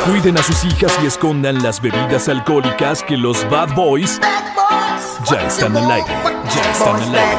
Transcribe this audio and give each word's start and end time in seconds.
Cuiden 0.00 0.36
a 0.36 0.42
sus 0.42 0.64
hijas 0.64 0.92
y 1.02 1.06
escondan 1.06 1.62
las 1.62 1.80
bebidas 1.80 2.28
alcohólicas 2.28 3.02
que 3.02 3.16
los 3.16 3.48
Bad 3.48 3.74
Boys 3.74 4.20
ya 5.30 5.46
están 5.46 5.76
al 5.76 5.90
aire. 5.90 6.12
Ya 6.54 6.70
están 6.72 6.96
al 6.96 7.14
aire. 7.14 7.38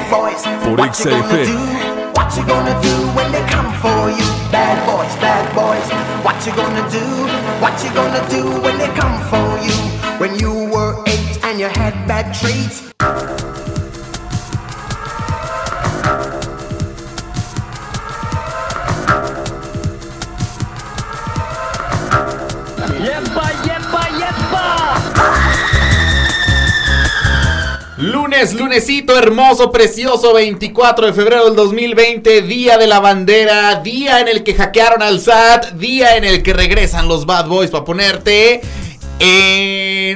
Por 0.63 0.93
XFM. 0.93 1.83
What 2.15 2.35
you 2.37 2.43
gonna 2.45 2.79
do 2.81 3.07
when 3.15 3.31
they 3.31 3.41
come 3.51 3.73
for 3.81 4.09
you? 4.09 4.25
Bad 4.51 4.85
boys, 4.85 5.15
bad 5.19 5.53
boys. 5.53 5.89
What 6.23 6.35
you 6.45 6.53
gonna 6.55 6.87
do? 6.89 7.03
What 7.59 7.83
you 7.83 7.91
gonna 7.93 8.21
do 8.29 8.61
when 8.61 8.77
they 8.77 8.89
come 8.95 9.19
for 9.29 9.59
you? 9.59 9.73
When 10.19 10.39
you 10.39 10.69
were 10.71 11.03
eight 11.07 11.43
and 11.43 11.59
you 11.59 11.67
had 11.67 12.07
bad 12.07 12.33
traits. 12.33 12.93
Lunes, 28.03 28.53
lunesito 28.53 29.17
hermoso, 29.17 29.71
precioso, 29.71 30.33
24 30.33 31.07
de 31.07 31.13
febrero 31.13 31.45
del 31.45 31.55
2020, 31.55 32.41
día 32.41 32.77
de 32.77 32.85
la 32.85 32.99
bandera, 32.99 33.75
día 33.75 34.19
en 34.19 34.27
el 34.27 34.43
que 34.43 34.53
hackearon 34.55 35.01
al 35.01 35.21
SAT, 35.21 35.75
día 35.75 36.17
en 36.17 36.25
el 36.25 36.43
que 36.43 36.51
regresan 36.51 37.07
los 37.07 37.25
Bad 37.25 37.47
Boys 37.47 37.71
para 37.71 37.85
ponerte 37.85 38.59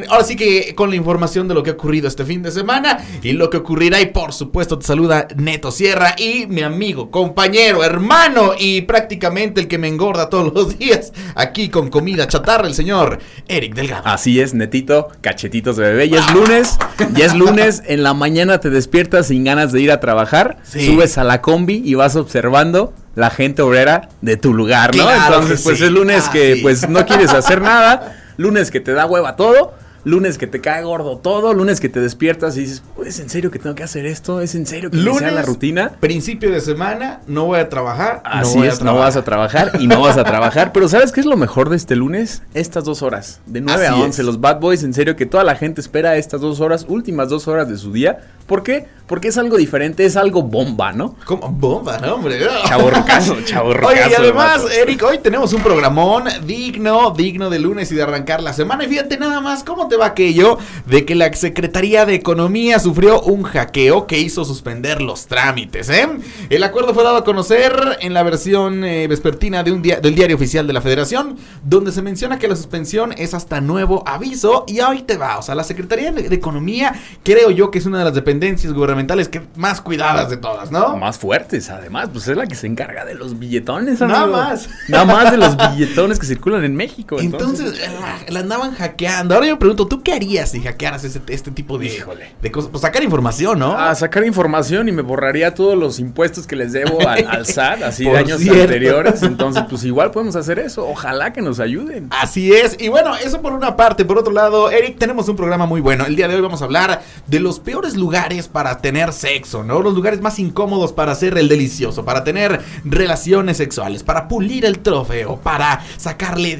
Ahora 0.09 0.23
sí 0.23 0.35
que 0.35 0.73
con 0.75 0.89
la 0.89 0.95
información 0.95 1.47
de 1.47 1.53
lo 1.53 1.63
que 1.63 1.71
ha 1.71 1.73
ocurrido 1.73 2.07
este 2.07 2.23
fin 2.25 2.41
de 2.41 2.51
semana 2.51 2.97
y 3.21 3.33
lo 3.33 3.49
que 3.49 3.57
ocurrirá 3.57 3.99
y 4.01 4.07
por 4.07 4.31
supuesto 4.33 4.77
te 4.79 4.85
saluda 4.85 5.27
Neto 5.35 5.71
Sierra 5.71 6.15
y 6.17 6.45
mi 6.47 6.61
amigo, 6.61 7.11
compañero, 7.11 7.83
hermano 7.83 8.51
y 8.57 8.81
prácticamente 8.81 9.59
el 9.61 9.67
que 9.67 9.77
me 9.77 9.87
engorda 9.87 10.29
todos 10.29 10.53
los 10.53 10.77
días 10.77 11.11
aquí 11.35 11.69
con 11.69 11.89
comida 11.89 12.27
chatarra, 12.27 12.67
el 12.67 12.73
señor 12.73 13.19
Eric 13.47 13.75
Delgado. 13.75 14.03
Así 14.07 14.39
es, 14.39 14.53
netito, 14.53 15.09
cachetitos 15.21 15.77
de 15.77 15.83
bebé. 15.83 16.09
Ya 16.09 16.19
es 16.19 16.33
lunes, 16.33 16.77
ya 17.13 17.25
es 17.25 17.33
lunes. 17.35 17.83
En 17.85 18.03
la 18.03 18.13
mañana 18.13 18.59
te 18.59 18.69
despiertas 18.69 19.27
sin 19.27 19.43
ganas 19.43 19.71
de 19.71 19.81
ir 19.81 19.91
a 19.91 19.99
trabajar, 19.99 20.57
Sí. 20.63 20.85
subes 20.85 21.17
a 21.17 21.23
la 21.23 21.41
combi 21.41 21.81
y 21.83 21.95
vas 21.95 22.15
observando 22.15 22.93
la 23.15 23.29
gente 23.29 23.61
obrera 23.61 24.09
de 24.21 24.37
tu 24.37 24.53
lugar, 24.53 24.95
¿no? 24.95 25.03
Claro 25.03 25.35
Entonces, 25.35 25.61
pues 25.63 25.79
sí. 25.79 25.85
es 25.85 25.91
lunes 25.91 26.25
Ah, 26.27 26.31
que 26.31 26.55
sí. 26.55 26.61
pues 26.61 26.87
no 26.87 27.05
quieres 27.05 27.31
hacer 27.31 27.61
nada, 27.61 28.15
lunes 28.37 28.71
que 28.71 28.79
te 28.79 28.93
da 28.93 29.05
hueva 29.05 29.35
todo. 29.35 29.73
Lunes 30.03 30.37
que 30.37 30.47
te 30.47 30.61
cae 30.61 30.83
gordo 30.83 31.17
todo, 31.17 31.53
lunes 31.53 31.81
que 31.81 31.89
te 31.89 31.99
despiertas 31.99 32.55
y 32.55 32.61
dices, 32.61 32.81
¿es 33.05 33.19
en 33.19 33.29
serio 33.29 33.51
que 33.51 33.59
tengo 33.59 33.75
que 33.75 33.83
hacer 33.83 34.05
esto? 34.05 34.39
¿Es 34.39 34.55
en 34.55 34.65
serio 34.65 34.89
que 34.89 34.95
me 34.95 35.13
sea 35.15 35.31
la 35.31 35.41
rutina? 35.41 35.89
Principio 35.99 36.49
de 36.49 36.61
semana, 36.61 37.19
no 37.27 37.43
voy 37.43 37.59
a 37.59 37.67
trabajar. 37.67 38.21
Así 38.23 38.53
no 38.53 38.59
voy 38.59 38.67
a 38.69 38.71
es, 38.71 38.81
no 38.81 38.95
vas 38.95 39.17
a 39.17 39.23
trabajar 39.23 39.73
y 39.81 39.87
no 39.87 39.99
vas 39.99 40.17
a 40.17 40.23
trabajar. 40.23 40.71
Pero 40.71 40.87
¿sabes 40.87 41.11
qué 41.11 41.19
es 41.19 41.25
lo 41.25 41.35
mejor 41.35 41.69
de 41.69 41.75
este 41.75 41.97
lunes? 41.97 42.41
Estas 42.53 42.85
dos 42.85 43.01
horas, 43.01 43.41
de 43.47 43.59
9 43.59 43.85
Así 43.85 43.93
a 43.93 44.01
11. 44.01 44.21
es. 44.21 44.25
Los 44.25 44.39
Bad 44.39 44.61
Boys, 44.61 44.83
en 44.83 44.93
serio, 44.93 45.17
que 45.17 45.25
toda 45.25 45.43
la 45.43 45.55
gente 45.55 45.81
espera 45.81 46.15
estas 46.15 46.39
dos 46.39 46.61
horas, 46.61 46.85
últimas 46.87 47.27
dos 47.27 47.49
horas 47.49 47.67
de 47.67 47.75
su 47.75 47.91
día. 47.91 48.19
¿Por 48.47 48.63
qué? 48.63 48.87
Porque 49.07 49.29
es 49.29 49.37
algo 49.37 49.55
diferente, 49.55 50.03
es 50.03 50.17
algo 50.17 50.43
bomba, 50.43 50.91
¿no? 50.91 51.15
Como 51.23 51.49
bomba, 51.49 51.97
¿no, 51.97 52.15
hombre? 52.15 52.39
Chaborrucazo, 52.65 53.37
chaborrucazo. 53.45 53.93
Oye, 53.93 54.01
y 54.11 54.13
además. 54.13 54.65
Eric, 54.77 55.01
hoy 55.03 55.19
tenemos 55.19 55.53
un 55.53 55.61
programón 55.61 56.25
digno, 56.45 57.11
digno 57.11 57.49
de 57.49 57.59
lunes 57.59 57.89
y 57.91 57.95
de 57.95 58.03
arrancar 58.03 58.43
la 58.43 58.51
semana. 58.51 58.83
Y 58.83 58.89
fíjate 58.89 59.17
nada 59.17 59.39
más 59.39 59.63
cómo 59.63 59.87
te 59.87 59.95
va 59.95 60.07
aquello 60.07 60.57
de 60.85 61.05
que 61.05 61.15
la 61.15 61.31
Secretaría 61.33 62.05
de 62.05 62.15
Economía 62.15 62.79
sufrió 62.79 63.21
un 63.21 63.43
hackeo 63.43 64.07
que 64.07 64.19
hizo 64.19 64.43
suspender 64.43 65.01
los 65.01 65.27
trámites, 65.27 65.87
¿eh? 65.89 66.07
El 66.49 66.63
acuerdo 66.63 66.93
fue 66.93 67.05
dado 67.05 67.17
a 67.17 67.23
conocer 67.23 67.97
en 68.01 68.13
la 68.13 68.23
versión 68.23 68.83
eh, 68.83 69.07
vespertina 69.07 69.63
de 69.63 69.71
un 69.71 69.81
día, 69.81 70.01
del 70.01 70.15
diario 70.15 70.35
oficial 70.35 70.67
de 70.67 70.73
la 70.73 70.81
Federación, 70.81 71.37
donde 71.63 71.93
se 71.93 72.01
menciona 72.01 72.39
que 72.39 72.49
la 72.49 72.57
suspensión 72.57 73.13
es 73.17 73.33
hasta 73.33 73.61
nuevo 73.61 74.03
aviso. 74.05 74.65
Y 74.67 74.81
hoy 74.81 75.03
te 75.03 75.15
va, 75.15 75.37
o 75.37 75.41
sea, 75.41 75.55
la 75.55 75.63
Secretaría 75.63 76.11
de 76.11 76.35
Economía, 76.35 76.93
creo 77.23 77.51
yo 77.51 77.71
que 77.71 77.79
es 77.79 77.85
una 77.85 77.99
de 77.99 78.03
las 78.03 78.13
dependencias 78.13 78.36
gubernamentales 78.73 79.27
que 79.29 79.41
más 79.55 79.81
cuidadas 79.81 80.29
de 80.29 80.37
todas, 80.37 80.71
¿no? 80.71 80.95
Más 80.97 81.17
fuertes, 81.17 81.69
además, 81.69 82.09
pues 82.11 82.27
es 82.27 82.37
la 82.37 82.45
que 82.47 82.55
se 82.55 82.67
encarga 82.67 83.05
de 83.05 83.15
los 83.15 83.37
billetones, 83.39 83.99
Nada 84.01 84.21
amigo. 84.23 84.37
más. 84.37 84.69
Nada 84.87 85.05
más 85.05 85.31
de 85.31 85.37
los 85.37 85.55
billetones 85.75 86.19
que 86.19 86.25
circulan 86.25 86.63
en 86.63 86.75
México. 86.75 87.19
Entonces, 87.19 87.79
la, 87.99 88.19
la 88.31 88.39
andaban 88.39 88.73
hackeando. 88.73 89.35
Ahora 89.35 89.47
yo 89.47 89.53
me 89.53 89.59
pregunto, 89.59 89.87
¿tú 89.87 90.01
qué 90.03 90.13
harías 90.13 90.51
si 90.51 90.61
hackearas 90.61 91.03
ese- 91.03 91.21
este 91.27 91.51
tipo 91.51 91.77
de, 91.77 91.85
Híjole. 91.87 92.31
de 92.41 92.51
cosas? 92.51 92.69
Pues 92.71 92.81
sacar 92.81 93.03
información, 93.03 93.59
¿no? 93.59 93.77
A 93.77 93.93
sacar 93.95 94.25
información 94.25 94.87
y 94.89 94.91
me 94.91 95.01
borraría 95.01 95.53
todos 95.53 95.77
los 95.77 95.99
impuestos 95.99 96.47
que 96.47 96.55
les 96.55 96.73
debo 96.73 97.07
al, 97.07 97.27
al 97.27 97.45
SAT, 97.47 97.83
así 97.83 98.03
de 98.05 98.17
años 98.17 98.39
cierto. 98.41 98.61
anteriores. 98.61 99.23
Entonces, 99.23 99.63
pues 99.69 99.83
igual 99.85 100.11
podemos 100.11 100.35
hacer 100.35 100.59
eso. 100.59 100.87
Ojalá 100.87 101.33
que 101.33 101.41
nos 101.41 101.59
ayuden. 101.59 102.07
Así 102.11 102.51
es. 102.53 102.75
Y 102.79 102.89
bueno, 102.89 103.15
eso 103.15 103.41
por 103.41 103.53
una 103.53 103.75
parte. 103.75 104.05
Por 104.05 104.17
otro 104.17 104.33
lado, 104.33 104.69
Eric, 104.71 104.97
tenemos 104.97 105.27
un 105.29 105.35
programa 105.35 105.65
muy 105.65 105.81
bueno. 105.81 106.05
El 106.05 106.15
día 106.15 106.27
de 106.27 106.35
hoy 106.35 106.41
vamos 106.41 106.61
a 106.61 106.65
hablar 106.65 107.01
de 107.27 107.39
los 107.39 107.59
peores 107.59 107.95
lugares 107.95 108.26
para 108.51 108.79
tener 108.79 109.13
sexo, 109.13 109.63
¿no? 109.63 109.81
Los 109.81 109.93
lugares 109.93 110.21
más 110.21 110.37
incómodos 110.37 110.91
para 110.91 111.13
hacer 111.13 111.37
el 111.37 111.47
delicioso, 111.47 112.03
para 112.03 112.25
tener 112.25 112.61
relaciones 112.83 113.55
sexuales, 113.57 114.03
para 114.03 114.27
pulir 114.27 114.65
el 114.65 114.79
trofeo, 114.79 115.37
para 115.37 115.81
sacarle 115.95 116.59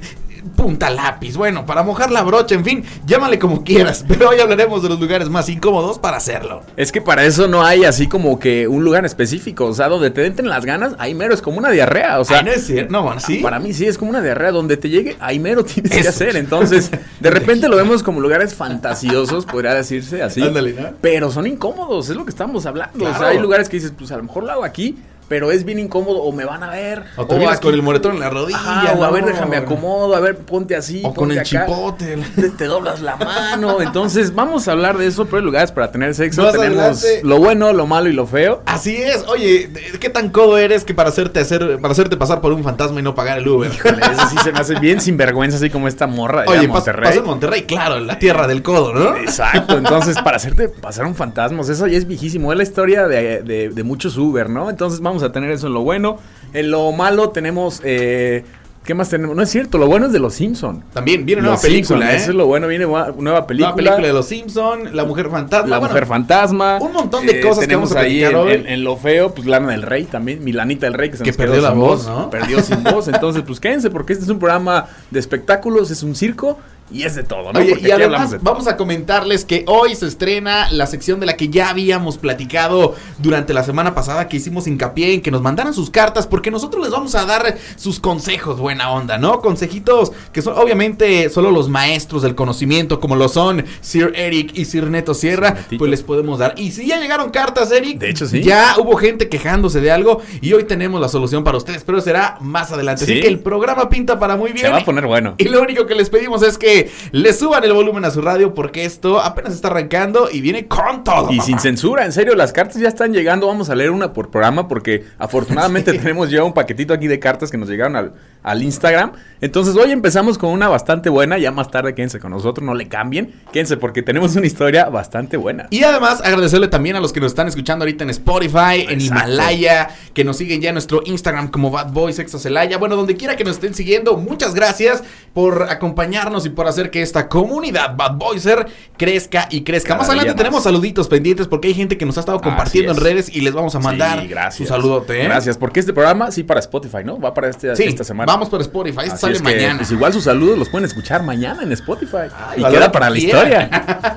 punta 0.56 0.90
lápiz, 0.90 1.36
bueno, 1.36 1.66
para 1.66 1.84
mojar 1.84 2.12
la 2.12 2.24
brocha, 2.24 2.56
en 2.56 2.66
fin, 2.66 2.84
llámale 3.06 3.40
como 3.40 3.64
quieras. 3.64 4.06
Pero 4.08 4.30
hoy 4.30 4.40
hablaremos 4.40 4.84
de 4.84 4.90
los 4.90 5.00
lugares 5.00 5.30
más 5.30 5.50
incómodos 5.50 6.00
para 6.00 6.18
hacerlo. 6.18 6.64
Es 6.76 6.92
que 6.92 7.02
para 7.02 7.26
eso 7.26 7.48
no 7.48 7.64
hay 7.64 7.86
así 7.86 8.08
como 8.08 8.40
que 8.40 8.68
un 8.68 8.84
lugar 8.84 9.06
específico. 9.06 9.66
O 9.66 9.74
sea, 9.74 9.88
donde 9.88 10.12
te 10.12 10.26
entren 10.26 10.50
las 10.50 10.66
ganas, 10.66 10.94
ahí 11.00 11.14
mero 11.14 11.34
es 11.34 11.42
como 11.42 11.58
una 11.58 11.70
diarrea. 11.70 12.20
O 12.20 12.26
sea, 12.26 12.40
Ay, 12.40 12.46
no 12.46 12.52
es 12.52 12.66
cierto. 12.66 12.92
No, 12.92 13.04
bueno, 13.04 13.20
sí. 13.20 13.38
Para 13.38 13.60
mí 13.60 13.74
sí 13.74 13.86
es 13.86 13.98
como 13.98 14.12
una 14.12 14.22
diarrea. 14.22 14.52
Donde 14.52 14.78
te 14.78 14.90
llegue, 14.90 15.18
ahí 15.20 15.40
mero 15.40 15.64
tienes 15.66 15.92
que 15.92 16.08
hacer. 16.08 16.36
Entonces, 16.36 16.92
de 17.20 17.30
repente 17.30 17.68
lo 17.68 17.76
vemos 17.76 18.04
como 18.04 18.20
lugares 18.20 18.54
fantasiosos, 18.56 19.46
podría 19.46 19.74
decirse 19.74 20.22
así. 20.24 20.42
Ándale, 20.42 20.74
¿no? 20.74 20.90
Pero 21.02 21.32
son 21.32 21.48
incómodos, 21.48 22.10
es 22.10 22.16
lo 22.16 22.26
que 22.26 22.32
estamos 22.32 22.66
hablando. 22.66 23.06
O 23.06 23.18
sea, 23.18 23.30
hay 23.30 23.40
lugares 23.40 23.70
que 23.70 23.78
dices, 23.78 23.94
pues 23.98 24.12
a 24.12 24.18
lo 24.18 24.24
mejor 24.24 24.44
lo 24.44 24.52
hago 24.52 24.64
aquí, 24.64 24.98
pero 25.28 25.52
es 25.52 25.64
bien 25.66 25.80
incómodo 25.80 26.20
o 26.24 26.32
me 26.32 26.46
van 26.46 26.64
a 26.64 26.70
ver. 26.70 27.04
O 27.18 27.26
te 27.26 27.36
aquí- 27.46 27.62
con 27.62 27.74
el 27.74 27.82
moretón 27.82 28.14
en 28.16 28.20
la 28.22 28.30
rodilla. 28.30 28.58
Ajá, 28.60 28.94
o 28.94 29.04
a 29.04 29.12
ver, 29.12 29.26
déjame 29.26 29.58
acomodo, 29.58 30.16
a 30.16 30.20
ver, 30.20 30.38
ponte 30.38 30.76
así. 30.76 31.02
O 31.04 31.14
con 31.14 31.32
el 31.32 31.40
acá. 31.40 31.66
chipote. 31.66 32.18
Te, 32.36 32.50
te 32.52 32.66
doblas 32.66 33.02
la 33.02 33.16
mano. 33.16 33.82
Entonces, 33.82 34.34
vamos 34.36 34.68
a 34.68 34.72
hablar 34.74 34.98
de 34.98 35.08
eso, 35.08 35.26
pero 35.26 35.38
hay 35.38 35.44
lugares 35.44 35.72
para 35.72 35.92
tener 35.92 36.14
sexo. 36.16 36.44
Más 36.44 36.54
Tenemos 36.54 36.78
adelante. 36.78 37.22
lo 37.24 37.38
bueno, 37.40 37.74
lo 37.74 37.86
malo 37.88 38.10
y 38.10 38.14
lo 38.14 38.26
feo. 38.28 38.62
Así 38.66 38.96
es. 38.96 39.24
Oye, 39.28 39.68
¿de- 39.68 40.00
¿qué 40.00 40.10
tan 40.10 40.30
codo 40.30 40.58
eres 40.58 40.84
que 40.84 40.94
para 40.94 41.10
hacerte 41.10 41.40
hacer 41.40 41.80
para 41.82 41.92
hacerte 41.92 42.18
pasar 42.18 42.42
por 42.42 42.52
un 42.54 42.64
fantasma 42.64 43.00
y 43.00 43.04
no 43.04 43.16
pagar 43.16 43.40
el 43.40 43.48
Uber? 43.48 43.72
Híjole, 43.74 43.98
eso 44.02 44.30
sí 44.30 44.36
se 44.44 44.52
me 44.52 44.60
hace 44.60 44.76
bien 44.80 45.02
sinvergüenza, 45.02 45.58
así 45.58 45.70
como 45.70 45.88
esta 45.88 46.08
morra 46.08 46.44
de 46.44 46.50
Oye, 46.50 46.68
pas- 46.68 46.74
Monterrey. 46.74 47.04
pasó 47.10 47.20
en 47.20 47.26
Monterrey, 47.26 47.64
claro, 47.64 48.00
la 48.00 48.20
tierra 48.20 48.48
del 48.48 48.62
codo, 48.64 48.94
¿no? 48.94 49.16
Exacto, 49.18 49.78
entonces 49.78 50.18
para 50.22 50.38
hacerte 50.38 50.70
pasar 50.70 51.06
un 51.06 51.16
fantasma, 51.16 51.62
o 51.62 51.70
eso 51.70 51.88
ya 51.88 51.98
es 51.98 52.08
viejísimo, 52.08 52.52
es 52.52 52.58
la 52.58 52.64
historia 52.64 53.08
de, 53.08 53.42
de- 53.42 53.70
de 53.70 53.84
muchos 53.84 54.18
Uber, 54.18 54.50
¿no? 54.50 54.70
Entonces 54.70 55.00
vamos 55.00 55.17
a 55.24 55.32
tener 55.32 55.52
eso 55.52 55.68
en 55.68 55.74
lo 55.74 55.82
bueno. 55.82 56.18
En 56.54 56.72
lo 56.72 56.92
malo 56.92 57.30
tenemos, 57.30 57.82
eh, 57.84 58.44
¿qué 58.86 58.94
más 58.94 59.10
tenemos? 59.10 59.36
No 59.36 59.42
es 59.44 59.50
cierto, 59.50 59.78
lo 59.78 59.88
bueno 59.88 60.06
es 60.08 60.14
de 60.14 60.20
Los 60.20 60.34
Simpson. 60.36 60.84
También 60.94 61.26
viene 61.26 61.42
Los 61.42 61.50
nueva 61.50 61.62
película, 61.62 62.00
Simpson, 62.00 62.16
¿eh? 62.16 62.16
Eso 62.16 62.32
es 62.32 62.36
lo 62.38 62.46
bueno, 62.46 62.68
viene 62.68 62.86
nueva 62.86 63.06
película. 63.46 63.54
Nueva 63.72 63.76
película 63.76 64.08
de 64.08 64.14
los 64.14 64.26
Simpson, 64.28 64.96
La 64.96 65.04
Mujer 65.04 65.30
Fantasma. 65.30 65.68
La 65.68 65.80
bueno, 65.80 65.94
Mujer 65.94 66.06
Fantasma. 66.08 66.78
un 66.80 66.94
montón 66.94 67.26
de 67.26 67.42
cosas 67.42 67.60
que 67.60 67.68
tenemos 67.68 67.90
vamos 67.90 68.04
a 68.04 68.06
ahí 68.08 68.24
en, 68.24 68.36
hoy. 68.36 68.52
en- 68.54 68.68
en 68.68 68.84
lo 68.84 68.96
feo, 68.98 69.34
pues 69.34 69.46
Lana 69.46 69.72
del 69.72 69.82
Rey 69.82 70.06
también, 70.06 70.44
Milanita 70.44 70.86
del 70.86 70.94
Rey 70.94 71.10
que 71.12 71.18
se 71.18 71.24
Que 71.24 71.32
nos 71.32 71.38
perdió 71.38 71.62
la 71.62 71.70
sin 71.72 71.80
voz, 71.80 72.08
¿no? 72.08 72.30
Perdió 72.30 72.62
sin 72.62 72.84
voz, 72.84 73.08
entonces 73.14 73.44
pues 73.46 73.60
quédense 73.60 73.90
porque 73.90 74.14
este 74.14 74.24
es 74.26 74.30
un 74.32 74.40
programa 74.40 74.86
de 75.12 75.20
espectáculos, 75.20 75.92
es 75.92 76.02
un 76.04 76.16
circo 76.16 76.58
y 76.92 77.04
es 77.04 77.16
de 77.16 77.24
todo, 77.24 77.52
¿no? 77.54 77.60
Oye, 77.60 77.70
porque 77.72 77.88
y 77.88 77.92
además 77.92 78.32
de 78.32 78.38
vamos 78.42 78.68
a 78.68 78.78
comentarles 78.78 79.44
que 79.46 79.64
hoy 79.68 79.96
se 79.96 80.08
estrena 80.08 80.72
la 80.72 80.88
sección 80.88 81.20
de 81.20 81.26
la 81.26 81.36
que 81.36 81.50
ya 81.50 81.70
habíamos 81.70 82.18
platicado 82.18 82.96
durante 83.20 83.54
la 83.54 83.64
semana 83.64 83.94
pasada, 83.94 84.28
que 84.28 84.38
hicimos 84.38 84.68
hincapié 84.68 85.14
en 85.14 85.22
que 85.22 85.32
nos 85.32 85.42
mandaran 85.42 85.74
sus 85.74 85.90
cartas, 85.90 86.28
porque 86.28 86.52
nosotros 86.52 86.82
les 86.84 86.92
vamos 86.92 87.16
a 87.16 87.26
dar 87.26 87.58
sus 87.76 88.00
consejos, 88.00 88.60
buena 88.60 88.92
onda, 88.92 89.18
¿no? 89.18 89.42
Consejitos 89.42 90.12
que 90.32 90.42
son 90.42 90.58
obviamente 90.58 91.30
solo 91.30 91.52
los 91.52 91.68
maestros 91.70 92.22
del 92.22 92.36
conocimiento, 92.36 93.00
como 93.00 93.16
lo 93.16 93.28
son 93.30 93.66
Sir 93.82 94.14
Eric 94.16 94.52
y 94.54 94.66
Sir 94.66 94.86
Neto 94.90 95.14
Sierra, 95.14 95.52
Netito. 95.52 95.78
pues 95.80 95.92
les 95.92 96.04
podemos 96.04 96.40
dar. 96.40 96.54
Y 96.58 96.72
si 96.72 96.88
ya 96.88 97.00
llegaron 97.00 97.32
cartas, 97.32 97.72
Eric, 97.72 98.00
De 98.00 98.10
hecho, 98.10 98.26
sí. 98.28 98.42
ya 98.42 98.76
hubo 98.80 98.96
gente 98.98 99.30
quejándose 99.30 99.82
de 99.82 99.92
algo 99.92 100.22
y 100.42 100.54
hoy 100.54 100.64
tenemos 100.64 101.02
la 101.02 101.10
solución 101.10 101.44
para 101.44 101.58
ustedes, 101.58 101.84
pero 101.84 102.00
será 102.02 102.38
más 102.40 102.72
adelante. 102.72 103.04
Así 103.04 103.16
Sí. 103.16 103.22
que 103.22 103.28
el 103.28 103.40
programa 103.40 103.90
pinta 103.90 104.20
para 104.20 104.36
muy 104.36 104.52
bien. 104.52 104.66
Se 104.66 104.72
va 104.72 104.78
a 104.80 104.86
poner 104.86 105.06
bueno. 105.06 105.36
Y 105.38 105.46
lo 105.46 105.62
único 105.62 105.86
que 105.86 105.96
les 105.96 106.10
pedimos 106.10 106.42
es 106.44 106.58
que 106.58 106.77
que 106.78 106.92
le 107.12 107.34
suban 107.34 107.64
el 107.64 107.74
volumen 107.74 108.06
a 108.06 108.12
su 108.12 108.22
radio 108.22 108.54
porque 108.54 108.86
esto 108.86 109.20
apenas 109.20 109.54
está 109.54 109.70
arrancando 109.70 110.30
y 110.32 110.42
viene 110.42 110.68
con 110.68 111.04
todo. 111.04 111.32
Y 111.32 111.40
sin 111.42 111.60
censura, 111.60 112.06
en 112.06 112.12
serio, 112.12 112.36
las 112.36 112.54
cartas 112.54 112.82
ya 112.82 112.88
están 112.88 113.14
llegando. 113.14 113.48
Vamos 113.48 113.70
a 113.70 113.76
leer 113.76 113.92
una 113.92 114.14
por 114.14 114.30
programa 114.30 114.68
porque 114.68 115.06
afortunadamente 115.18 115.94
tenemos 115.98 116.30
ya 116.30 116.44
un 116.44 116.54
paquetito 116.54 116.94
aquí 116.94 117.08
de 117.08 117.20
cartas 117.20 117.50
que 117.52 117.58
nos 117.58 117.70
llegaron 117.70 117.96
al, 117.96 118.14
al 118.44 118.62
Instagram. 118.62 119.14
Entonces 119.42 119.76
hoy 119.76 119.92
empezamos 119.92 120.38
con 120.38 120.52
una 120.52 120.68
bastante 120.68 121.10
buena. 121.10 121.38
Ya 121.38 121.52
más 121.52 121.70
tarde 121.72 121.96
quédense 121.96 122.20
con 122.20 122.32
nosotros, 122.32 122.66
no 122.66 122.74
le 122.74 122.88
cambien. 122.88 123.34
Quédense 123.52 123.78
porque 123.78 124.02
tenemos 124.02 124.36
una 124.36 124.46
historia 124.46 124.86
bastante 124.86 125.38
buena. 125.38 125.68
Y 125.70 125.84
además 125.84 126.22
agradecerle 126.24 126.68
también 126.68 126.96
a 126.96 127.00
los 127.00 127.14
que 127.14 127.20
nos 127.20 127.32
están 127.32 127.48
escuchando 127.48 127.84
ahorita 127.84 128.04
en 128.04 128.10
Spotify, 128.12 128.86
en. 128.88 129.08
Himalaya, 129.08 129.90
que 130.14 130.24
nos 130.24 130.38
siguen 130.38 130.62
ya 130.62 130.70
en 130.70 130.76
nuestro 130.76 131.02
Instagram 131.06 131.50
como 131.50 131.72
Bad 131.72 131.92
Boys 131.92 132.20
Exo 132.20 132.40
Celaya. 132.40 132.78
Bueno, 132.78 132.96
donde 132.96 133.16
quiera 133.16 133.36
que 133.36 133.44
nos 133.44 133.56
estén 133.56 133.74
siguiendo, 133.74 134.18
muchas 134.18 134.54
gracias 134.54 135.04
por 135.34 135.64
acompañarnos 135.70 136.46
y 136.46 136.50
por 136.50 136.67
hacer 136.70 136.92
que 136.92 137.02
esta 137.02 137.28
comunidad 137.30 137.96
Bad 137.96 138.16
Boyser 138.18 138.68
crezca 138.98 139.48
y 139.50 139.62
crezca. 139.64 139.90
Cada 139.90 140.00
más 140.00 140.10
adelante 140.10 140.32
más. 140.32 140.38
tenemos 140.38 140.64
saluditos 140.64 141.08
pendientes 141.08 141.48
porque 141.48 141.68
hay 141.70 141.74
gente 141.74 141.98
que 141.98 142.06
nos 142.06 142.18
ha 142.18 142.22
estado 142.22 142.40
compartiendo 142.42 142.92
en 142.92 142.98
es. 142.98 143.04
redes 143.04 143.36
y 143.36 143.42
les 143.42 143.54
vamos 143.54 143.76
a 143.76 143.80
mandar 143.80 144.22
Sí, 144.22 144.28
gracias. 144.28 144.56
su 144.56 144.66
saludote. 144.74 145.22
¿eh? 145.22 145.24
Gracias, 145.26 145.58
porque 145.58 145.80
este 145.80 145.94
programa 145.94 146.32
sí 146.32 146.44
para 146.44 146.60
Spotify, 146.60 147.04
¿no? 147.04 147.20
Va 147.20 147.34
para 147.34 147.50
este, 147.50 147.76
Sí, 147.76 147.84
esta 147.84 148.04
semana. 148.04 148.32
vamos 148.32 148.50
por 148.50 148.62
Spotify, 148.62 149.00
Así 149.08 149.18
sale 149.18 149.34
es 149.36 149.42
que, 149.42 149.44
mañana. 149.56 149.78
pues 149.78 149.92
igual 149.92 150.14
sus 150.14 150.24
saludos 150.24 150.58
los 150.58 150.70
pueden 150.70 150.86
escuchar 150.86 151.24
mañana 151.24 151.64
en 151.64 151.72
Spotify. 151.72 152.28
Ay, 152.50 152.62
y 152.62 152.72
queda 152.72 152.92
para 152.92 153.08
que 153.08 153.12
la 153.14 153.18
historia. 153.20 153.70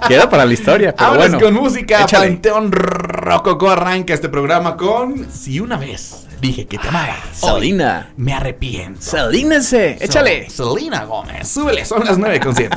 queda 0.09 0.31
para 0.31 0.45
la 0.47 0.53
historia. 0.53 0.95
Vámonos 0.97 1.19
bueno, 1.31 1.41
con 1.41 1.55
música. 1.55 2.03
échale. 2.03 2.29
Panteón 2.29 2.73
Rococo 2.73 3.71
arranca 3.71 4.15
este 4.15 4.29
programa 4.29 4.77
con 4.77 5.27
Si 5.31 5.61
una 5.61 5.77
vez 5.77 6.27
dije 6.41 6.67
que 6.67 6.79
te 6.79 6.89
amaba. 6.89 7.17
Salina. 7.33 8.13
Me 8.17 8.33
arrepiento. 8.33 9.01
Salínense. 9.01 9.99
Échale. 10.01 10.49
Selena 10.51 11.05
Gómez. 11.05 11.49
Súbele, 11.49 11.85
son 11.85 12.05
las 12.05 12.19
9 12.19 12.41
con 12.41 12.55
siete. 12.55 12.77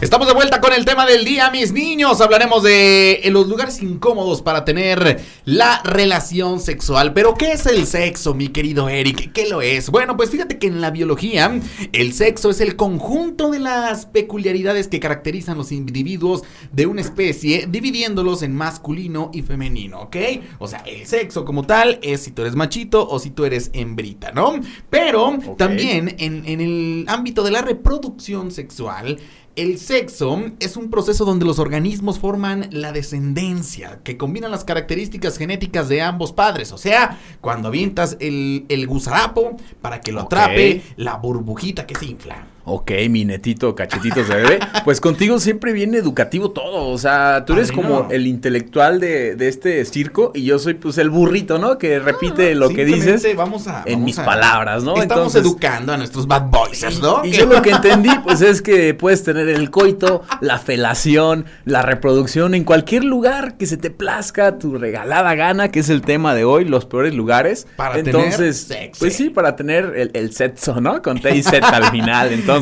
Estamos 0.00 0.28
de 0.28 0.34
vuelta 0.34 0.60
con 0.60 0.72
el 0.72 0.84
tema 0.84 1.06
del 1.06 1.24
día, 1.24 1.50
mis 1.50 1.72
niños. 1.72 2.20
Hablaremos 2.20 2.62
de 2.62 3.14
eh, 3.14 3.30
los 3.32 3.48
lugares 3.48 3.82
incómodos 3.82 4.42
para 4.42 4.64
tener 4.64 5.20
la 5.44 5.82
relación 5.82 6.60
sexual. 6.60 7.12
Pero, 7.14 7.34
¿qué 7.34 7.50
es 7.50 7.66
el 7.66 7.84
sexo, 7.84 8.32
mi 8.32 8.46
querido 8.46 8.88
Eric? 8.88 9.32
¿Qué 9.32 9.48
lo 9.48 9.60
es? 9.60 9.90
Bueno, 9.90 10.16
pues 10.16 10.30
fíjate 10.30 10.56
que 10.60 10.68
en 10.68 10.80
la 10.80 10.92
biología, 10.92 11.60
el 11.92 12.12
sexo 12.12 12.50
es 12.50 12.60
el 12.60 12.76
conjunto 12.76 13.50
de 13.50 13.58
las 13.58 14.06
peculiaridades 14.06 14.86
que 14.86 15.00
caracterizan 15.00 15.58
los 15.58 15.72
individuos 15.72 16.42
de 16.70 16.86
una 16.86 17.00
especie, 17.00 17.66
dividiéndolos 17.68 18.44
en 18.44 18.54
masculino 18.54 19.32
y 19.34 19.42
femenino, 19.42 20.02
¿ok? 20.02 20.16
O 20.60 20.68
sea, 20.68 20.78
el 20.86 21.08
sexo 21.08 21.44
como 21.44 21.64
tal 21.64 21.98
es 22.02 22.22
si 22.22 22.30
tú 22.30 22.42
eres 22.42 22.54
machito 22.58 23.08
o 23.08 23.18
si 23.18 23.30
tú 23.30 23.46
eres 23.46 23.70
hembrita, 23.72 24.32
¿no? 24.32 24.60
Pero 24.90 25.38
también 25.56 26.14
en, 26.18 26.44
en 26.46 26.60
el 26.60 27.06
ámbito 27.08 27.42
de 27.42 27.50
la 27.50 27.62
reproducción 27.62 28.50
sexual, 28.50 29.18
el 29.58 29.78
sexo 29.78 30.40
es 30.60 30.76
un 30.76 30.88
proceso 30.88 31.24
donde 31.24 31.44
los 31.44 31.58
organismos 31.58 32.20
forman 32.20 32.68
la 32.70 32.92
descendencia, 32.92 33.98
que 34.04 34.16
combinan 34.16 34.52
las 34.52 34.64
características 34.64 35.36
genéticas 35.36 35.88
de 35.88 36.00
ambos 36.00 36.32
padres. 36.32 36.70
O 36.70 36.78
sea, 36.78 37.18
cuando 37.40 37.66
avientas 37.66 38.16
el, 38.20 38.66
el 38.68 38.86
gusarapo 38.86 39.56
para 39.82 40.00
que 40.00 40.12
lo 40.12 40.20
atrape, 40.20 40.82
la 40.96 41.16
burbujita 41.16 41.88
que 41.88 41.96
se 41.96 42.06
infla. 42.06 42.46
Ok, 42.70 42.90
mi 43.10 43.24
netito, 43.24 43.74
cachetitos 43.74 44.28
de 44.28 44.34
bebé. 44.34 44.58
Pues 44.84 45.00
contigo 45.00 45.38
siempre 45.38 45.72
viene 45.72 45.98
educativo 45.98 46.50
todo. 46.50 46.88
O 46.88 46.96
sea, 46.98 47.44
tú 47.44 47.52
eres 47.54 47.70
Padrino. 47.72 47.88
como 48.00 48.10
el 48.10 48.26
intelectual 48.26 49.00
de, 49.00 49.34
de 49.36 49.48
este 49.48 49.84
circo 49.84 50.32
y 50.34 50.44
yo 50.44 50.58
soy 50.58 50.74
pues 50.74 50.96
el 50.98 51.10
burrito, 51.10 51.58
¿no? 51.58 51.76
Que 51.78 51.98
repite 51.98 52.54
lo 52.54 52.70
que 52.70 52.82
Ah, 52.82 52.84
dices 52.84 53.26
Vamos 53.36 53.66
a, 53.68 53.82
en 53.84 53.94
vamos 53.94 54.04
mis 54.06 54.18
a- 54.18 54.24
palabras, 54.24 54.82
¿no? 54.84 54.92
Estamos 54.96 55.34
Entonces- 55.34 55.42
educando 55.42 55.92
a 55.92 55.96
nuestros 55.98 56.26
bad 56.26 56.44
boys, 56.50 57.00
¿no? 57.02 57.22
Y 57.24 57.32
yo 57.32 57.44
lo 57.46 57.60
que 57.62 57.70
entendí, 57.70 58.10
pues 58.24 58.40
es 58.40 58.62
que 58.62 58.94
puedes 58.94 59.22
tener 59.24 59.48
el 59.48 59.70
coito, 59.70 60.22
la 60.40 60.58
felación, 60.58 61.44
la 61.64 61.82
reproducción 61.82 62.54
en 62.54 62.64
cualquier 62.64 63.04
lugar 63.04 63.56
que 63.58 63.66
se 63.66 63.76
te 63.76 63.90
plazca 63.90 64.58
tu 64.58 64.78
regalada 64.78 65.34
gana, 65.34 65.70
que 65.70 65.80
es 65.80 65.90
el 65.90 66.00
tema 66.02 66.34
de 66.34 66.44
hoy, 66.44 66.64
los 66.64 66.86
peores 66.86 67.14
lugares. 67.14 67.66
Para 67.76 67.94
tener 67.96 68.14
Entonces, 68.14 68.58
sexo. 68.62 69.00
pues 69.00 69.14
sí, 69.16 69.28
para 69.28 69.54
tener 69.56 69.92
el, 69.96 70.10
el 70.14 70.32
sexo, 70.32 70.80
¿no? 70.80 71.02
Con 71.02 71.20
T 71.20 71.34
y 71.36 71.42
Z 71.42 71.66
al 71.68 71.84
final. 71.90 72.32
Entonces, 72.32 72.57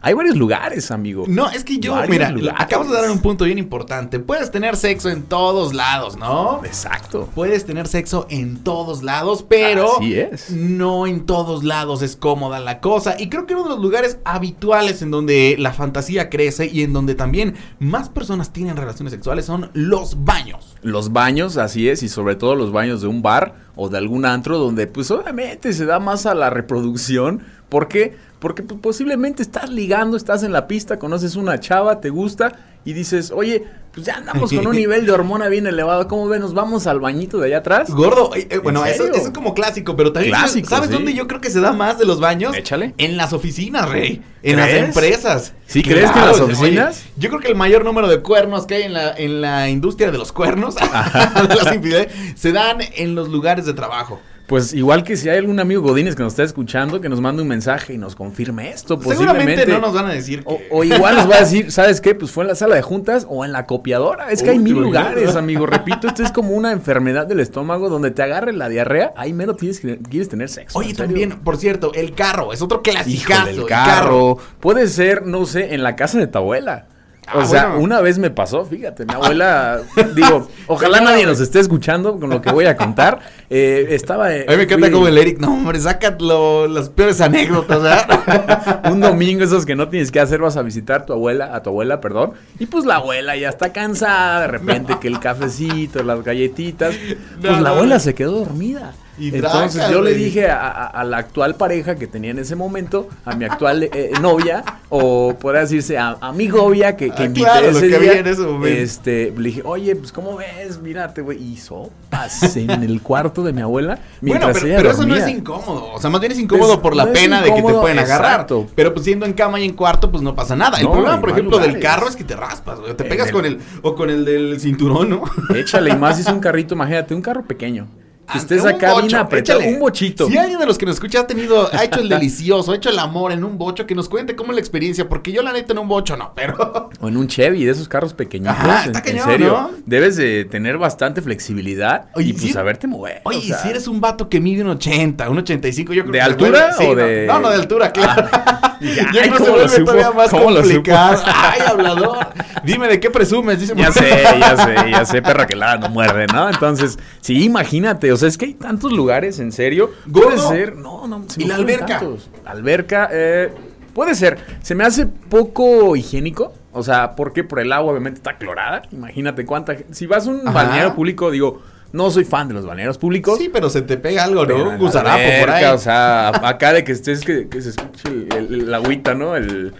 hay 0.00 0.14
varios 0.14 0.36
lugares, 0.36 0.90
amigo. 0.90 1.24
No, 1.28 1.48
es 1.50 1.64
que 1.64 1.78
yo, 1.78 1.92
Varios 1.92 2.10
mira, 2.10 2.30
lugares. 2.30 2.60
acabas 2.60 2.88
de 2.88 2.94
dar 2.94 3.10
un 3.10 3.18
punto 3.20 3.44
bien 3.44 3.58
importante. 3.58 4.18
Puedes 4.20 4.50
tener 4.50 4.76
sexo 4.76 5.10
en 5.10 5.22
todos 5.24 5.74
lados, 5.74 6.16
¿no? 6.16 6.60
Exacto. 6.64 7.28
Puedes 7.34 7.64
tener 7.66 7.86
sexo 7.88 8.26
en 8.30 8.62
todos 8.62 9.02
lados, 9.02 9.44
pero 9.48 9.96
Así 9.98 10.14
es. 10.18 10.50
no 10.50 11.06
en 11.06 11.26
todos 11.26 11.64
lados 11.64 12.02
es 12.02 12.16
cómoda 12.16 12.60
la 12.60 12.80
cosa. 12.80 13.16
Y 13.18 13.28
creo 13.28 13.46
que 13.46 13.54
uno 13.54 13.64
de 13.64 13.70
los 13.70 13.80
lugares 13.80 14.18
habituales 14.24 15.02
en 15.02 15.10
donde 15.10 15.56
la 15.58 15.72
fantasía 15.72 16.30
crece 16.30 16.66
y 16.66 16.82
en 16.82 16.92
donde 16.92 17.14
también 17.14 17.54
más 17.78 18.08
personas 18.08 18.52
tienen 18.52 18.76
relaciones 18.76 19.12
sexuales 19.12 19.44
son 19.46 19.70
los 19.74 20.24
baños. 20.24 20.73
Los 20.84 21.14
baños, 21.14 21.56
así 21.56 21.88
es, 21.88 22.02
y 22.02 22.10
sobre 22.10 22.36
todo 22.36 22.54
los 22.54 22.70
baños 22.70 23.00
de 23.00 23.08
un 23.08 23.22
bar 23.22 23.54
o 23.74 23.88
de 23.88 23.96
algún 23.96 24.26
antro 24.26 24.58
donde 24.58 24.86
pues 24.86 25.10
obviamente 25.10 25.72
se 25.72 25.86
da 25.86 25.98
más 25.98 26.26
a 26.26 26.34
la 26.34 26.50
reproducción. 26.50 27.40
¿Por 27.70 27.88
qué? 27.88 28.16
Porque 28.38 28.62
pues, 28.62 28.78
posiblemente 28.80 29.42
estás 29.42 29.70
ligando, 29.70 30.14
estás 30.14 30.42
en 30.42 30.52
la 30.52 30.68
pista, 30.68 30.98
conoces 30.98 31.36
una 31.36 31.58
chava, 31.58 32.02
te 32.02 32.10
gusta 32.10 32.73
y 32.84 32.92
dices, 32.92 33.30
oye, 33.34 33.64
pues 33.92 34.06
ya 34.06 34.16
andamos 34.16 34.52
con 34.54 34.66
un 34.66 34.76
nivel 34.76 35.06
de 35.06 35.12
hormona 35.12 35.48
bien 35.48 35.66
elevado, 35.66 36.08
¿cómo 36.08 36.28
ven? 36.28 36.40
¿Nos 36.40 36.52
vamos 36.52 36.86
al 36.86 37.00
bañito 37.00 37.38
de 37.38 37.46
allá 37.46 37.58
atrás? 37.58 37.90
Gordo, 37.90 38.30
eh, 38.34 38.58
bueno, 38.58 38.84
¿En 38.84 38.92
eso, 38.92 39.04
eso 39.04 39.16
es 39.16 39.30
como 39.30 39.54
clásico, 39.54 39.96
pero 39.96 40.12
también 40.12 40.34
Clásico, 40.34 40.68
¿sabes 40.68 40.88
sí. 40.88 40.94
dónde 40.94 41.14
yo 41.14 41.26
creo 41.26 41.40
que 41.40 41.50
se 41.50 41.60
da 41.60 41.72
más 41.72 41.98
de 41.98 42.04
los 42.04 42.20
baños? 42.20 42.56
Échale. 42.56 42.94
En 42.98 43.16
las 43.16 43.32
oficinas, 43.32 43.88
rey. 43.88 44.22
En 44.42 44.56
las 44.56 44.70
empresas. 44.70 45.54
¿Sí 45.66 45.82
crees 45.82 46.10
que 46.10 46.18
en 46.18 46.26
las 46.26 46.40
oye, 46.40 46.52
oficinas? 46.52 47.04
yo 47.16 47.30
creo 47.30 47.40
que 47.40 47.48
el 47.48 47.56
mayor 47.56 47.84
número 47.84 48.08
de 48.08 48.20
cuernos 48.20 48.66
que 48.66 48.74
hay 48.74 48.82
en 48.82 48.92
la, 48.92 49.14
en 49.16 49.40
la 49.40 49.70
industria 49.70 50.10
de 50.10 50.18
los 50.18 50.32
cuernos, 50.32 50.74
de 50.74 50.82
las 50.82 52.08
se 52.34 52.52
dan 52.52 52.78
en 52.96 53.14
los 53.14 53.28
lugares 53.28 53.64
de 53.64 53.74
trabajo. 53.74 54.20
Pues 54.46 54.74
igual 54.74 55.04
que 55.04 55.16
si 55.16 55.28
hay 55.30 55.38
algún 55.38 55.58
amigo 55.58 55.80
Godínez 55.80 56.14
que 56.16 56.22
nos 56.22 56.34
está 56.34 56.42
escuchando, 56.42 57.00
que 57.00 57.08
nos 57.08 57.20
mande 57.20 57.40
un 57.40 57.48
mensaje 57.48 57.94
y 57.94 57.98
nos 57.98 58.14
confirme 58.14 58.70
esto, 58.70 58.98
posiblemente. 59.00 59.66
no 59.66 59.78
nos 59.80 59.94
van 59.94 60.06
a 60.06 60.12
decir 60.12 60.42
O, 60.44 60.58
que- 60.58 60.68
o 60.70 60.84
igual 60.84 61.16
nos 61.16 61.30
va 61.30 61.36
a 61.36 61.40
decir, 61.40 61.72
¿sabes 61.72 62.02
qué? 62.02 62.14
Pues 62.14 62.30
fue 62.30 62.44
en 62.44 62.48
la 62.48 62.54
sala 62.54 62.74
de 62.74 62.82
juntas 62.82 63.26
o 63.28 63.44
en 63.46 63.52
la 63.52 63.64
copiadora. 63.64 64.30
Es 64.30 64.42
que 64.42 64.50
hay 64.50 64.58
mil 64.58 64.74
lugares, 64.74 65.14
¿verdad? 65.16 65.38
amigo. 65.38 65.64
Repito, 65.64 66.06
esto 66.08 66.22
es 66.22 66.30
como 66.30 66.50
una 66.50 66.72
enfermedad 66.72 67.26
del 67.26 67.40
estómago 67.40 67.88
donde 67.88 68.10
te 68.10 68.22
agarre 68.22 68.52
la 68.52 68.68
diarrea. 68.68 69.14
Ahí 69.16 69.32
mero 69.32 69.54
tienes 69.56 69.80
que, 69.80 69.98
quieres 69.98 70.28
tener 70.28 70.50
sexo. 70.50 70.78
Oye, 70.78 70.92
también, 70.92 71.40
por 71.40 71.56
cierto, 71.56 71.92
el 71.94 72.14
carro 72.14 72.52
es 72.52 72.60
otro 72.60 72.82
clasicazo. 72.82 73.50
Híjole, 73.50 73.62
el 73.62 73.66
carro. 73.66 74.36
Puede 74.60 74.88
ser, 74.88 75.24
no 75.26 75.46
sé, 75.46 75.74
en 75.74 75.82
la 75.82 75.96
casa 75.96 76.18
de 76.18 76.26
tu 76.26 76.36
abuela. 76.38 76.88
O 77.32 77.40
Ah, 77.40 77.46
sea, 77.46 77.66
bueno. 77.68 77.82
una 77.84 78.00
vez 78.02 78.18
me 78.18 78.30
pasó, 78.30 78.64
fíjate, 78.66 79.06
mi 79.06 79.14
abuela, 79.14 79.80
digo, 80.14 80.46
ojalá 80.66 81.00
nadie 81.00 81.24
nos 81.24 81.40
esté 81.40 81.58
escuchando 81.60 82.20
con 82.20 82.28
lo 82.28 82.42
que 82.42 82.52
voy 82.52 82.66
a 82.66 82.76
contar. 82.76 83.20
Eh, 83.48 83.86
estaba. 83.90 84.34
eh, 84.34 84.44
A 84.46 84.50
mí 84.50 84.56
me 84.58 84.62
encanta 84.64 84.90
como 84.90 85.08
el 85.08 85.16
Eric, 85.16 85.38
no, 85.38 85.48
hombre, 85.54 85.80
saca 85.80 86.14
lo- 86.20 86.66
las 86.68 86.90
peores 86.90 87.20
anécdotas, 87.22 87.82
¿verdad? 87.82 88.82
un 88.92 89.00
domingo 89.00 89.42
esos 89.42 89.64
que 89.64 89.74
no 89.74 89.88
tienes 89.88 90.10
que 90.12 90.20
hacer, 90.20 90.40
vas 90.40 90.56
a 90.58 90.62
visitar 90.62 91.02
a 91.02 91.06
tu 91.06 91.12
abuela, 91.14 91.54
a 91.54 91.62
tu 91.62 91.70
abuela, 91.70 92.00
perdón, 92.00 92.32
y 92.58 92.66
pues 92.66 92.84
la 92.84 92.96
abuela 92.96 93.36
ya 93.36 93.48
está 93.48 93.72
cansada, 93.72 94.42
de 94.42 94.46
repente 94.48 94.98
que 95.00 95.08
el 95.08 95.18
cafecito, 95.18 96.02
las 96.02 96.22
galletitas, 96.22 96.94
pues 97.40 97.52
No, 97.52 97.60
la 97.60 97.70
no, 97.70 97.74
abuela 97.76 97.94
no. 97.94 98.00
se 98.00 98.14
quedó 98.14 98.32
dormida. 98.40 98.92
Y 99.18 99.34
Entonces 99.34 99.88
yo 99.90 100.02
le 100.02 100.14
dije 100.14 100.48
a, 100.50 100.68
a- 100.68 100.86
a 100.86 101.04
la 101.04 101.18
actual 101.18 101.54
pareja 101.54 101.94
que 101.94 102.06
tenía 102.06 102.30
en 102.32 102.38
ese 102.38 102.56
momento, 102.56 103.08
a 103.24 103.34
mi 103.36 103.44
actual 103.44 103.84
eh, 103.84 104.12
novia, 104.20 104.64
o 104.88 105.34
podría 105.38 105.60
decirse 105.62 105.96
a, 105.98 106.16
a 106.20 106.32
mi 106.32 106.48
novia 106.48 106.96
que, 106.96 107.10
que 107.10 107.22
Ah, 107.22 107.26
invité 107.26 107.46
claro, 107.46 107.70
lo 107.70 107.78
ese 107.78 107.80
que 107.82 107.86
día, 107.88 107.96
había 108.10 108.18
en 108.20 108.26
ese 108.26 108.42
momento. 108.42 108.66
este, 108.80 109.32
le 109.36 109.42
dije, 109.48 109.62
oye, 109.64 109.94
pues 109.96 110.10
¿cómo 110.12 110.36
ves? 110.36 110.80
Mírate, 110.80 111.20
güey, 111.22 111.42
y 111.42 111.56
sopas 111.56 112.56
en 112.56 112.70
el 112.70 113.00
cuarto 113.02 113.42
de 113.42 113.52
mi 113.52 113.60
abuela 113.62 113.94
Bueno, 114.20 114.46
mientras 114.46 114.54
pero, 114.54 114.66
ella 114.66 114.76
pero 114.78 114.90
eso 114.90 115.06
no 115.06 115.14
es 115.14 115.28
incómodo. 115.28 115.92
O 115.92 116.00
sea, 116.00 116.10
más 116.10 116.20
bien 116.20 116.32
es 116.32 116.38
incómodo 116.38 116.82
por 116.82 116.96
la 116.96 117.04
no 117.06 117.12
pena 117.12 117.40
de 117.42 117.54
que 117.54 117.62
te 117.62 117.72
pueden 117.74 117.98
agarrar. 117.98 118.46
Pero 118.74 118.92
pues 118.94 119.04
siendo 119.04 119.26
en 119.26 119.32
cama 119.32 119.60
y 119.60 119.64
en 119.64 119.74
cuarto, 119.74 120.10
pues 120.10 120.22
no 120.22 120.34
pasa 120.34 120.56
nada. 120.56 120.78
El 120.80 120.88
problema, 120.88 121.20
por 121.20 121.30
ejemplo, 121.30 121.58
del 121.58 121.78
carro 121.80 122.08
es 122.08 122.16
que 122.16 122.24
te 122.24 122.34
raspas, 122.36 122.80
güey. 122.80 122.94
Te 122.94 123.04
En 123.04 123.08
pegas 123.08 123.28
el- 123.28 123.32
con 123.32 123.44
el. 123.46 123.58
O 123.82 123.94
con 123.94 124.10
el 124.10 124.24
del 124.24 124.58
cinturón, 124.60 125.10
¿no? 125.10 125.22
Échale, 125.54 125.90
y 125.90 125.96
más 125.96 126.18
es 126.18 126.26
un 126.26 126.40
carrito, 126.40 126.74
imagínate, 126.74 127.14
un 127.14 127.22
carro 127.22 127.42
pequeño. 127.44 127.86
Que 128.26 128.32
Ah, 128.32 128.38
estés 128.38 128.64
acá 128.64 128.92
bien 128.92 129.02
bocho, 129.02 129.18
apretado, 129.18 129.60
échale. 129.60 129.74
un 129.74 129.80
bochito. 129.80 130.26
Si 130.28 130.38
alguien 130.38 130.58
de 130.58 130.64
los 130.66 130.78
que 130.78 130.86
nos 130.86 130.94
escucha 130.94 131.20
ha 131.20 131.26
tenido, 131.26 131.68
ha 131.72 131.84
hecho 131.84 132.00
el 132.00 132.08
delicioso, 132.08 132.72
ha 132.72 132.76
hecho 132.76 132.88
el 132.88 132.98
amor 132.98 133.32
en 133.32 133.44
un 133.44 133.58
bocho, 133.58 133.86
que 133.86 133.94
nos 133.94 134.08
cuente 134.08 134.34
cómo 134.34 134.52
es 134.52 134.54
la 134.56 134.60
experiencia, 134.60 135.08
porque 135.08 135.30
yo 135.30 135.42
la 135.42 135.52
neta 135.52 135.72
en 135.74 135.78
un 135.80 135.88
bocho 135.88 136.16
no, 136.16 136.32
pero 136.34 136.88
O 137.00 137.08
en 137.08 137.16
un 137.18 137.28
Chevy, 137.28 137.64
de 137.64 137.72
esos 137.72 137.86
carros 137.86 138.14
pequeñitos. 138.14 138.54
Ajá, 138.56 138.84
en, 138.84 138.94
está 138.96 138.98
en 139.00 139.04
cañón, 139.18 139.28
serio. 139.30 139.48
¿no? 139.52 139.70
Debes 139.84 140.16
de 140.16 140.46
tener 140.46 140.78
bastante 140.78 141.20
flexibilidad 141.20 142.06
Oye, 142.14 142.28
y 142.28 142.32
pues 142.32 142.44
sí- 142.44 142.52
saberte 142.52 142.86
mover. 142.86 143.20
Oye, 143.24 143.38
o 143.38 143.42
sea, 143.42 143.58
y 143.58 143.62
si 143.62 143.68
eres 143.68 143.86
un 143.88 144.00
vato 144.00 144.28
que 144.28 144.40
mide 144.40 144.62
un 144.62 144.70
80, 144.70 145.28
un 145.28 145.38
85, 145.38 145.92
yo 145.92 146.02
creo 146.02 146.12
¿De 146.12 146.18
que 146.18 146.22
altura 146.22 146.70
vuelve- 146.78 146.88
o 146.92 146.94
de- 146.94 147.26
No, 147.26 147.40
no, 147.40 147.48
de 147.50 147.54
altura, 147.56 147.92
claro. 147.92 148.26
Ya, 148.80 148.90
yo 149.12 149.12
creo 149.12 149.22
que 149.22 149.38
se 149.38 149.44
¿cómo 149.44 149.46
lo 149.46 149.54
vuelve 149.66 149.84
todavía 149.84 150.10
más 150.10 150.30
complicado. 150.30 151.22
Ay, 151.26 151.60
hablador. 151.66 152.18
Dime 152.64 152.86
de 152.88 153.00
qué 153.00 153.08
presumes, 153.10 153.58
dice. 153.60 153.72
Ya 153.76 153.90
sé, 153.90 154.22
ya 154.38 154.56
sé, 154.58 154.74
ya 154.90 155.04
sé, 155.06 155.22
perra 155.22 155.46
que 155.46 155.56
la 155.56 155.78
no 155.78 155.88
muerde, 155.88 156.26
¿no? 156.26 156.50
Entonces, 156.50 156.98
sí, 157.22 157.44
imagínate, 157.44 158.12
o 158.14 158.16
sea, 158.16 158.28
es 158.28 158.38
que 158.38 158.46
hay 158.46 158.54
tantos 158.54 158.92
lugares, 158.92 159.38
en 159.40 159.52
serio. 159.52 159.90
Puede 160.10 160.26
Gordo. 160.36 160.48
ser, 160.48 160.76
no, 160.76 161.06
no, 161.06 161.24
se 161.28 161.42
¿Y 161.42 161.46
la 161.46 161.56
alberca? 161.56 161.98
tantos. 161.98 162.30
La 162.44 162.50
alberca, 162.52 163.08
eh, 163.12 163.52
Puede 163.92 164.16
ser. 164.16 164.38
Se 164.62 164.74
me 164.74 164.82
hace 164.84 165.06
poco 165.06 165.94
higiénico. 165.94 166.52
O 166.72 166.82
sea, 166.82 167.14
porque 167.14 167.44
por 167.44 167.60
el 167.60 167.72
agua 167.72 167.92
obviamente 167.92 168.18
está 168.18 168.36
clorada. 168.38 168.82
Imagínate 168.90 169.44
cuánta. 169.46 169.76
Si 169.92 170.06
vas 170.06 170.26
a 170.26 170.30
un 170.30 170.40
Ajá. 170.40 170.50
balneario 170.50 170.94
público, 170.96 171.30
digo, 171.30 171.62
no 171.92 172.10
soy 172.10 172.24
fan 172.24 172.48
de 172.48 172.54
los 172.54 172.66
balnearos 172.66 172.98
públicos. 172.98 173.38
Sí, 173.38 173.48
pero 173.52 173.70
se 173.70 173.82
te 173.82 173.96
pega 173.96 174.24
algo, 174.24 174.44
¿no? 174.46 174.70
Un 174.70 174.78
gusarapo 174.78 175.22
por 175.38 175.50
ahí. 175.50 175.64
O 175.66 175.78
sea, 175.78 176.30
acá 176.30 176.72
de 176.72 176.82
que 176.82 176.90
estés, 176.90 177.20
que, 177.20 177.48
que 177.48 177.62
se 177.62 177.68
escuche 177.68 178.08
el, 178.08 178.28
el- 178.36 178.60
el 178.62 178.74
agüita, 178.74 179.14
¿no? 179.14 179.36
El. 179.36 179.72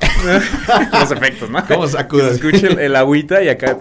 los 0.92 1.10
efectos, 1.12 1.48
¿no? 1.50 1.64
¿Cómo 1.66 1.86
sacudes? 1.86 2.24
Que 2.24 2.38
se 2.40 2.46
escuche 2.48 2.66
el, 2.72 2.78
el 2.80 2.96
agüita 2.96 3.40
y 3.42 3.48
acá. 3.50 3.78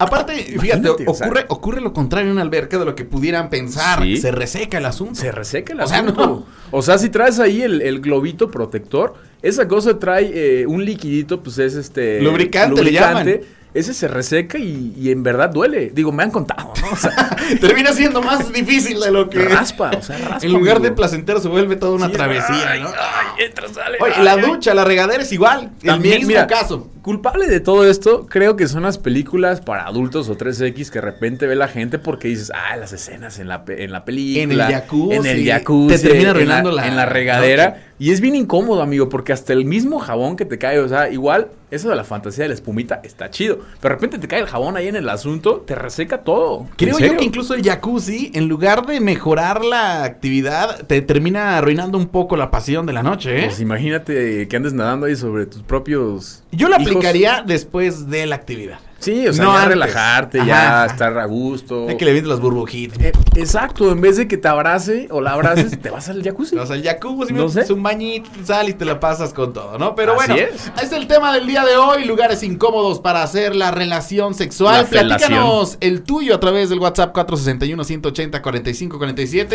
Aparte, 0.00 0.34
fíjate, 0.34 0.54
Imagínate, 0.88 1.04
o 1.06 1.14
sea. 1.14 1.26
ocurre, 1.26 1.44
ocurre 1.48 1.80
lo 1.80 1.92
contrario 1.92 2.26
en 2.28 2.32
una 2.32 2.42
alberca 2.42 2.78
de 2.78 2.84
lo 2.84 2.94
que 2.94 3.04
pudieran 3.04 3.50
pensar. 3.50 4.02
Sí. 4.02 4.16
Se 4.16 4.32
reseca 4.32 4.78
el 4.78 4.86
asunto. 4.86 5.14
Se 5.14 5.30
reseca 5.30 5.72
el 5.74 5.80
O 5.80 5.86
sea, 5.86 5.98
asunto. 6.00 6.26
no. 6.26 6.46
O 6.72 6.82
sea, 6.82 6.98
si 6.98 7.10
traes 7.10 7.38
ahí 7.38 7.62
el, 7.62 7.82
el 7.82 8.00
globito 8.00 8.50
protector, 8.50 9.14
esa 9.42 9.66
cosa 9.68 9.98
trae 9.98 10.30
eh, 10.62 10.66
un 10.66 10.84
liquidito, 10.84 11.42
pues 11.42 11.58
es 11.58 11.74
este... 11.74 12.20
Lubricante, 12.22 12.82
le 12.82 12.92
llaman. 12.92 13.40
Ese 13.72 13.94
se 13.94 14.08
reseca 14.08 14.58
y, 14.58 14.92
y 14.96 15.10
en 15.10 15.22
verdad 15.22 15.50
duele. 15.50 15.90
Digo, 15.94 16.10
me 16.10 16.22
han 16.24 16.30
contado, 16.30 16.72
¿no? 16.82 16.90
O 16.90 16.96
sea, 16.96 17.36
Termina 17.60 17.92
siendo 17.92 18.20
más 18.20 18.52
difícil 18.52 18.98
de 19.00 19.10
lo 19.12 19.30
que. 19.30 19.38
raspa, 19.44 19.92
o 19.96 20.02
sea, 20.02 20.18
raspa. 20.18 20.44
En 20.46 20.52
lugar 20.52 20.80
de 20.80 20.90
placentero 20.90 21.40
se 21.40 21.48
vuelve 21.48 21.76
toda 21.76 21.92
una 21.92 22.06
Sí, 22.06 22.12
travesía, 22.12 22.70
ay, 22.70 22.82
¿no? 22.82 22.88
ay, 22.88 23.44
entra, 23.46 23.68
sale, 23.68 23.98
Oye, 24.00 24.14
ay, 24.16 24.24
la 24.24 24.36
ducha, 24.38 24.74
la 24.74 24.84
regadera 24.84 25.22
es 25.22 25.32
igual. 25.32 25.70
También, 25.84 26.14
el 26.14 26.20
mismo 26.20 26.30
mira, 26.30 26.46
caso. 26.46 26.90
Culpable 27.02 27.46
de 27.46 27.60
todo 27.60 27.88
esto, 27.88 28.26
creo 28.28 28.56
que 28.56 28.68
son 28.68 28.82
las 28.82 28.98
películas 28.98 29.60
para 29.62 29.86
adultos 29.86 30.28
o 30.28 30.36
3X 30.36 30.88
que 30.90 30.98
de 30.98 31.00
repente 31.00 31.46
ve 31.46 31.56
la 31.56 31.68
gente 31.68 31.98
porque 31.98 32.28
dices, 32.28 32.52
ah, 32.54 32.76
las 32.76 32.92
escenas 32.92 33.38
en 33.38 33.48
la, 33.48 33.64
en 33.68 33.90
la 33.92 34.04
película. 34.04 34.42
En 34.42 34.52
el 34.52 34.60
jacuzzi. 34.74 35.16
En 35.16 35.26
el 35.26 35.46
jacuzzi. 35.46 35.96
Te 35.96 35.98
termina 36.00 36.22
en 36.30 36.36
arruinando 36.36 36.72
la 36.72 36.86
En 36.86 36.96
la 36.96 37.06
regadera. 37.06 37.86
Y 38.00 38.12
es 38.12 38.22
bien 38.22 38.34
incómodo, 38.34 38.80
amigo, 38.80 39.10
porque 39.10 39.34
hasta 39.34 39.52
el 39.52 39.66
mismo 39.66 39.98
jabón 39.98 40.34
que 40.34 40.46
te 40.46 40.56
cae, 40.56 40.78
o 40.78 40.88
sea, 40.88 41.10
igual, 41.10 41.48
eso 41.70 41.90
de 41.90 41.96
la 41.96 42.02
fantasía 42.02 42.44
de 42.44 42.48
la 42.48 42.54
espumita 42.54 43.02
está 43.04 43.28
chido. 43.28 43.58
Pero 43.78 43.92
de 43.92 43.96
repente 43.96 44.18
te 44.18 44.26
cae 44.26 44.40
el 44.40 44.46
jabón 44.46 44.78
ahí 44.78 44.88
en 44.88 44.96
el 44.96 45.06
asunto, 45.06 45.56
te 45.66 45.74
reseca 45.74 46.22
todo. 46.22 46.66
Creo 46.76 46.98
¿En 46.98 47.04
yo 47.04 47.16
que 47.18 47.24
incluso 47.26 47.52
el 47.52 47.62
jacuzzi, 47.62 48.32
en 48.32 48.48
lugar 48.48 48.86
de 48.86 49.00
mejorar 49.00 49.62
la 49.62 50.02
actividad, 50.04 50.86
te 50.86 51.02
termina 51.02 51.58
arruinando 51.58 51.98
un 51.98 52.06
poco 52.06 52.38
la 52.38 52.50
pasión 52.50 52.86
de 52.86 52.94
la 52.94 53.02
noche, 53.02 53.38
¿eh? 53.38 53.44
Pues 53.48 53.60
imagínate 53.60 54.48
que 54.48 54.56
andes 54.56 54.72
nadando 54.72 55.04
ahí 55.04 55.14
sobre 55.14 55.44
tus 55.44 55.62
propios. 55.62 56.42
Yo 56.52 56.70
lo 56.70 56.76
hijos. 56.76 56.86
aplicaría 56.86 57.44
después 57.46 58.08
de 58.08 58.24
la 58.24 58.36
actividad. 58.36 58.78
Sí, 59.00 59.26
o 59.26 59.32
sea, 59.32 59.44
No 59.44 59.54
ya 59.58 59.64
relajarte, 59.64 60.38
Ajá, 60.40 60.46
ya 60.48 60.84
ajá. 60.84 60.92
estar 60.92 61.18
a 61.18 61.24
gusto. 61.24 61.88
Hay 61.88 61.96
que 61.96 62.04
le 62.04 62.12
vientes 62.12 62.30
las 62.30 62.40
burbujitas. 62.40 63.00
Eh, 63.00 63.12
exacto, 63.34 63.90
en 63.90 64.00
vez 64.00 64.16
de 64.18 64.28
que 64.28 64.36
te 64.36 64.46
abrace 64.46 65.08
o 65.10 65.20
la 65.20 65.32
abraces, 65.32 65.80
te 65.80 65.90
vas 65.90 66.08
al 66.08 66.22
jacuzzi. 66.22 66.56
O 66.56 66.66
sea, 66.66 66.76
el 66.76 66.84
jacuzzi, 66.84 67.32
No 67.32 67.48
sé. 67.48 67.72
un 67.72 67.82
bañito, 67.82 68.28
sales 68.44 68.74
y 68.74 68.78
te 68.78 68.84
la 68.84 69.00
pasas 69.00 69.32
con 69.32 69.52
todo, 69.52 69.78
¿no? 69.78 69.94
Pero 69.94 70.20
Así 70.20 70.32
bueno, 70.32 70.46
es. 70.54 70.70
es 70.82 70.92
el 70.92 71.06
tema 71.06 71.32
del 71.32 71.46
día 71.46 71.64
de 71.64 71.76
hoy, 71.76 72.04
lugares 72.04 72.42
incómodos 72.42 73.00
para 73.00 73.22
hacer 73.22 73.56
la 73.56 73.70
relación 73.70 74.34
sexual. 74.34 74.86
La. 74.92 75.00
Platícanos 75.00 75.78
el 75.80 76.02
tuyo 76.02 76.34
a 76.34 76.40
través 76.40 76.68
del 76.68 76.78
WhatsApp 76.78 77.14
461-180-4547. 77.16 79.48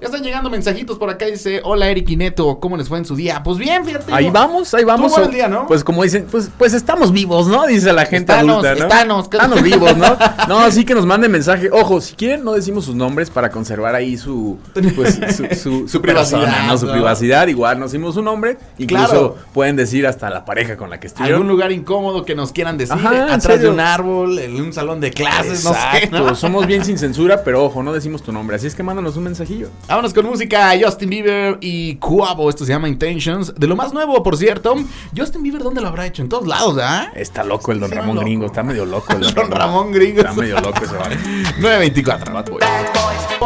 Ya 0.00 0.06
están 0.06 0.22
llegando 0.22 0.50
mensajitos 0.50 0.98
por 0.98 1.10
acá, 1.10 1.26
dice, 1.26 1.60
hola 1.64 1.88
Eric 1.90 2.08
y 2.10 2.16
Neto, 2.16 2.58
¿cómo 2.60 2.76
les 2.76 2.88
fue 2.88 2.98
en 2.98 3.04
su 3.04 3.16
día? 3.16 3.42
Pues 3.42 3.58
bien, 3.58 3.84
fíjate. 3.84 4.12
Ahí 4.12 4.30
vamos, 4.30 4.72
ahí 4.74 4.84
vamos. 4.84 5.12
Tuvo 5.12 5.22
buen 5.24 5.34
día, 5.34 5.48
¿no? 5.48 5.66
Pues 5.66 5.82
como 5.84 6.02
dicen, 6.02 6.26
pues, 6.30 6.50
pues 6.56 6.72
estamos 6.74 7.12
vivos, 7.12 7.46
¿no? 7.48 7.66
Dice 7.66 7.92
la 7.92 8.06
gente 8.06 8.32
Estanos, 8.32 8.64
adulta, 8.64 8.74
¿no? 8.74 8.85
Estanos, 8.88 9.24
Estanos 9.24 9.62
vivos, 9.62 9.96
¿no? 9.96 10.16
No, 10.48 10.58
así 10.60 10.84
que 10.84 10.94
nos 10.94 11.06
manden 11.06 11.30
mensaje. 11.32 11.70
Ojo, 11.72 12.00
si 12.00 12.14
quieren, 12.14 12.44
no 12.44 12.52
decimos 12.52 12.84
sus 12.84 12.94
nombres 12.94 13.30
para 13.30 13.50
conservar 13.50 13.94
ahí 13.94 14.16
su, 14.16 14.58
pues, 14.94 15.18
su, 15.36 15.46
su, 15.54 15.88
Su 15.88 16.00
persona, 16.02 16.44
privacidad, 16.44 16.66
¿no? 16.68 16.78
Su 16.78 16.86
¿no? 16.86 16.92
privacidad. 16.92 17.48
Igual 17.48 17.78
no 17.78 17.86
decimos 17.86 18.14
su 18.14 18.22
nombre. 18.22 18.58
Incluso 18.78 19.06
Claro. 19.06 19.36
pueden 19.52 19.76
decir 19.76 20.06
hasta 20.06 20.30
la 20.30 20.44
pareja 20.44 20.76
con 20.76 20.90
la 20.90 21.00
que 21.00 21.08
estuvieron. 21.08 21.36
Algún 21.36 21.48
lugar 21.50 21.72
incómodo 21.72 22.24
que 22.24 22.34
nos 22.34 22.52
quieran 22.52 22.78
decir, 22.78 22.94
Ajá, 22.94 23.24
¿en 23.26 23.30
atrás 23.30 23.60
de 23.60 23.68
un 23.68 23.80
árbol, 23.80 24.38
en 24.38 24.60
un 24.60 24.72
salón 24.72 25.00
de 25.00 25.10
clases, 25.10 25.64
no 25.64 25.72
sé. 25.72 25.78
Exacto, 25.78 26.18
¿no? 26.18 26.34
somos 26.34 26.66
bien 26.66 26.84
sin 26.84 26.98
censura, 26.98 27.42
pero 27.44 27.64
ojo, 27.64 27.82
no 27.82 27.92
decimos 27.92 28.22
tu 28.22 28.32
nombre. 28.32 28.56
Así 28.56 28.66
es 28.66 28.74
que 28.74 28.82
mándanos 28.82 29.16
un 29.16 29.24
mensajillo. 29.24 29.68
Vámonos 29.88 30.14
con 30.14 30.26
música, 30.26 30.72
Justin 30.80 31.10
Bieber 31.10 31.58
y 31.60 31.96
Cuavo, 31.96 32.48
esto 32.50 32.64
se 32.64 32.72
llama 32.72 32.88
Intentions. 32.88 33.54
De 33.56 33.66
lo 33.66 33.76
más 33.76 33.92
nuevo, 33.92 34.22
por 34.22 34.36
cierto, 34.36 34.76
Justin 35.16 35.42
Bieber, 35.42 35.62
¿dónde 35.62 35.80
lo 35.80 35.88
habrá 35.88 36.06
hecho? 36.06 36.22
En 36.22 36.28
todos 36.28 36.46
lados, 36.46 36.78
¿ah? 36.80 37.10
Está 37.14 37.44
loco 37.44 37.72
el 37.72 37.80
Don 37.80 37.90
Ramón 37.90 38.16
loco. 38.16 38.24
Gringo, 38.26 38.46
está 38.46 38.62
medio 38.76 38.84
loco 38.84 39.14
Don 39.34 39.50
Ramón 39.50 39.92
Gringo. 39.92 40.20
Está 40.20 40.32
medio 40.34 40.60
loco 40.60 40.84
ese 40.84 40.96
vale. 40.96 41.16
924. 41.58 42.32
Bad 42.32 42.50
Boy. 42.50 42.60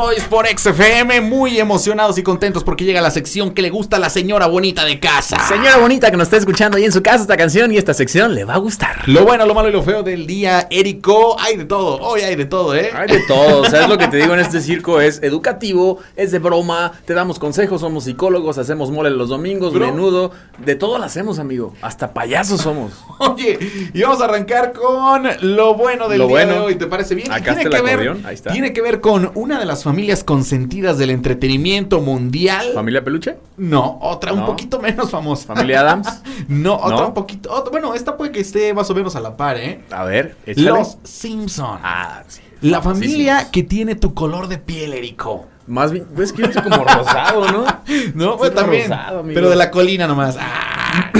Boys 0.00 0.24
por 0.24 0.46
XFM, 0.46 1.20
muy 1.20 1.60
emocionados 1.60 2.16
y 2.16 2.22
contentos 2.22 2.64
porque 2.64 2.84
llega 2.86 3.02
la 3.02 3.10
sección 3.10 3.50
que 3.50 3.60
le 3.60 3.68
gusta 3.68 3.98
a 3.98 4.00
la 4.00 4.08
señora 4.08 4.46
bonita 4.46 4.84
de 4.86 4.98
casa. 4.98 5.38
Señora 5.46 5.76
bonita 5.76 6.10
que 6.10 6.16
nos 6.16 6.28
está 6.28 6.38
escuchando 6.38 6.78
ahí 6.78 6.84
en 6.86 6.92
su 6.92 7.02
casa 7.02 7.20
esta 7.20 7.36
canción 7.36 7.70
y 7.70 7.76
esta 7.76 7.92
sección 7.92 8.34
le 8.34 8.44
va 8.44 8.54
a 8.54 8.58
gustar. 8.58 9.06
Lo 9.06 9.26
bueno, 9.26 9.44
lo 9.44 9.52
malo 9.54 9.68
y 9.68 9.72
lo 9.72 9.82
feo 9.82 10.02
del 10.02 10.26
día, 10.26 10.66
Érico. 10.70 11.38
Hay 11.38 11.56
de 11.58 11.66
todo, 11.66 11.98
hoy 12.00 12.22
hay 12.22 12.34
de 12.34 12.46
todo, 12.46 12.74
¿eh? 12.74 12.90
Hay 12.94 13.08
de 13.08 13.20
todo, 13.28 13.66
¿sabes 13.66 13.88
lo 13.90 13.98
que 13.98 14.08
te 14.08 14.16
digo 14.16 14.32
en 14.32 14.40
este 14.40 14.60
circo? 14.62 15.02
Es 15.02 15.22
educativo, 15.22 15.98
es 16.16 16.32
de 16.32 16.38
broma, 16.38 16.92
te 17.04 17.12
damos 17.12 17.38
consejos, 17.38 17.82
somos 17.82 18.04
psicólogos, 18.04 18.56
hacemos 18.56 18.90
mole 18.90 19.10
los 19.10 19.28
domingos, 19.28 19.74
Bro. 19.74 19.84
menudo, 19.86 20.30
de 20.64 20.76
todo 20.76 20.96
lo 20.96 21.04
hacemos, 21.04 21.38
amigo. 21.38 21.74
Hasta 21.82 22.14
payasos 22.14 22.62
somos. 22.62 22.92
Oye, 23.18 23.58
y 23.92 24.00
vamos 24.00 24.22
a 24.22 24.24
arrancar 24.24 24.72
con 24.72 25.28
lo 25.42 25.74
bueno 25.74 26.08
del 26.08 26.20
Lo 26.20 26.28
día 26.28 26.38
de 26.38 26.46
bueno. 26.46 26.64
hoy, 26.64 26.76
¿te 26.76 26.86
parece 26.86 27.14
bien? 27.14 27.30
Acá 27.30 27.54
tiene 27.54 27.62
está 27.64 27.70
que 27.70 27.76
el 27.76 27.82
ver, 27.82 27.92
acordeón, 28.08 28.26
ahí 28.26 28.34
está. 28.34 28.50
Tiene 28.50 28.72
que 28.72 28.80
ver 28.80 29.00
con 29.02 29.30
una 29.34 29.58
de 29.58 29.66
las 29.66 29.82
familias 29.90 30.24
consentidas 30.24 30.98
del 30.98 31.10
entretenimiento 31.10 32.00
mundial. 32.00 32.66
¿Familia 32.74 33.02
Peluche? 33.04 33.36
No, 33.56 33.98
otra 34.02 34.32
un 34.32 34.46
poquito 34.46 34.80
menos 34.80 35.10
famosa. 35.10 35.46
¿Familia 35.46 35.80
Adams? 35.80 36.08
No, 36.48 36.76
otra 36.76 36.98
¿No? 36.98 37.08
un 37.08 37.14
poquito. 37.14 37.52
otra- 37.52 37.70
bueno, 37.70 37.94
esta 37.94 38.16
puede 38.16 38.32
que 38.32 38.40
esté 38.40 38.72
más 38.74 38.88
o 38.90 38.94
menos 38.94 39.14
a 39.16 39.20
la 39.20 39.36
par, 39.36 39.56
¿eh? 39.58 39.82
A 39.90 40.04
ver, 40.04 40.36
échale. 40.46 40.70
Los 40.70 40.96
Simpson. 41.04 41.78
Ah, 41.82 42.22
sí. 42.28 42.40
la 42.62 42.80
familia 42.82 43.50
que 43.50 43.62
tiene 43.62 43.94
tu 43.94 44.14
color 44.14 44.48
de 44.48 44.58
piel, 44.58 44.92
Erico. 44.94 45.46
Más 45.66 45.92
bien, 45.92 46.06
ves 46.16 46.32
que 46.32 46.42
yo 46.42 46.48
estoy 46.48 46.62
como 46.62 46.82
rosado, 46.84 47.50
¿no? 47.52 47.64
No, 48.14 48.36
pues 48.36 48.52
también. 48.54 48.90
rosado, 48.90 49.22
pero 49.32 49.48
de 49.50 49.56
la 49.56 49.70
colina 49.70 50.06
nomás. 50.08 50.36
Ah, 50.40 50.59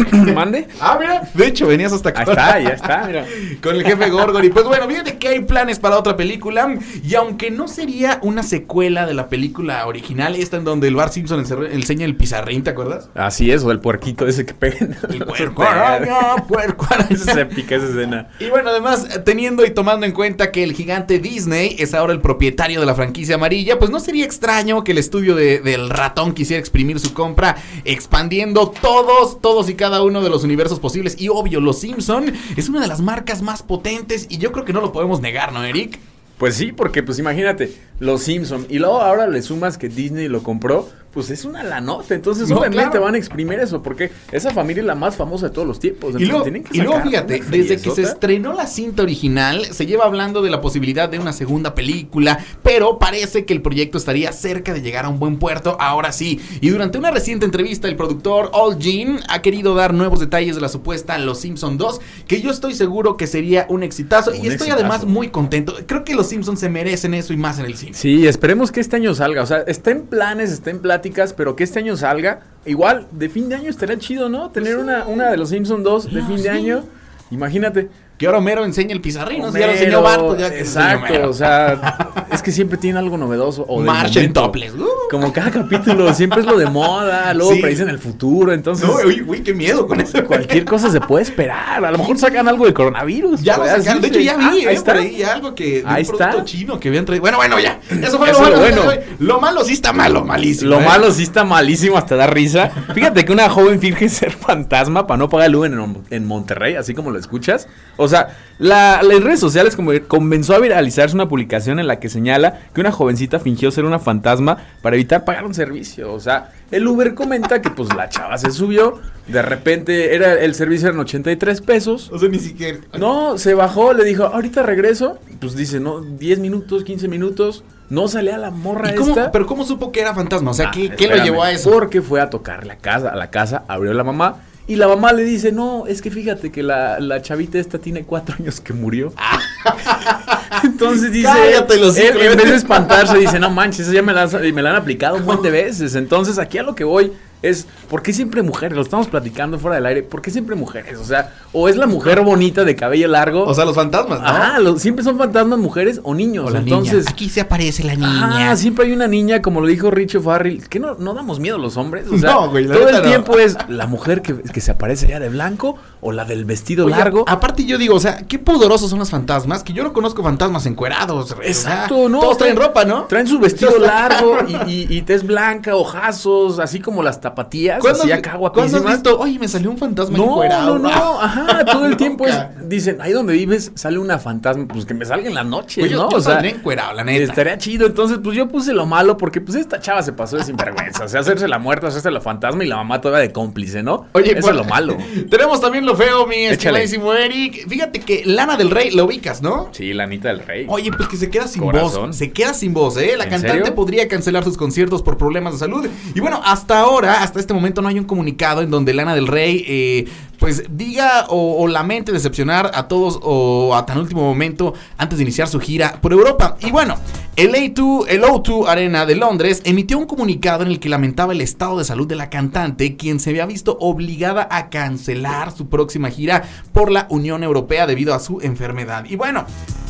¿Mande? 0.35 0.69
Ah, 0.80 0.97
mira. 1.00 1.28
De 1.35 1.47
hecho, 1.47 1.66
venías 1.66 1.92
hasta 1.92 2.11
acá. 2.11 2.21
Ahí 2.23 2.28
está, 2.30 2.61
ya 2.61 2.69
está, 2.71 3.04
mira. 3.07 3.26
Con 3.62 3.76
el 3.76 3.85
jefe 3.85 4.11
Gorgory. 4.11 4.50
Pues 4.50 4.64
bueno, 4.66 4.87
fíjate 4.88 5.19
que 5.19 5.28
hay 5.28 5.40
planes 5.40 5.78
para 5.78 5.99
otra 5.99 6.16
película. 6.16 6.75
Y 7.04 7.14
aunque 7.14 7.50
no 7.50 7.69
sería 7.69 8.19
una 8.23 8.42
secuela 8.42 9.07
de 9.07 9.14
la 9.14 9.28
película 9.28 9.87
original, 9.87 10.37
esta 10.37 10.57
en 10.57 10.64
donde 10.64 10.88
el 10.88 10.95
Bar 10.97 11.11
Simpson 11.11 11.45
ense- 11.45 11.71
enseña 11.73 12.04
el 12.04 12.16
pizarrín, 12.16 12.62
¿te 12.62 12.71
acuerdas? 12.71 13.09
Así 13.14 13.50
es, 13.50 13.62
o 13.64 13.71
el 13.71 13.80
puerquito 13.80 14.26
ese 14.26 14.45
que 14.47 14.54
peguen. 14.54 14.97
El 15.11 15.25
puerco 15.25 15.62
araña, 15.62 16.37
puerco 16.49 16.87
araña. 16.90 17.09
Esa 17.11 17.33
es 17.33 17.37
épica 17.38 17.75
esa 17.76 17.87
escena. 17.87 18.28
Y 18.38 18.49
bueno, 18.50 18.71
además, 18.71 19.07
teniendo 19.25 19.64
y 19.64 19.71
tomando 19.71 20.07
en 20.07 20.12
cuenta 20.12 20.50
que 20.52 20.62
el 20.64 20.73
gigante 20.73 21.19
Disney 21.19 21.76
es 21.78 21.95
ahora 21.95 22.12
el 22.12 22.21
propietario 22.21 22.80
de 22.80 22.87
la 22.87 22.95
franquicia 22.95 23.35
amarilla, 23.35 23.78
pues 23.78 23.90
no 23.90 23.99
sería 24.00 24.25
extraño 24.25 24.85
que 24.85 24.92
el 24.92 24.99
estudio 24.99 25.35
de- 25.35 25.61
del 25.61 25.90
ratón 25.90 26.33
quisiera 26.35 26.61
exprimir 26.61 27.00
su 27.00 27.12
compra, 27.12 27.57
expandiendo 27.85 28.71
todos, 28.71 29.40
todos 29.40 29.69
y 29.69 29.75
cada 29.75 29.89
uno 30.02 30.23
de 30.23 30.30
los 30.30 30.44
universos 30.44 30.78
posibles. 30.78 31.20
Y 31.20 31.28
obvio, 31.28 31.61
los 31.61 31.80
Simpson 31.80 32.32
es 32.56 32.68
una 32.68 32.80
de 32.80 32.87
las 32.87 33.00
marcas 33.00 33.42
más 33.42 33.62
potentes 33.62 34.26
y 34.28 34.38
yo 34.38 34.52
creo 34.52 34.64
que 34.64 34.73
no 34.73 34.80
lo 34.80 34.92
podemos 34.92 35.20
negar, 35.20 35.52
¿no, 35.52 35.64
Eric? 35.64 35.99
Pues 36.38 36.54
sí, 36.54 36.73
porque 36.73 37.02
pues 37.02 37.18
imagínate, 37.18 37.75
los 37.99 38.23
Simpson 38.23 38.66
y 38.70 38.78
luego 38.78 39.02
ahora 39.02 39.26
le 39.26 39.42
sumas 39.42 39.76
que 39.76 39.88
Disney 39.90 40.28
lo 40.28 40.42
compró, 40.42 40.88
pues 41.12 41.31
es 41.31 41.45
una 41.45 41.62
la 41.64 41.81
nota. 41.81 42.14
Entonces, 42.14 42.49
No, 42.49 42.59
obviamente 42.59 42.90
claro. 42.90 43.05
van 43.05 43.14
a 43.14 43.19
exprimir 43.19 43.59
eso, 43.59 43.83
porque 43.83 44.11
esa 44.33 44.50
familia 44.52 44.81
es 44.81 44.87
la 44.87 44.95
más 44.95 45.17
famosa 45.17 45.49
de 45.49 45.55
todos 45.55 45.67
los 45.67 45.81
tiempos. 45.81 46.14
Y 46.19 46.25
luego, 46.26 46.43
tienen 46.43 46.64
que 46.64 46.76
y 46.76 46.81
luego, 46.81 47.00
fíjate, 47.02 47.43
desde 47.50 47.79
que 47.81 47.90
se 47.90 48.02
estrenó 48.02 48.52
la 48.52 48.67
cinta 48.67 49.02
original, 49.02 49.64
se 49.67 49.87
lleva 49.87 50.05
hablando 50.05 50.43
de 50.43 50.50
la 50.50 50.61
posibilidad 50.61 51.09
de 51.09 51.19
una 51.19 51.33
segunda 51.33 51.75
película, 51.75 52.38
pero 52.62 52.99
parece 52.99 53.45
que 53.45 53.52
el 53.52 53.62
proyecto 53.62 53.99
estaría 53.99 54.33
cerca 54.33 54.73
de 54.73 54.83
llegar 54.83 55.05
a 55.05 55.09
un 55.09 55.19
buen 55.19 55.38
puerto, 55.38 55.76
ahora 55.81 56.12
sí. 56.12 56.40
Y 56.61 56.69
durante 56.71 56.99
una 56.99 57.11
reciente 57.11 57.45
entrevista, 57.45 57.88
el 57.88 57.97
productor 57.97 58.50
All 58.52 58.79
Jean 58.79 59.21
ha 59.29 59.43
querido 59.43 59.75
dar 59.75 59.93
nuevos 59.95 60.21
detalles 60.21 60.55
de 60.55 60.61
la 60.61 60.69
supuesta 60.69 61.19
Los 61.19 61.40
Simpson 61.40 61.76
2, 61.79 62.00
que 62.29 62.40
yo 62.40 62.50
estoy 62.50 62.75
seguro 62.75 63.17
que 63.17 63.26
sería 63.26 63.67
un 63.69 63.83
exitazo. 63.83 64.31
y 64.33 64.37
estoy 64.37 64.52
exitazo. 64.52 64.75
además 64.75 65.05
muy 65.07 65.29
contento. 65.29 65.75
Creo 65.87 66.05
que 66.05 66.14
Los 66.14 66.29
Simpsons 66.29 66.61
se 66.61 66.69
merecen 66.69 67.14
eso 67.14 67.33
y 67.33 67.37
más 67.37 67.59
en 67.59 67.67
el 67.67 67.76
cine. 67.76 67.95
Sí, 67.95 68.26
esperemos 68.26 68.71
que 68.71 68.81
este 68.81 68.97
año 68.97 69.14
salga. 69.14 69.43
O 69.43 69.47
sea, 69.47 69.59
está 69.67 69.90
en 69.90 70.02
planes, 70.02 70.50
está 70.52 70.71
en 70.71 70.79
pláticas, 71.00 71.33
pero 71.33 71.57
que 71.57 71.64
este 71.64 71.78
año 71.78 71.97
salga. 71.97 72.40
Igual, 72.66 73.07
de 73.11 73.28
fin 73.28 73.49
de 73.49 73.54
año 73.54 73.71
estaría 73.71 73.99
chido, 73.99 74.28
¿no? 74.28 74.50
Tener 74.50 74.76
una, 74.76 75.07
una 75.07 75.30
de 75.30 75.37
los 75.38 75.49
Simpsons 75.49 75.83
2 75.83 76.12
de 76.12 76.21
No, 76.21 76.26
fin 76.26 76.37
de 76.37 76.42
sí. 76.42 76.49
año. 76.49 76.85
Imagínate. 77.30 77.88
Que 78.21 78.27
ahora 78.27 78.37
Homero 78.37 78.67
enseña 78.67 78.93
el 78.93 79.00
pizarrín, 79.00 79.41
¿no? 79.41 79.50
Si 79.50 79.59
ya 79.59 79.67
lo 79.67 79.73
Homero, 79.73 79.79
enseñó 79.83 80.03
Bart, 80.03 80.23
pues 80.27 80.41
ya 80.43 80.50
que 80.50 80.59
Exacto, 80.61 81.07
Homero. 81.07 81.31
o 81.31 81.33
sea, 81.33 82.27
es 82.31 82.43
que 82.43 82.53
siempre 82.53 82.77
tiene 82.77 82.99
algo 82.99 83.17
novedoso. 83.17 83.65
O 83.67 83.81
Marcha 83.81 84.21
en 84.21 84.35
topless. 84.35 84.75
Uh. 84.75 84.87
Como 85.11 85.33
cada 85.33 85.50
capítulo, 85.50 86.12
siempre 86.12 86.41
es 86.41 86.47
lo 86.47 86.59
de 86.59 86.67
moda, 86.67 87.33
luego 87.33 87.55
Sí. 87.55 87.62
predicen 87.62 87.89
el 87.89 87.99
futuro, 87.99 88.53
entonces 88.53 88.87
No, 88.87 88.97
uy, 89.07 89.25
uy, 89.27 89.41
qué 89.41 89.55
miedo 89.55 89.87
con 89.87 90.00
eso. 90.03 90.23
cualquier 90.27 90.67
cosa 90.67 90.91
se 90.91 91.00
puede 91.00 91.23
esperar. 91.23 91.83
A 91.83 91.91
lo 91.91 91.97
mejor 91.97 92.19
sacan 92.19 92.47
algo 92.47 92.67
de 92.67 92.75
coronavirus. 92.75 93.41
Ya 93.43 93.57
lo 93.57 93.65
sacaron. 93.65 94.03
De 94.03 94.09
hecho, 94.09 94.21
ya 94.21 94.37
vi, 94.37 94.67
ahí 94.67 94.75
está. 94.75 94.93
ahí 94.93 95.23
algo 95.23 95.55
que 95.55 95.81
de 95.81 95.85
Ahí 95.87 96.05
un 96.07 96.12
está. 96.12 96.45
chino 96.45 96.79
que 96.79 96.89
habían 96.89 97.07
traído. 97.07 97.23
Bueno, 97.23 97.39
bueno, 97.39 97.59
ya. 97.59 97.81
Eso 98.03 98.19
fue 98.19 98.33
Eso 98.33 98.50
lo 98.50 98.67
es 98.67 98.77
bueno. 98.77 98.83
Lo 99.19 99.41
malo 99.41 99.65
sí 99.65 99.73
está 99.73 99.95
malo, 99.95 100.27
malísimo. 100.27 100.73
Lo 100.73 100.81
¿eh? 100.81 100.85
malo 100.85 101.11
sí 101.11 101.23
está 101.23 101.45
malísimo, 101.45 101.97
hasta 101.97 102.17
da 102.17 102.27
risa. 102.27 102.71
Fíjate 102.95 103.25
que 103.25 103.33
una 103.33 103.49
joven 103.49 103.81
finge 103.81 104.11
ser 104.11 104.33
fantasma 104.33 105.07
para 105.07 105.17
no 105.17 105.31
pagar 105.31 105.47
el 105.49 105.57
Uber 105.57 105.73
en, 105.73 105.97
en 106.11 106.27
Monterrey, 106.27 106.75
así 106.75 106.93
como 106.93 107.11
lo 107.11 107.19
escuchas. 107.19 107.67
O 107.97 108.09
sea, 108.11 108.37
la- 108.59 109.00
las 109.02 109.23
redes 109.23 109.40
sociales 109.40 109.75
como 109.75 109.93
comenzó 110.07 110.55
a 110.55 110.59
viralizarse 110.59 111.14
una 111.14 111.29
publicación 111.29 111.79
en 111.81 111.87
la 111.87 111.99
que 111.99 112.11
señala 112.11 112.61
que 112.75 112.83
una 112.83 112.93
jovencita 112.93 113.38
fingió 113.40 113.71
ser 113.71 113.87
una 113.87 113.99
fantasma 113.99 114.59
para 114.83 114.97
evitar 114.97 115.25
pagar 115.25 115.47
un 115.47 115.55
servicio. 115.55 116.12
O 116.12 116.21
sea, 116.21 116.52
el 116.71 116.87
Uber 116.87 117.14
comenta 117.14 117.62
que 117.62 117.71
pues 117.71 117.88
la 117.97 118.09
chava 118.11 118.37
se 118.37 118.50
subió, 118.50 119.00
de 119.29 119.40
repente 119.43 120.14
era 120.14 120.35
el 120.35 120.55
servicio 120.55 120.88
eran 120.88 121.00
83 121.00 121.61
pesos. 121.62 122.11
O 122.12 122.19
sea, 122.19 122.29
ni 122.29 122.38
siquiera. 122.38 122.79
No, 122.99 123.38
se 123.38 123.55
bajó, 123.55 123.95
le 123.95 124.05
dijo, 124.05 124.25
ahorita 124.25 124.62
regreso. 124.62 125.19
Pues 125.40 125.57
dice, 125.57 125.81
no, 125.81 126.00
10 126.02 126.38
minutos, 126.38 126.85
15 126.85 127.09
minutos. 127.09 127.64
No 127.88 128.07
salía 128.09 128.37
la 128.38 128.50
morra 128.50 128.93
¿Y 128.93 128.95
cómo- 128.95 129.09
esta. 129.11 129.33
pero 129.33 129.47
¿cómo 129.47 129.64
supo 129.64 129.90
que 129.90 130.00
era 130.00 130.14
fantasma? 130.14 130.50
O 130.52 130.55
sea, 130.55 130.69
Ah, 130.69 130.73
¿qué, 130.73 130.90
qué 130.90 131.09
lo 131.09 131.17
llevó 131.25 131.43
a 131.43 131.50
eso? 131.50 131.71
Porque 131.73 132.02
fue 132.02 132.21
a 132.21 132.31
tocar 132.31 132.64
la 132.67 132.76
casa, 132.76 133.09
a 133.09 133.17
la 133.17 133.31
casa, 133.31 133.64
abrió 133.67 133.93
la 133.95 134.05
mamá. 134.05 134.37
Y 134.67 134.76
la 134.76 134.87
mamá 134.87 135.12
le 135.12 135.25
dice, 135.25 135.50
no, 135.50 135.87
es 135.87 136.00
que 136.00 136.11
fíjate 136.11 136.52
que 136.52 136.62
la, 136.62 137.00
la 137.00 137.23
chavita 137.23 137.59
esta 137.59 137.79
tiene 137.79 138.05
cuatro 138.05 138.37
años 138.38 138.61
que 138.61 138.73
murió. 138.73 139.12
Entonces 140.62 141.11
dice, 141.11 141.29
Cállate 141.29 141.79
los 141.79 141.97
él, 141.97 142.21
en 142.21 142.37
vez 142.37 142.50
de 142.50 142.57
espantarse, 142.57 143.19
dice, 143.19 143.38
no 143.38 143.50
manches, 143.50 143.81
esa 143.81 143.93
ya 143.93 144.02
me 144.02 144.12
la, 144.12 144.26
me 144.26 144.62
la 144.62 144.71
han 144.71 144.76
aplicado 144.76 145.17
un 145.17 145.25
buen 145.25 145.43
de 145.43 145.50
veces. 145.50 145.95
Entonces 145.97 146.38
aquí 146.38 146.59
a 146.59 146.62
lo 146.62 146.75
que 146.75 146.85
voy 146.85 147.12
es, 147.42 147.66
¿por 147.88 148.02
qué 148.02 148.12
siempre 148.12 148.42
mujeres? 148.42 148.76
Lo 148.76 148.82
estamos 148.82 149.09
platicando 149.09 149.59
fuera 149.59 149.76
del 149.76 149.87
aire, 149.87 150.02
¿por 150.02 150.20
qué 150.23 150.30
siempre 150.30 150.56
mujeres? 150.56 150.99
O 150.99 151.04
sea, 151.04 151.32
o 151.52 151.68
es 151.68 151.76
la 151.76 151.87
mujer 151.87 152.20
bonita 152.23 152.64
de 152.64 152.76
cabello 152.76 153.09
largo. 153.09 153.44
O 153.44 153.54
sea, 153.54 153.64
los 153.64 153.75
fantasmas, 153.75 154.20
¿no? 154.20 154.26
Ajá, 154.26 154.59
lo- 154.59 154.78
siempre 154.78 155.04
son 155.04 155.16
fantasmas 155.18 155.59
mujeres 155.59 156.00
o 156.02 156.14
niños. 156.14 156.47
O 156.47 156.50
la 156.50 156.59
Entonces, 156.61 156.94
niña. 157.00 157.11
Aquí 157.11 157.28
se 157.28 157.40
aparece 157.40 157.85
la 157.85 157.94
niña. 157.94 158.50
Ah, 158.50 158.56
siempre 158.56 158.87
hay 158.87 158.92
una 158.92 159.06
niña, 159.09 159.40
como 159.42 159.61
lo 159.61 159.66
dijo 159.66 159.90
Richo 159.90 160.20
Farrell, 160.20 160.68
que 160.68 160.78
no, 160.80 160.94
no 160.94 161.14
damos 161.14 161.40
miedo 161.40 161.56
a 161.56 161.59
los 161.59 161.76
hombres. 161.76 162.06
O 162.11 162.18
sea, 162.18 162.30
No, 162.35 162.50
güey, 162.50 162.64
la 162.66 162.75
todo 162.75 162.88
el 162.88 162.97
no. 162.97 163.02
tiempo 163.02 163.38
es 163.38 163.56
la 163.68 163.87
mujer 163.87 164.23
que, 164.23 164.35
que 164.42 164.61
se 164.61 164.70
aparece 164.70 165.09
ya 165.09 165.18
de 165.18 165.28
blanco 165.28 165.76
o 166.02 166.12
la 166.12 166.25
del 166.25 166.44
vestido 166.44 166.87
Oye, 166.87 166.97
largo. 166.97 167.25
Aparte 167.26 167.64
yo 167.64 167.76
digo, 167.78 167.94
o 167.94 168.00
sea, 168.00 168.18
qué 168.26 168.38
poderosos 168.38 168.90
son 168.90 168.99
los 168.99 169.11
fantasmas, 169.11 169.62
que 169.62 169.73
yo 169.73 169.82
no 169.82 169.92
conozco 169.92 170.23
fantasmas 170.23 170.66
encuerados. 170.66 171.32
o 171.32 171.37
sea, 171.37 171.47
Exacto, 171.47 172.09
¿no? 172.09 172.20
Todos 172.20 172.38
traen 172.38 172.56
ropa, 172.56 172.85
¿no? 172.85 173.04
Traen 173.04 173.26
su 173.26 173.38
vestido 173.38 173.78
largo 173.78 174.37
y, 174.47 174.70
y, 174.70 174.87
y 174.90 175.02
tez 175.02 175.26
blanca, 175.26 175.75
ojazos, 175.76 176.59
así 176.59 176.80
como 176.80 177.02
las 177.02 177.20
tapatías, 177.30 177.80
¿Cuándo, 177.80 178.02
así 178.02 178.12
acá 178.12 178.32
¿Cuándo 178.37 178.46
has 178.62 178.70
guapísimas. 178.72 178.92
visto? 178.94 179.18
Oye, 179.18 179.38
me 179.38 179.49
salió 179.49 179.70
un 179.70 179.78
fantasma 179.78 180.16
No, 180.18 180.25
encuerado. 180.25 180.78
no, 180.78 180.88
no, 180.90 181.20
ajá, 181.20 181.64
todo 181.64 181.87
el 181.87 181.96
tiempo 181.96 182.26
es, 182.26 182.37
dicen, 182.68 182.99
ahí 183.00 183.12
donde 183.12 183.32
vives 183.34 183.72
sale 183.75 183.99
una 183.99 184.18
fantasma, 184.18 184.66
pues 184.68 184.84
que 184.84 184.94
me 184.94 185.04
salga 185.04 185.28
en 185.28 185.34
la 185.34 185.44
noche, 185.44 185.82
Oye, 185.82 185.94
¿no? 185.94 186.10
yo 186.10 186.20
saldría 186.20 186.50
encuerado, 186.52 186.92
la 186.94 187.04
neta. 187.04 187.25
Estaría 187.25 187.58
chido, 187.58 187.87
entonces 187.87 188.18
pues 188.22 188.37
yo 188.37 188.49
puse 188.49 188.72
lo 188.72 188.87
malo 188.87 189.16
porque 189.16 189.40
pues 189.40 189.56
esta 189.56 189.80
chava 189.80 190.02
se 190.02 190.12
pasó 190.12 190.37
de 190.37 190.44
sinvergüenza, 190.44 191.04
o 191.04 191.08
sea, 191.08 191.20
hacerse 191.20 191.49
la 191.49 191.58
muerta, 191.58 191.88
hacerse 191.88 192.10
la 192.10 192.20
fantasma 192.20 192.64
y 192.64 192.66
la 192.66 192.76
mamá 192.76 193.00
todavía 193.00 193.20
de 193.26 193.32
cómplice, 193.32 193.82
¿no? 193.82 194.06
Oye, 194.12 194.32
eso 194.32 194.40
pues, 194.40 194.50
es 194.50 194.56
lo 194.56 194.64
malo. 194.64 194.96
Tenemos 195.30 195.60
también 195.60 195.87
lo 195.87 195.96
feo, 195.96 196.26
mi 196.26 196.37
Échale. 196.46 196.82
estimadísimo 196.84 197.12
Eric. 197.14 197.68
Fíjate 197.68 198.00
que 198.00 198.22
Lana 198.26 198.56
del 198.56 198.70
Rey 198.70 198.90
lo 198.90 199.04
ubicas, 199.04 199.42
¿no? 199.42 199.68
Sí, 199.72 199.92
la 199.92 200.04
Anita 200.04 200.28
del 200.28 200.40
Rey. 200.40 200.66
Oye, 200.68 200.90
pues 200.96 201.08
que 201.08 201.16
se 201.16 201.30
queda 201.30 201.46
sin 201.46 201.62
Corazón. 201.62 202.08
voz. 202.08 202.16
Se 202.16 202.32
queda 202.32 202.54
sin 202.54 202.72
voz, 202.75 202.96
¿eh? 202.96 203.14
La 203.16 203.25
¿En 203.25 203.30
cantante 203.30 203.58
serio? 203.58 203.75
podría 203.75 204.08
cancelar 204.08 204.44
sus 204.44 204.56
conciertos 204.56 205.02
por 205.02 205.16
problemas 205.16 205.52
de 205.54 205.58
salud. 205.60 205.87
Y 206.14 206.20
bueno, 206.20 206.40
hasta 206.44 206.80
ahora, 206.80 207.20
hasta 207.23 207.39
este 207.39 207.53
momento, 207.53 207.83
no 207.83 207.89
hay 207.89 207.99
un 207.99 208.05
comunicado 208.05 208.62
en 208.62 208.71
donde 208.71 208.95
Lana 208.95 209.15
del 209.15 209.27
Rey, 209.27 209.65
eh, 209.67 210.07
pues 210.40 210.64
diga 210.70 211.26
o, 211.28 211.68
lamente 211.68 212.11
decepcionar 212.11 212.70
a 212.75 212.88
todos 212.88 213.20
o 213.23 213.76
a 213.76 213.85
tan 213.87 213.99
último 213.99 214.23
momento 214.23 214.75
antes 214.97 215.18
de 215.18 215.23
iniciar 215.23 215.47
su 215.47 215.61
gira 215.61 216.00
por 216.00 216.12
Europa. 216.12 216.56
Y 216.61 216.70
bueno, 216.70 216.97
el 217.37 217.52
A2, 217.54 218.06
el 218.09 218.23
O2 218.23 218.66
Arena 218.66 219.04
de 219.04 219.16
Londres 219.16 219.61
emitió 219.64 219.99
un 219.99 220.06
comunicado 220.06 220.62
en 220.62 220.70
el 220.70 220.80
que 220.80 220.88
lamentaba 220.88 221.35
el 221.35 221.42
estado 221.42 221.78
de 221.78 221.85
salud 221.85 222.09
de 222.09 222.16
la 222.16 222.30
cantante, 222.30 222.97
quien 222.97 223.20
se 223.20 223.30
había 223.30 223.44
visto 223.44 223.76
obligada 223.80 224.49
a 224.50 224.70
cancelar 224.70 225.52
su 225.52 225.68
próxima 225.68 226.09
gira 226.09 226.42
por 226.73 226.90
la 226.90 227.06
Unión 227.11 227.44
Europea 227.44 227.87
debido 227.87 228.14
a 228.14 228.18
su 228.18 228.40
enfermedad. 228.40 229.04
Y 229.09 229.16
bueno, 229.16 229.44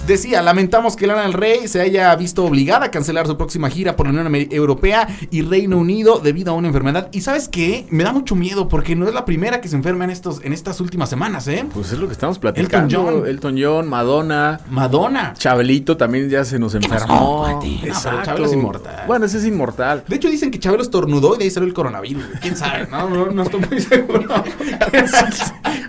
Decía, 0.06 0.42
lamentamos 0.42 0.96
que 0.96 1.06
Lana 1.06 1.22
del 1.22 1.34
Rey 1.34 1.68
se 1.68 1.80
haya 1.80 2.14
visto 2.16 2.44
obligada 2.44 2.86
a 2.86 2.90
cancelar 2.90 3.26
su 3.26 3.36
próxima 3.36 3.68
gira 3.68 3.96
por 3.96 4.06
la 4.06 4.10
Unión 4.18 4.34
Europea 4.50 5.06
y 5.30 5.42
Reino 5.42 5.78
Unido 5.78 6.18
debido 6.18 6.52
a 6.52 6.56
una 6.56 6.68
enfermedad. 6.68 7.10
Y 7.12 7.20
sabes 7.20 7.48
qué, 7.48 7.86
me 7.90 8.02
da 8.02 8.12
mucho 8.12 8.34
miedo 8.34 8.66
porque 8.66 8.96
no 8.96 9.06
es 9.06 9.14
la 9.14 9.24
primera 9.24 9.60
que 9.60 9.68
se 9.68 9.76
enferma 9.76 10.04
en 10.04 10.10
estos, 10.10 10.39
en 10.42 10.52
estas 10.52 10.80
últimas 10.80 11.08
semanas, 11.10 11.46
¿eh? 11.48 11.64
Pues 11.72 11.92
es 11.92 11.98
lo 11.98 12.06
que 12.06 12.12
estamos 12.12 12.38
platicando. 12.38 12.86
Elton 12.86 13.14
John. 13.20 13.26
Elton 13.28 13.56
John, 13.60 13.88
Madonna. 13.88 14.60
Madonna. 14.70 15.34
Chabelito 15.36 15.96
también 15.96 16.28
ya 16.28 16.44
se 16.44 16.58
nos 16.58 16.74
enfermó. 16.74 17.46
No, 17.48 17.60
pero 17.82 17.94
Chabelo 18.24 18.46
es 18.46 18.52
inmortal. 18.52 19.04
Bueno, 19.06 19.26
ese 19.26 19.38
es 19.38 19.44
inmortal. 19.44 20.04
De 20.06 20.16
hecho 20.16 20.28
dicen 20.28 20.50
que 20.50 20.58
Chabelo 20.58 20.82
estornudó 20.82 21.34
y 21.34 21.38
de 21.38 21.44
ahí 21.44 21.50
salió 21.50 21.66
el 21.68 21.74
coronavirus. 21.74 22.24
¿Quién 22.40 22.56
sabe? 22.56 22.86
No, 22.90 23.08
no, 23.08 23.26
no 23.26 23.42
estoy 23.42 23.60
muy 23.60 23.80
seguro. 23.80 24.28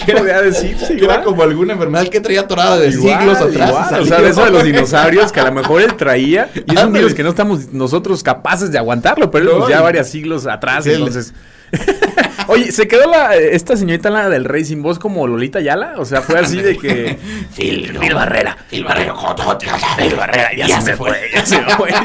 ¿Qué 0.06 0.14
podría 0.14 0.42
decirse? 0.42 0.96
Que 0.96 1.06
era 1.06 1.24
como 1.24 1.44
alguna 1.44 1.74
enfermedad 1.74 2.08
que 2.08 2.20
traía 2.20 2.42
atorada 2.42 2.78
de 2.78 2.90
Igual, 2.90 3.20
siglos 3.20 3.38
atrás. 3.38 3.70
igual, 3.70 4.02
o 4.02 4.06
sea, 4.06 4.22
de 4.22 4.30
eso 4.30 4.46
de 4.46 4.52
los 4.52 4.64
dinosaurios 4.64 5.32
que 5.32 5.40
a 5.40 5.46
lo 5.46 5.52
mejor 5.52 5.82
él 5.82 5.96
traía 5.96 6.50
y 6.68 6.76
es 6.76 6.84
un 6.84 6.94
virus 6.94 7.14
que 7.14 7.24
no 7.24 7.30
estamos 7.30 7.72
nosotros 7.72 8.24
capaces 8.24 8.72
de 8.72 8.78
aguantarlo, 8.78 9.30
pero 9.32 9.46
él, 9.52 9.58
pues, 9.58 9.70
ya 9.70 9.82
varios 9.82 10.08
siglos 10.08 10.48
atrás, 10.48 10.84
Sí, 10.84 10.92
entonces. 10.92 11.34
Oye, 12.48 12.72
¿se 12.72 12.88
quedó 12.88 13.10
la, 13.10 13.36
esta 13.36 13.76
señorita 13.76 14.10
Lana 14.10 14.30
del 14.30 14.46
Rey 14.46 14.66
sin 14.66 14.82
voz 14.82 15.00
como 15.00 15.28
Lolita 15.28 15.60
Yala? 15.60 15.94
O 15.98 16.06
sea, 16.06 16.22
fue 16.22 16.40
así 16.40 16.62
de 16.62 16.78
que. 16.78 17.18
Phil, 17.56 17.98
Phil 18.00 18.14
Barrera. 18.14 18.58
Phil 18.70 18.84
Barrera. 18.84 19.14
Phil 19.98 20.16
Barrera. 20.16 20.54
Ya, 20.56 20.82
se 20.82 20.96
fue. 20.96 21.30
ya 21.34 21.46
se 21.46 21.62
fue. 21.62 21.92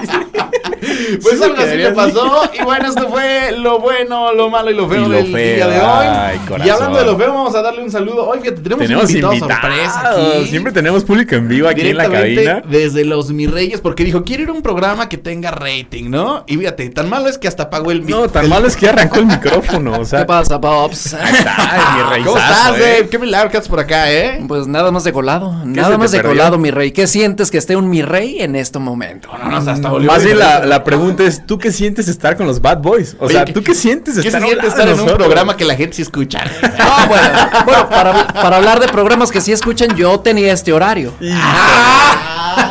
Pues 1.22 1.40
algo 1.40 1.56
así 1.56 1.76
le 1.76 1.90
pasó. 1.92 2.50
Y 2.58 2.62
bueno, 2.64 2.88
esto 2.88 3.08
fue 3.08 3.52
lo 3.58 3.80
bueno, 3.80 4.32
lo 4.32 4.50
malo 4.50 4.70
y 4.70 4.74
lo 4.74 4.88
feo 4.88 5.08
del 5.08 5.26
día 5.32 5.66
de 5.68 5.80
hoy. 5.80 6.64
y 6.64 6.68
hablando 6.68 6.98
de 6.98 7.04
lo 7.06 7.16
feo, 7.16 7.32
vamos 7.32 7.54
a 7.54 7.62
darle 7.62 7.82
un 7.82 7.90
saludo. 7.90 8.26
Hoy 8.28 8.40
fíjate, 8.40 8.60
tenemos, 8.60 8.82
Tenemos 8.84 9.04
un 9.04 9.10
invitado 9.10 9.38
sorpresa 9.38 10.10
aquí. 10.10 10.46
Siempre 10.48 10.72
tenemos 10.72 11.04
público 11.04 11.34
en 11.34 11.48
vivo 11.48 11.68
aquí 11.68 11.88
en 11.88 11.96
la 11.96 12.10
cabina. 12.10 12.62
desde 12.68 13.04
los 13.04 13.30
Mi 13.30 13.46
Reyes, 13.46 13.80
porque 13.80 14.04
dijo, 14.04 14.24
quiero 14.24 14.44
ir 14.44 14.48
a 14.48 14.52
un 14.52 14.62
programa 14.62 15.08
que 15.08 15.18
tenga 15.18 15.50
rating, 15.50 16.10
¿no? 16.10 16.44
Y 16.46 16.56
fíjate, 16.56 16.88
tan 16.90 17.08
malo 17.08 17.28
es 17.28 17.38
que 17.38 17.48
hasta 17.48 17.70
pagó 17.70 17.90
el 17.90 18.06
No, 18.06 18.28
tan 18.28 18.48
malo 18.48 18.66
es 18.66 18.76
que 18.76 18.88
arrancó 18.88 19.18
el 19.18 19.26
micrófono. 19.26 19.98
O 20.00 20.04
sea, 20.04 20.20
¿Qué 20.20 20.25
pasa, 20.26 20.60
Pops? 20.60 21.14
Mi 21.14 22.02
rey. 22.10 22.22
¿Cómo 22.24 22.36
estás, 22.38 22.72
Dave? 22.72 23.08
Qué 23.10 23.18
milagro 23.18 23.50
que 23.50 23.56
haces 23.56 23.68
por 23.68 23.80
acá, 23.80 24.10
¿eh? 24.12 24.44
Pues 24.46 24.66
nada 24.66 24.90
más 24.90 25.04
de 25.04 25.12
colado, 25.12 25.54
nada 25.64 25.96
más 25.96 26.10
de 26.10 26.18
perdió? 26.18 26.32
colado, 26.32 26.58
mi 26.58 26.70
rey. 26.70 26.92
¿Qué 26.92 27.06
sientes 27.06 27.50
que 27.50 27.58
esté 27.58 27.76
un 27.76 27.88
mi 27.88 28.02
rey 28.02 28.40
en 28.40 28.56
este 28.56 28.78
momento? 28.78 29.28
No, 29.42 29.60
no, 29.60 29.70
hasta 29.70 29.88
volvió 29.88 30.10
Más 30.10 30.24
bien 30.24 30.38
la, 30.38 30.66
la 30.66 30.84
pregunta 30.84 31.22
es, 31.24 31.46
¿tú 31.46 31.58
qué 31.58 31.70
sientes 31.72 32.08
estar 32.08 32.36
con 32.36 32.46
los 32.46 32.60
Bad 32.60 32.78
Boys? 32.78 33.16
O 33.18 33.26
Oye, 33.26 33.34
sea, 33.34 33.44
¿qué- 33.44 33.52
¿tú 33.52 33.62
qué 33.62 33.74
sientes 33.74 34.16
¿Qué 34.16 34.22
se 34.22 34.28
estar, 34.28 34.42
a 34.42 34.46
siente 34.46 34.66
estar 34.66 34.88
en 34.88 35.00
un 35.00 35.06
programa 35.06 35.56
que 35.56 35.64
la 35.64 35.74
gente 35.74 35.96
sí 35.96 36.02
escucha? 36.02 36.40
No, 36.62 37.06
bueno, 37.08 37.28
bueno 37.64 37.88
para, 37.88 38.26
para 38.28 38.56
hablar 38.56 38.80
de 38.80 38.88
programas 38.88 39.30
que 39.30 39.40
sí 39.40 39.52
escuchan, 39.52 39.94
yo 39.96 40.18
tenía 40.20 40.52
este 40.52 40.72
horario. 40.72 41.12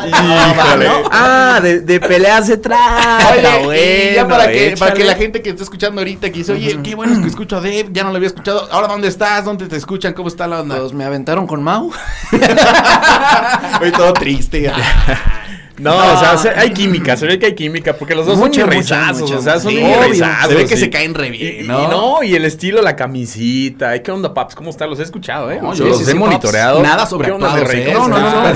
Híjole. 0.08 0.88
Ah, 1.10 1.60
de, 1.62 1.80
de 1.80 2.00
peleas 2.00 2.46
se 2.46 2.56
trata. 2.56 3.58
Oye, 3.66 4.12
ya 4.14 4.26
para 4.28 4.50
que, 4.50 4.74
para 4.78 4.94
que 4.94 5.04
la 5.04 5.14
gente 5.14 5.42
que 5.42 5.50
está 5.50 5.62
escuchando 5.62 6.00
ahorita 6.00 6.30
que 6.30 6.38
dice, 6.38 6.52
oye, 6.52 6.80
qué 6.82 6.94
bueno 6.94 7.14
es 7.14 7.18
que 7.20 7.26
escucho 7.28 7.56
a 7.56 7.60
Dave, 7.60 7.88
ya 7.92 8.04
no 8.04 8.10
lo 8.10 8.16
había 8.16 8.28
escuchado. 8.28 8.68
Ahora, 8.70 8.88
¿dónde 8.88 9.08
estás? 9.08 9.44
¿Dónde 9.44 9.66
te 9.66 9.76
escuchan? 9.76 10.12
¿Cómo 10.12 10.28
está 10.28 10.46
la 10.46 10.60
onda? 10.60 10.78
Pues 10.78 10.92
me 10.92 11.04
aventaron 11.04 11.46
con 11.46 11.62
Mau. 11.62 11.90
Hoy 13.80 13.90
todo 13.92 14.12
triste. 14.12 14.72
No, 15.78 15.94
o 15.96 16.18
sea, 16.20 16.38
se- 16.38 16.48
hay 16.50 16.70
química, 16.72 17.16
se 17.16 17.26
ve 17.26 17.38
que 17.38 17.46
hay 17.46 17.54
química, 17.54 17.94
porque 17.94 18.14
los 18.14 18.24
dos 18.26 18.38
Mucha, 18.38 18.62
son 18.62 18.74
mucha, 18.74 19.12
mucha, 19.12 19.36
o 19.36 19.42
sea, 19.42 19.60
son 19.60 19.70
sí, 19.72 19.78
Se 20.48 20.54
ve 20.54 20.64
que 20.66 20.76
sí. 20.76 20.84
se 20.84 20.90
caen 20.90 21.12
re 21.14 21.30
bien, 21.30 21.64
Y- 21.64 21.68
¿no? 21.68 21.84
Y 21.84 21.86
no, 21.88 22.22
y 22.22 22.34
el 22.34 22.44
estilo, 22.46 22.80
la 22.82 22.96
camisita, 22.96 23.94
¿y 23.96 24.00
¿qué 24.00 24.10
onda, 24.10 24.32
paps? 24.32 24.54
¿Cómo 24.54 24.70
están? 24.70 24.88
Los 24.90 24.98
he 25.00 25.02
escuchado, 25.02 25.50
¿eh? 25.50 25.58
No, 25.62 25.74
Yo 25.74 25.84
sí, 25.84 25.88
los 25.90 25.98
sí, 25.98 26.04
he 26.04 26.06
paps. 26.06 26.18
monitoreado. 26.18 26.82
Nada 26.82 27.06
¿Qué 27.06 27.30
onda, 27.30 27.54
rey? 27.56 27.82
¿eh? 27.82 27.92
¿Cómo 27.94 28.08
No, 28.08 28.18
no, 28.18 28.30
no. 28.30 28.52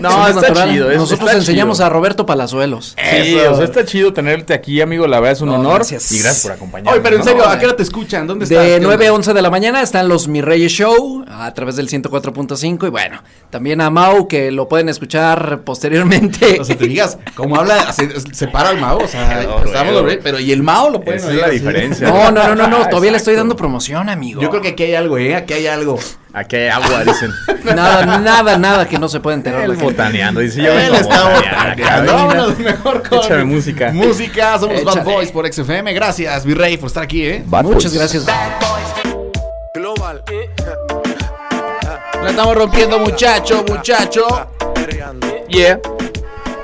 No, 0.00 0.28
está 0.28 0.40
natural. 0.42 0.70
chido. 0.72 0.90
es- 0.90 0.98
Nosotros 0.98 1.28
está 1.28 1.38
enseñamos 1.38 1.78
chido. 1.78 1.86
a 1.86 1.90
Roberto 1.90 2.26
Palazuelos. 2.26 2.94
Sí, 2.96 3.36
Eso. 3.38 3.52
o 3.52 3.56
sea, 3.56 3.64
está 3.64 3.84
chido 3.84 4.12
tenerte 4.12 4.54
aquí, 4.54 4.80
amigo. 4.80 5.06
La 5.06 5.18
verdad 5.20 5.32
es 5.32 5.40
un 5.40 5.48
No, 5.48 5.56
honor. 5.56 5.76
gracias. 5.76 6.10
Y 6.12 6.18
gracias 6.20 6.42
por 6.42 6.52
acompañarnos. 6.52 6.92
Oye, 6.94 7.02
pero 7.02 7.16
en 7.16 7.20
¿no? 7.20 7.26
serio, 7.26 7.48
¿a 7.48 7.58
qué 7.58 7.66
hora 7.66 7.76
te 7.76 7.82
escuchan? 7.82 8.26
¿Dónde 8.26 8.44
estás? 8.44 8.62
De 8.64 8.74
¿Qué 8.74 8.80
9 8.80 9.06
a 9.06 9.10
onda? 9.12 9.16
11 9.16 9.34
de 9.34 9.42
la 9.42 9.50
mañana 9.50 9.82
están 9.82 10.08
los 10.08 10.28
Mi 10.28 10.40
Reyes 10.40 10.72
Show 10.72 11.24
a 11.28 11.52
través 11.52 11.76
del 11.76 11.88
104.5 11.88 12.86
y 12.86 12.90
bueno, 12.90 13.22
también 13.50 13.80
a 13.80 13.90
Mau 13.90 14.28
que 14.28 14.50
lo 14.50 14.68
pueden 14.68 14.88
escuchar 14.88 15.60
posteriormente. 15.64 16.59
O 16.60 16.64
sea, 16.64 16.76
te 16.76 16.86
digas, 16.86 17.18
como 17.34 17.56
habla, 17.56 17.92
se, 17.92 18.20
se 18.34 18.48
para 18.48 18.70
el 18.70 18.78
Mao, 18.78 18.98
o 18.98 19.08
sea, 19.08 19.42
No, 19.44 19.64
estamos 19.64 20.02
pero 20.22 20.38
y 20.38 20.52
el 20.52 20.62
Mao 20.62 20.90
lo 20.90 21.00
pueden 21.00 21.20
Esa 21.20 21.30
es 21.30 21.36
la 21.36 21.46
así. 21.46 21.58
diferencia. 21.58 22.08
No, 22.08 22.30
no, 22.30 22.48
no, 22.48 22.54
no, 22.54 22.66
no, 22.66 22.76
Ah, 22.82 22.88
todavía 22.88 23.10
le 23.12 23.16
estoy 23.16 23.34
dando 23.34 23.56
promoción, 23.56 24.08
amigo. 24.08 24.40
Yo 24.42 24.50
creo 24.50 24.62
que 24.62 24.68
aquí 24.68 24.84
hay 24.84 24.94
algo, 24.94 25.18
¿eh? 25.18 25.34
Aquí 25.36 25.54
hay 25.54 25.66
algo. 25.66 25.98
Aquí 26.32 26.56
hay 26.56 26.68
agua, 26.68 27.02
dicen. 27.04 27.32
Nada, 27.64 28.18
nada, 28.18 28.56
nada 28.56 28.88
que 28.88 28.98
no 28.98 29.08
se 29.08 29.20
pueda 29.20 29.36
enterar. 29.36 29.64
Él 29.64 29.72
botaneando. 29.76 30.40
Dice, 30.40 30.62
yo 30.62 30.72
Él 30.72 30.94
está 30.94 31.28
botaneando. 31.34 32.12
Vámonos 32.12 32.58
mejor 32.58 33.08
con 33.08 33.18
Échame 33.18 33.44
música. 33.44 33.90
Música, 33.92 34.58
somos 34.58 34.84
Bad. 34.84 35.04
Boys 35.04 35.32
por 35.32 35.52
XFM. 35.52 35.92
Gracias, 35.92 36.44
Virrey, 36.44 36.76
por 36.76 36.86
estar 36.88 37.02
aquí, 37.02 37.26
¿eh? 37.26 37.44
Muchas 37.62 37.92
gracias. 37.94 38.26
Global. 39.74 40.22
La 42.22 42.30
estamos 42.30 42.54
rompiendo, 42.54 42.98
muchacho, 42.98 43.64
muchacho. 43.66 44.26
Yeah. 45.48 45.80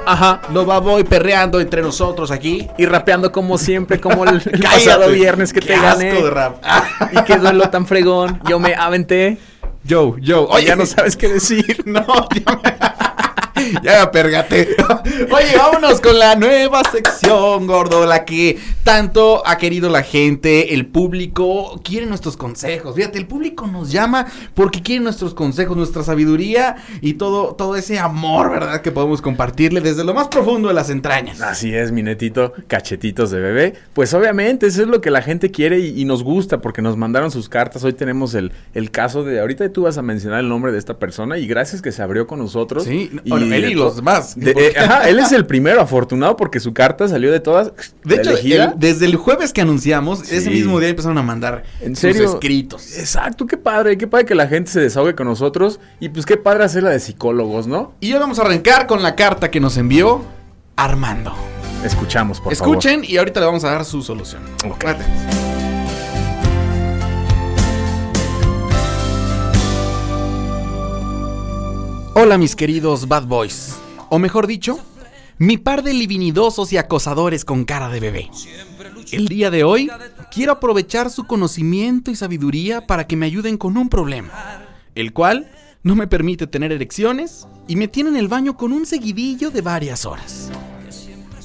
Ajá. 0.07 0.41
Los 0.53 0.65
Bad 0.65 0.83
Boy 0.83 1.05
perreando 1.05 1.61
entre 1.61 1.83
nosotros 1.83 2.31
aquí. 2.31 2.69
Y 2.79 2.87
rapeando 2.87 3.33
como 3.33 3.59
siempre, 3.59 4.01
como 4.01 4.25
el, 4.25 4.41
el 4.53 4.63
pasado 4.63 5.11
viernes 5.11 5.53
que 5.53 5.61
Qué 5.61 5.69
te 5.69 5.75
asco 5.75 5.99
gané. 5.99 6.13
de 6.23 6.31
rap. 6.31 6.63
Y 7.13 7.23
qué 7.25 7.37
duelo 7.37 7.69
tan 7.71 7.87
fregón. 7.87 8.41
Yo 8.49 8.59
me 8.59 8.75
aventé. 8.75 9.39
Joe, 9.89 10.15
Joe. 10.25 10.47
Oye, 10.51 10.67
ya 10.67 10.77
no 10.77 10.87
sabes 10.87 11.17
qué 11.17 11.29
decir. 11.29 11.83
No, 11.87 12.05
ya 12.35 12.57
me... 12.63 12.96
Ya 13.83 14.01
me 14.01 14.07
pergate. 14.09 14.77
Oye, 15.31 15.57
vámonos 15.57 16.01
con 16.01 16.19
la 16.19 16.35
nueva 16.35 16.83
sección, 16.91 17.67
gordo, 17.67 18.07
la 18.07 18.25
que 18.25 18.59
tanto 18.85 19.47
ha 19.47 19.59
querido 19.59 19.89
la 19.91 20.03
gente, 20.03 20.75
el 20.75 20.87
público 20.87 21.81
quiere 21.83 22.07
nuestros 22.07 22.37
consejos. 22.37 22.95
Fíjate, 22.95 23.19
el 23.19 23.27
público 23.27 23.67
nos 23.67 23.91
llama 23.91 24.27
porque 24.55 24.83
quiere 24.83 25.03
nuestros 25.03 25.35
consejos, 25.35 25.77
nuestra 25.77 26.03
sabiduría 26.03 26.77
y 27.01 27.15
todo, 27.15 27.55
todo 27.55 27.77
ese 27.77 27.99
amor, 27.99 28.51
¿verdad? 28.51 28.81
Que 28.81 28.93
podemos 28.93 29.23
compartirle 29.23 29.81
desde 29.81 30.05
lo 30.05 30.15
más 30.15 30.29
profundo 30.29 30.69
de 30.69 30.75
las 30.75 30.91
entrañas. 30.91 31.41
Así 31.41 31.75
es, 31.75 31.93
mi 31.93 32.03
netito, 32.03 32.53
cachetitos 32.69 33.31
de 33.31 33.41
bebé. 33.41 33.75
Pues 33.93 34.15
obviamente, 34.15 34.67
eso 34.67 34.83
es 34.83 34.89
lo 34.89 35.01
que 35.01 35.11
la 35.11 35.23
gente 35.23 35.51
quiere 35.51 35.81
y, 35.81 36.01
y 36.01 36.05
nos 36.05 36.23
gusta 36.23 36.61
porque 36.61 36.83
nos 36.83 36.97
mandaron 36.97 37.31
sus 37.31 37.49
cartas. 37.49 37.83
Hoy 37.85 37.93
tenemos 37.93 38.35
el, 38.35 38.53
el 38.75 38.91
caso 38.91 39.25
de. 39.25 39.41
Ahorita 39.41 39.69
tú 39.73 39.83
vas 39.83 39.99
a 39.99 40.03
mencionar 40.03 40.41
el 40.41 40.49
nombre 40.49 40.73
de 40.73 40.79
esta 40.79 40.99
persona 40.99 41.39
y 41.39 41.47
gracias 41.47 41.83
que 41.83 41.93
se 41.93 42.03
abrió 42.03 42.27
con 42.27 42.39
nosotros. 42.39 42.85
Sí, 42.85 43.11
bueno, 43.27 43.46
él 43.53 43.65
y 43.71 43.75
los 43.75 43.97
demás. 43.97 44.35
de- 44.39 44.51
eh, 44.53 44.75
ajá, 44.79 45.09
él 45.09 45.19
es 45.19 45.33
el 45.33 45.47
primero 45.47 45.81
afortunado 45.81 46.37
porque 46.37 46.61
su 46.61 46.73
carta 46.73 47.09
salió 47.09 47.31
de 47.33 47.41
todas. 47.41 47.73
De 48.05 48.17
hecho, 48.17 48.31
el- 48.37 48.73
desde 48.77 49.07
el 49.07 49.17
jueves 49.17 49.53
que 49.53 49.61
anunciamos, 49.61 50.31
ese 50.31 50.51
mismo 50.51 50.79
día 50.81 50.89
empezaron 50.91 51.19
a 51.19 51.23
mandar 51.23 51.65
¿En 51.81 51.95
sus 51.97 52.01
serio? 52.01 52.25
escritos. 52.35 52.97
Exacto, 52.99 53.47
qué 53.47 53.57
padre, 53.57 53.97
qué 53.99 54.07
padre 54.07 54.25
que 54.27 54.35
la 54.35 54.47
gente 54.49 54.71
se 54.71 54.81
desahogue 54.81 55.15
con 55.15 55.27
nosotros 55.27 55.81
y 56.01 56.09
pues 56.09 56.27
qué 56.27 56.37
padre 56.37 56.65
hacerla 56.65 56.91
de 56.91 57.01
psicólogos, 57.01 57.67
¿no? 57.67 57.95
Y 58.01 58.13
hoy 58.13 58.19
vamos 58.19 58.39
a 58.39 58.43
arrancar 58.43 58.87
con 58.87 59.03
la 59.03 59.15
carta 59.17 59.51
que 59.51 59.61
nos 59.61 59.77
envió 59.77 60.23
Armando. 60.77 61.35
Escuchamos, 61.85 62.41
por 62.41 62.55
favor. 62.55 62.77
Escuchen 62.77 63.03
y 63.05 63.17
ahorita 63.17 63.41
le 63.41 63.47
vamos 63.47 63.65
a 63.65 63.71
dar 63.71 63.85
su 63.85 64.03
solución. 64.03 64.43
Ok. 64.69 64.85
Hola 72.19 72.39
mis 72.39 72.57
queridos 72.57 73.09
bad 73.09 73.27
boys. 73.27 73.77
O 74.09 74.19
mejor 74.19 74.47
dicho, 74.47 74.79
mi 75.37 75.59
par 75.59 75.83
de 75.83 75.93
livinidosos 75.93 76.73
y 76.73 76.79
acosadores 76.79 77.45
con 77.45 77.67
cara 77.67 77.91
de 77.91 78.01
bebé. 78.01 78.31
El 79.13 79.29
día 79.29 79.51
de 79.51 79.65
hoy 79.65 79.91
quiero 80.33 80.53
aprovechar 80.53 81.11
su 81.11 81.27
conocimiento 81.27 82.11
y 82.11 82.17
sabiduría 82.17 82.87
para 82.87 83.07
que 83.07 83.17
me 83.17 83.27
ayuden 83.27 83.59
con 83.59 83.77
un 83.77 83.91
problema, 83.91 84.31
el 84.95 85.13
cual 85.13 85.51
no 85.83 85.95
me 85.95 86.07
permite 86.07 86.47
tener 86.47 86.73
erecciones 86.73 87.47
y 87.69 87.77
me 87.77 87.87
tiene 87.87 88.09
en 88.09 88.17
el 88.17 88.29
baño 88.29 88.57
con 88.57 88.73
un 88.73 88.87
seguidillo 88.87 89.51
de 89.51 89.61
varias 89.61 90.07
horas. 90.07 90.51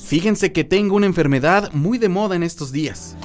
Fíjense 0.05 0.53
que 0.53 0.63
tengo 0.63 0.95
una 0.95 1.05
enfermedad 1.05 1.69
muy 1.73 1.97
de 1.97 2.07
moda 2.07 2.37
en 2.37 2.43
estos 2.43 2.71
días. 2.71 3.17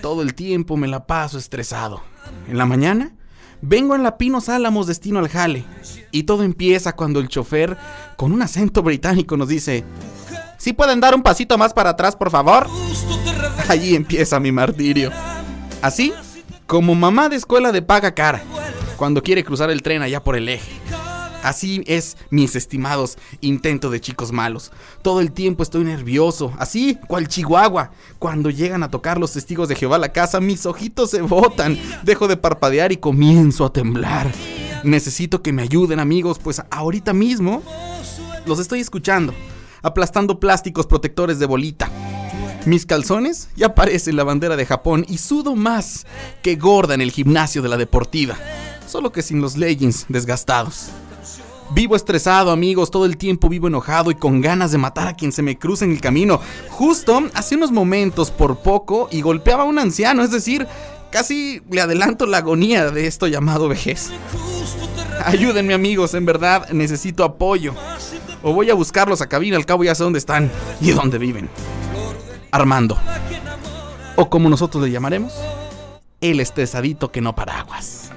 Todo 0.00 0.22
el 0.22 0.34
tiempo 0.34 0.78
me 0.78 0.88
la 0.88 1.06
paso 1.06 1.36
estresado. 1.36 2.02
En 2.48 2.56
la 2.56 2.64
mañana, 2.64 3.14
vengo 3.66 3.94
en 3.94 4.02
la 4.02 4.18
Pinos 4.18 4.48
Álamos 4.48 4.86
destino 4.86 5.18
al 5.18 5.28
jale. 5.28 5.64
Y 6.10 6.24
todo 6.24 6.42
empieza 6.42 6.94
cuando 6.94 7.20
el 7.20 7.28
chofer, 7.28 7.76
con 8.16 8.32
un 8.32 8.42
acento 8.42 8.82
británico, 8.82 9.36
nos 9.36 9.48
dice: 9.48 9.84
¿Sí 10.58 10.72
pueden 10.72 11.00
dar 11.00 11.14
un 11.14 11.22
pasito 11.22 11.58
más 11.58 11.72
para 11.72 11.90
atrás, 11.90 12.16
por 12.16 12.30
favor? 12.30 12.68
Allí 13.68 13.96
empieza 13.96 14.40
mi 14.40 14.52
martirio. 14.52 15.10
Así 15.82 16.12
como 16.66 16.94
mamá 16.94 17.28
de 17.28 17.36
escuela 17.36 17.72
de 17.72 17.82
paga 17.82 18.14
cara, 18.14 18.42
cuando 18.96 19.22
quiere 19.22 19.44
cruzar 19.44 19.70
el 19.70 19.82
tren 19.82 20.02
allá 20.02 20.22
por 20.22 20.36
el 20.36 20.48
eje. 20.48 20.72
Así 21.44 21.84
es, 21.86 22.16
mis 22.30 22.56
estimados, 22.56 23.18
intento 23.42 23.90
de 23.90 24.00
chicos 24.00 24.32
malos. 24.32 24.72
Todo 25.02 25.20
el 25.20 25.30
tiempo 25.30 25.62
estoy 25.62 25.84
nervioso, 25.84 26.54
así 26.58 26.98
cual 27.06 27.28
Chihuahua. 27.28 27.90
Cuando 28.18 28.48
llegan 28.48 28.82
a 28.82 28.90
tocar 28.90 29.18
los 29.18 29.32
testigos 29.32 29.68
de 29.68 29.74
Jehová 29.74 29.98
la 29.98 30.10
casa, 30.10 30.40
mis 30.40 30.64
ojitos 30.64 31.10
se 31.10 31.20
botan, 31.20 31.78
dejo 32.02 32.28
de 32.28 32.38
parpadear 32.38 32.92
y 32.92 32.96
comienzo 32.96 33.66
a 33.66 33.72
temblar. 33.74 34.32
Necesito 34.84 35.42
que 35.42 35.52
me 35.52 35.60
ayuden, 35.60 36.00
amigos, 36.00 36.38
pues 36.42 36.62
ahorita 36.70 37.12
mismo 37.12 37.62
los 38.46 38.58
estoy 38.58 38.80
escuchando, 38.80 39.34
aplastando 39.82 40.40
plásticos 40.40 40.86
protectores 40.86 41.38
de 41.38 41.44
bolita. 41.44 41.90
Mis 42.64 42.86
calzones 42.86 43.50
ya 43.54 43.74
parecen 43.74 44.16
la 44.16 44.24
bandera 44.24 44.56
de 44.56 44.64
Japón 44.64 45.04
y 45.10 45.18
sudo 45.18 45.56
más 45.56 46.06
que 46.42 46.56
gorda 46.56 46.94
en 46.94 47.02
el 47.02 47.10
gimnasio 47.10 47.60
de 47.60 47.68
la 47.68 47.76
deportiva, 47.76 48.38
solo 48.86 49.12
que 49.12 49.20
sin 49.20 49.42
los 49.42 49.58
leggings 49.58 50.06
desgastados. 50.08 50.88
Vivo 51.70 51.96
estresado, 51.96 52.50
amigos, 52.50 52.90
todo 52.90 53.06
el 53.06 53.16
tiempo 53.16 53.48
vivo 53.48 53.68
enojado 53.68 54.10
y 54.10 54.14
con 54.14 54.40
ganas 54.40 54.70
de 54.70 54.78
matar 54.78 55.08
a 55.08 55.14
quien 55.14 55.32
se 55.32 55.42
me 55.42 55.58
cruce 55.58 55.84
en 55.84 55.92
el 55.92 56.00
camino. 56.00 56.40
Justo 56.70 57.22
hace 57.34 57.56
unos 57.56 57.72
momentos, 57.72 58.30
por 58.30 58.58
poco, 58.58 59.08
y 59.10 59.22
golpeaba 59.22 59.62
a 59.62 59.66
un 59.66 59.78
anciano, 59.78 60.22
es 60.22 60.30
decir, 60.30 60.68
casi 61.10 61.62
le 61.70 61.80
adelanto 61.80 62.26
la 62.26 62.38
agonía 62.38 62.90
de 62.90 63.06
esto 63.06 63.26
llamado 63.26 63.68
vejez. 63.68 64.10
Ayúdenme, 65.24 65.74
amigos, 65.74 66.14
en 66.14 66.26
verdad 66.26 66.68
necesito 66.70 67.24
apoyo. 67.24 67.74
O 68.42 68.52
voy 68.52 68.70
a 68.70 68.74
buscarlos 68.74 69.22
a 69.22 69.28
cabina, 69.28 69.56
al 69.56 69.66
cabo 69.66 69.84
ya 69.84 69.94
sé 69.94 70.04
dónde 70.04 70.18
están 70.18 70.52
y 70.80 70.90
dónde 70.90 71.18
viven. 71.18 71.48
Armando. 72.50 72.98
O 74.16 74.28
como 74.28 74.48
nosotros 74.48 74.84
le 74.84 74.90
llamaremos, 74.90 75.32
el 76.20 76.40
estresadito 76.40 77.10
que 77.10 77.20
no 77.20 77.34
paraguas. 77.34 78.10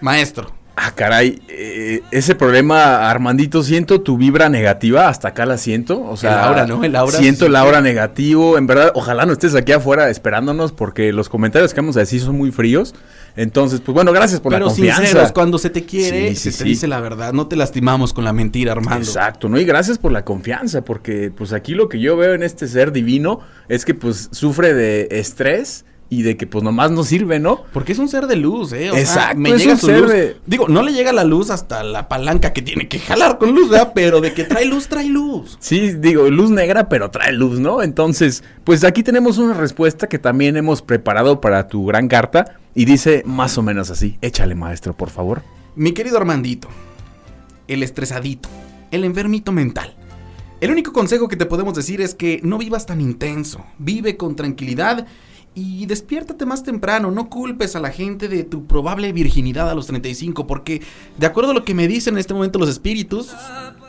Maestro. 0.00 0.65
Ah, 0.78 0.92
caray, 0.94 1.40
eh, 1.48 2.02
ese 2.10 2.34
problema, 2.34 3.08
Armandito, 3.10 3.62
siento 3.62 4.02
tu 4.02 4.18
vibra 4.18 4.50
negativa, 4.50 5.08
hasta 5.08 5.28
acá 5.28 5.46
la 5.46 5.56
siento, 5.56 6.02
o 6.06 6.18
sea, 6.18 6.32
El 6.32 6.38
aura, 6.38 6.66
¿no? 6.66 6.84
El 6.84 6.94
aura 6.96 7.16
siento 7.16 7.46
el 7.46 7.56
aura 7.56 7.80
negativo, 7.80 8.58
en 8.58 8.66
verdad, 8.66 8.92
ojalá 8.94 9.24
no 9.24 9.32
estés 9.32 9.54
aquí 9.54 9.72
afuera 9.72 10.10
esperándonos, 10.10 10.72
porque 10.72 11.14
los 11.14 11.30
comentarios 11.30 11.72
que 11.72 11.80
vamos 11.80 11.96
a 11.96 12.00
decir 12.00 12.20
son 12.20 12.36
muy 12.36 12.50
fríos, 12.52 12.94
entonces, 13.36 13.80
pues 13.80 13.94
bueno, 13.94 14.12
gracias 14.12 14.40
por 14.40 14.52
Pero 14.52 14.66
la 14.66 14.70
confianza. 14.70 15.02
sinceros, 15.02 15.32
cuando 15.32 15.56
se 15.56 15.70
te 15.70 15.84
quiere, 15.86 16.30
Sí, 16.30 16.36
sí, 16.36 16.52
se 16.52 16.64
te 16.64 16.68
dice 16.68 16.86
la 16.86 17.00
verdad. 17.00 17.32
No 17.32 17.46
te 17.48 17.56
lastimamos 17.56 18.12
con 18.14 18.24
la 18.24 18.32
mentira, 18.32 18.72
Armando. 18.72 18.98
Exacto, 18.98 19.48
¿no? 19.48 19.58
Y 19.58 19.64
gracias 19.64 19.96
por 19.98 20.12
la 20.12 20.24
confianza, 20.24 20.82
porque 20.82 21.30
pues 21.34 21.52
aquí 21.52 21.74
lo 21.74 21.88
que 21.88 22.00
yo 22.00 22.16
veo 22.16 22.34
en 22.34 22.42
este 22.42 22.66
ser 22.66 22.92
divino 22.92 23.40
es 23.68 23.84
que 23.84 23.94
pues 23.94 24.28
sufre 24.32 24.74
de 24.74 25.08
estrés 25.10 25.84
y 26.08 26.22
de 26.22 26.36
que 26.36 26.46
pues 26.46 26.62
nomás 26.62 26.90
no 26.92 27.02
sirve, 27.02 27.40
¿no? 27.40 27.62
Porque 27.72 27.92
es 27.92 27.98
un 27.98 28.08
ser 28.08 28.26
de 28.28 28.36
luz, 28.36 28.72
¿eh? 28.72 28.90
O 28.90 28.94
sea, 28.94 29.00
Exacto, 29.02 29.38
me 29.40 29.50
es 29.50 29.58
llega 29.58 29.72
un 29.72 29.78
su 29.78 29.86
ser 29.86 30.00
luz. 30.02 30.10
de- 30.12 30.36
Digo, 30.46 30.68
no 30.68 30.82
le 30.82 30.92
llega 30.92 31.12
la 31.12 31.24
luz 31.24 31.50
hasta 31.50 31.82
la 31.82 32.08
palanca 32.08 32.52
que 32.52 32.62
tiene 32.62 32.86
que 32.86 32.98
jalar 33.00 33.38
con 33.38 33.54
luz, 33.54 33.68
¿verdad? 33.70 33.92
Pero 33.94 34.20
de 34.20 34.32
que 34.32 34.44
trae 34.44 34.64
luz, 34.66 34.86
trae 34.88 35.08
luz. 35.08 35.56
Sí, 35.60 35.92
digo, 35.98 36.28
luz 36.30 36.50
negra, 36.50 36.88
pero 36.88 37.10
trae 37.10 37.32
luz, 37.32 37.58
¿no? 37.58 37.82
Entonces, 37.82 38.44
pues 38.62 38.84
aquí 38.84 39.02
tenemos 39.02 39.38
una 39.38 39.54
respuesta 39.54 40.08
que 40.08 40.18
también 40.20 40.56
hemos 40.56 40.80
preparado 40.80 41.40
para 41.40 41.66
tu 41.66 41.84
gran 41.86 42.06
carta 42.08 42.56
y 42.74 42.84
dice 42.84 43.22
más 43.26 43.58
o 43.58 43.62
menos 43.62 43.90
así. 43.90 44.16
Échale, 44.22 44.54
maestro, 44.54 44.96
por 44.96 45.10
favor. 45.10 45.42
Mi 45.74 45.92
querido 45.92 46.16
Armandito, 46.18 46.68
el 47.68 47.82
estresadito, 47.82 48.48
el 48.90 49.04
enfermito 49.04 49.50
mental. 49.52 49.94
El 50.60 50.70
único 50.70 50.92
consejo 50.92 51.28
que 51.28 51.36
te 51.36 51.44
podemos 51.46 51.74
decir 51.74 52.00
es 52.00 52.14
que 52.14 52.40
no 52.42 52.56
vivas 52.58 52.86
tan 52.86 53.00
intenso, 53.00 53.64
vive 53.78 54.16
con 54.16 54.36
tranquilidad 54.36 55.06
y 55.56 55.86
despiértate 55.86 56.44
más 56.44 56.62
temprano, 56.62 57.10
no 57.10 57.30
culpes 57.30 57.74
a 57.76 57.80
la 57.80 57.90
gente 57.90 58.28
de 58.28 58.44
tu 58.44 58.66
probable 58.66 59.10
virginidad 59.12 59.70
a 59.70 59.74
los 59.74 59.86
35, 59.86 60.46
porque 60.46 60.82
de 61.16 61.26
acuerdo 61.26 61.52
a 61.52 61.54
lo 61.54 61.64
que 61.64 61.72
me 61.72 61.88
dicen 61.88 62.14
en 62.14 62.18
este 62.18 62.34
momento 62.34 62.58
los 62.58 62.68
espíritus, 62.68 63.34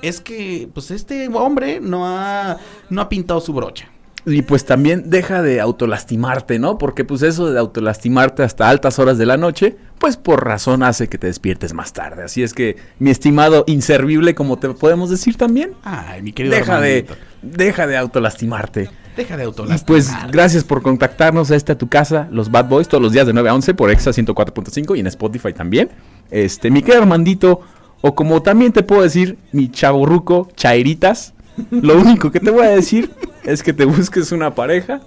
es 0.02 0.22
que 0.22 0.70
pues 0.74 0.92
este 0.92 1.28
hombre 1.28 1.82
no 1.82 2.08
ha, 2.08 2.58
no 2.90 3.02
ha 3.02 3.10
pintado 3.10 3.42
su 3.42 3.52
brocha. 3.52 3.90
Y 4.26 4.44
pues 4.44 4.66
también 4.66 5.10
deja 5.10 5.42
de 5.42 5.60
autolastimarte, 5.60 6.58
¿no? 6.58 6.78
Porque 6.78 7.04
pues 7.04 7.22
eso 7.22 7.52
de 7.52 7.60
autolastimarte 7.60 8.44
hasta 8.44 8.70
altas 8.70 8.98
horas 8.98 9.18
de 9.18 9.26
la 9.26 9.36
noche, 9.36 9.76
pues 10.00 10.16
por 10.16 10.46
razón 10.46 10.84
hace 10.84 11.10
que 11.10 11.18
te 11.18 11.28
despiertes 11.28 11.74
más 11.74 11.92
tarde. 11.92 12.24
Así 12.24 12.44
es 12.44 12.54
que, 12.54 12.78
mi 13.00 13.10
estimado 13.10 13.66
inservible, 13.68 14.36
como 14.36 14.58
te 14.58 14.70
podemos 14.70 15.10
decir 15.10 15.36
también, 15.36 15.74
Ay, 15.84 16.22
mi 16.22 16.32
querido 16.32 16.56
deja 16.56 16.80
de, 16.80 17.06
deja 17.42 17.88
de 17.88 17.98
autolastimarte. 17.98 18.90
Deja 19.18 19.36
de 19.36 19.44
autolastimar. 19.44 19.86
pues 19.86 20.12
gracias 20.32 20.64
por 20.64 20.82
contactarnos 20.82 21.52
a 21.52 21.56
esta 21.56 21.78
tu 21.78 21.90
casa, 21.90 22.30
los 22.32 22.50
Bad 22.50 22.70
Boys, 22.70 22.88
todos 22.88 23.02
los 23.02 23.12
días 23.12 23.28
de 23.28 23.34
9 23.34 23.50
a 23.50 23.56
11 23.56 23.74
por 23.74 23.92
Exa 23.92 24.12
104.5 24.12 24.96
y 24.96 25.02
en 25.02 25.08
Spotify 25.08 25.52
también. 25.52 25.90
Este, 26.32 26.72
mi 26.72 26.82
querido 26.82 27.02
Armandito, 27.02 27.62
o 28.02 28.16
como 28.16 28.42
también 28.42 28.72
te 28.72 28.84
puedo 28.84 29.02
decir, 29.02 29.38
mi 29.52 29.70
chaborruco, 29.70 30.48
chairitas, 30.56 31.34
lo 31.72 31.98
único 32.00 32.32
que 32.32 32.40
te 32.40 32.52
voy 32.52 32.66
a 32.66 32.70
decir 32.70 33.12
es 33.44 33.64
que 33.64 33.74
te 33.74 33.86
busques 33.86 34.32
una 34.32 34.56
pareja 34.56 35.02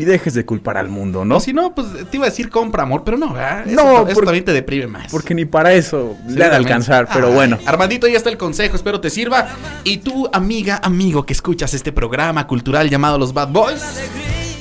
y 0.00 0.04
dejes 0.04 0.34
de 0.34 0.44
culpar 0.44 0.76
al 0.76 0.88
mundo, 0.88 1.24
¿no? 1.24 1.36
O 1.36 1.40
si 1.40 1.52
no, 1.52 1.74
pues 1.74 1.86
te 2.10 2.16
iba 2.16 2.26
a 2.26 2.30
decir 2.30 2.50
compra 2.50 2.82
amor, 2.84 3.02
pero 3.04 3.16
no, 3.16 3.32
¿verdad? 3.32 3.66
Eso, 3.66 3.74
No, 3.76 3.96
eso 4.06 4.14
porque- 4.14 4.26
también 4.26 4.44
te 4.44 4.52
deprime 4.52 4.86
más. 4.86 5.10
Porque 5.10 5.34
ni 5.34 5.44
para 5.44 5.72
eso 5.72 6.16
le 6.28 6.44
ha 6.44 6.50
de 6.50 6.56
alcanzar, 6.56 7.08
pero 7.12 7.28
Ay, 7.28 7.34
bueno. 7.34 7.58
Armandito, 7.66 8.06
ya 8.06 8.16
está 8.16 8.30
el 8.30 8.38
consejo, 8.38 8.76
espero 8.76 9.00
te 9.00 9.10
sirva. 9.10 9.48
Y 9.84 9.98
tú, 9.98 10.28
amiga, 10.32 10.80
amigo 10.82 11.24
que 11.26 11.32
escuchas 11.32 11.74
este 11.74 11.92
programa 11.92 12.46
cultural 12.46 12.88
llamado 12.90 13.18
Los 13.18 13.32
Bad 13.32 13.48
Boys, 13.48 13.82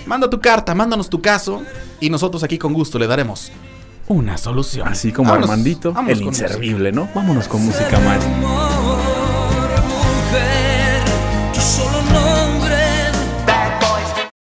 manda 0.06 0.30
tu 0.30 0.40
carta, 0.40 0.74
mándanos 0.76 1.10
tu 1.10 1.22
caso 1.22 1.62
y 2.00 2.10
nosotros 2.10 2.44
aquí 2.44 2.58
con 2.58 2.74
gusto 2.74 2.98
le 3.00 3.08
daremos 3.08 3.52
una 4.08 4.38
solución. 4.38 4.88
Así 4.88 5.12
como 5.12 5.30
Vámonos, 5.32 5.50
Armandito, 5.50 5.92
vámonos 5.94 6.18
el 6.20 6.24
inservible, 6.26 6.92
¿no? 6.92 7.10
Vámonos 7.14 7.48
con 7.48 7.66
música, 7.66 8.00
man. 8.00 8.20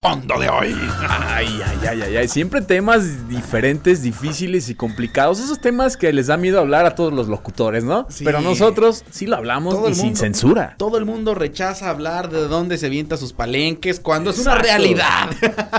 Mundo 0.04 0.38
de 0.38 0.48
hoy. 0.48 0.74
Ay, 1.08 1.48
ay, 1.64 1.78
ay, 1.88 2.02
ay, 2.02 2.16
ay. 2.16 2.28
Siempre 2.28 2.60
temas 2.60 3.28
diferentes, 3.28 4.02
difíciles 4.02 4.68
y 4.68 4.74
complicados. 4.74 5.40
Esos 5.40 5.60
temas 5.60 5.96
que 5.96 6.12
les 6.12 6.28
da 6.28 6.36
miedo 6.36 6.60
hablar 6.60 6.86
a 6.86 6.94
todos 6.94 7.12
los 7.12 7.28
locutores, 7.28 7.84
¿no? 7.84 8.06
Sí. 8.08 8.24
Pero 8.24 8.40
nosotros 8.40 9.04
sí 9.10 9.26
lo 9.26 9.36
hablamos 9.36 9.74
Todo 9.74 9.86
y 9.86 9.90
el 9.90 9.94
sin 9.94 10.04
mundo. 10.06 10.20
censura. 10.20 10.74
Todo 10.78 10.98
el 10.98 11.04
mundo 11.04 11.34
rechaza 11.34 11.90
hablar 11.90 12.30
de 12.30 12.46
dónde 12.48 12.78
se 12.78 12.86
avienta 12.86 13.16
sus 13.16 13.32
palenques 13.32 13.98
cuando 14.00 14.30
es 14.30 14.38
una 14.38 14.54
realidad. 14.56 15.30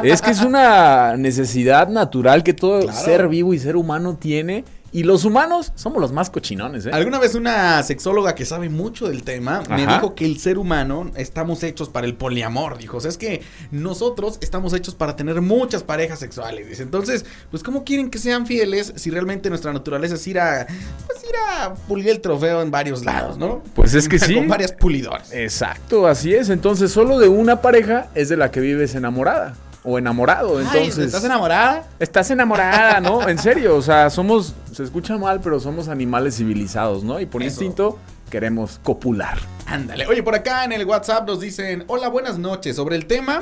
Es 0.04 0.22
que 0.22 0.32
es 0.32 0.42
una 0.42 1.16
necesidad 1.18 1.88
natural 1.88 2.44
que 2.44 2.54
todo 2.54 2.82
Claro. 2.82 2.98
ser 2.98 3.28
vivo 3.28 3.54
y 3.54 3.60
ser 3.60 3.76
humano 3.76 4.18
tiene. 4.20 4.66
Y 4.96 5.04
los 5.04 5.26
humanos 5.26 5.74
somos 5.76 6.00
los 6.00 6.14
más 6.14 6.30
cochinones, 6.30 6.86
¿eh? 6.86 6.90
Alguna 6.94 7.20
vez 7.20 7.36
una 7.36 7.84
sexóloga 7.84 8.34
que 8.34 8.46
sabe 8.46 8.70
mucho 8.70 9.10
del 9.10 9.24
tema 9.24 9.62
me 9.68 9.86
dijo 9.86 10.16
que 10.16 10.24
el 10.24 10.40
ser 10.40 10.58
humano 10.58 11.12
estamos 11.18 11.64
hechos 11.64 11.90
para 11.90 12.08
el 12.08 12.16
poliamor. 12.16 12.78
Dijo, 12.78 12.96
o 12.96 13.02
sea, 13.02 13.10
es 13.10 13.18
que 13.18 13.42
nosotros 13.72 14.38
estamos 14.40 14.74
hechos 14.74 14.96
para 14.96 15.18
tener 15.18 15.42
muchas 15.42 15.84
parejas 15.84 16.20
sexuales. 16.20 16.70
Dice, 16.70 16.84
entonces, 16.84 17.26
pues, 17.52 17.62
¿cómo 17.62 17.84
quieren 17.84 18.10
que 18.10 18.20
sean 18.20 18.48
fieles 18.48 18.94
si 18.96 19.10
realmente 19.10 19.50
nuestra 19.50 19.74
naturaleza 19.74 20.16
es 20.16 20.26
ir 20.28 20.40
a, 20.40 20.66
pues, 20.66 21.26
ir 21.26 21.36
a 21.52 21.74
pulir 21.74 22.08
el 22.08 22.22
trofeo 22.22 22.62
en 22.62 22.72
varios 22.72 23.04
lados, 23.04 23.38
¿no? 23.38 23.64
Pues 23.74 23.96
es 23.96 24.08
que 24.08 24.18
sí. 24.20 24.36
Con 24.36 24.48
varias 24.48 24.72
pulidoras. 24.72 25.30
Exacto, 25.34 26.08
así 26.08 26.34
es. 26.34 26.48
Entonces, 26.48 26.90
solo 26.90 27.20
de 27.20 27.28
una 27.28 27.60
pareja 27.60 28.08
es 28.16 28.30
de 28.30 28.38
la 28.38 28.50
que 28.50 28.62
vives 28.62 28.96
enamorada 28.96 29.56
o 29.86 29.98
enamorado. 29.98 30.58
Ay, 30.58 30.66
Entonces, 30.66 31.06
¿Estás 31.06 31.24
enamorada? 31.24 31.84
Estás 32.00 32.30
enamorada, 32.32 33.00
¿no? 33.00 33.28
En 33.36 33.38
serio, 33.38 33.76
o 33.76 33.82
sea, 33.82 34.10
somos, 34.10 34.54
se 34.72 34.84
escucha 34.84 35.18
mal, 35.18 35.40
pero 35.42 35.60
somos 35.60 35.88
animales 35.88 36.36
civilizados, 36.38 37.04
¿no? 37.04 37.20
Y 37.20 37.26
por 37.26 37.42
Eso. 37.42 37.50
instinto 37.64 38.00
queremos 38.30 38.80
copular. 38.84 39.38
Ándale. 39.68 40.08
Oye, 40.08 40.22
por 40.24 40.36
acá 40.36 40.66
en 40.66 40.72
el 40.72 40.86
WhatsApp 40.86 41.28
nos 41.28 41.40
dicen, 41.40 41.84
hola, 41.88 42.08
buenas 42.10 42.38
noches. 42.38 42.76
Sobre 42.76 42.96
el 42.96 43.06
tema, 43.06 43.42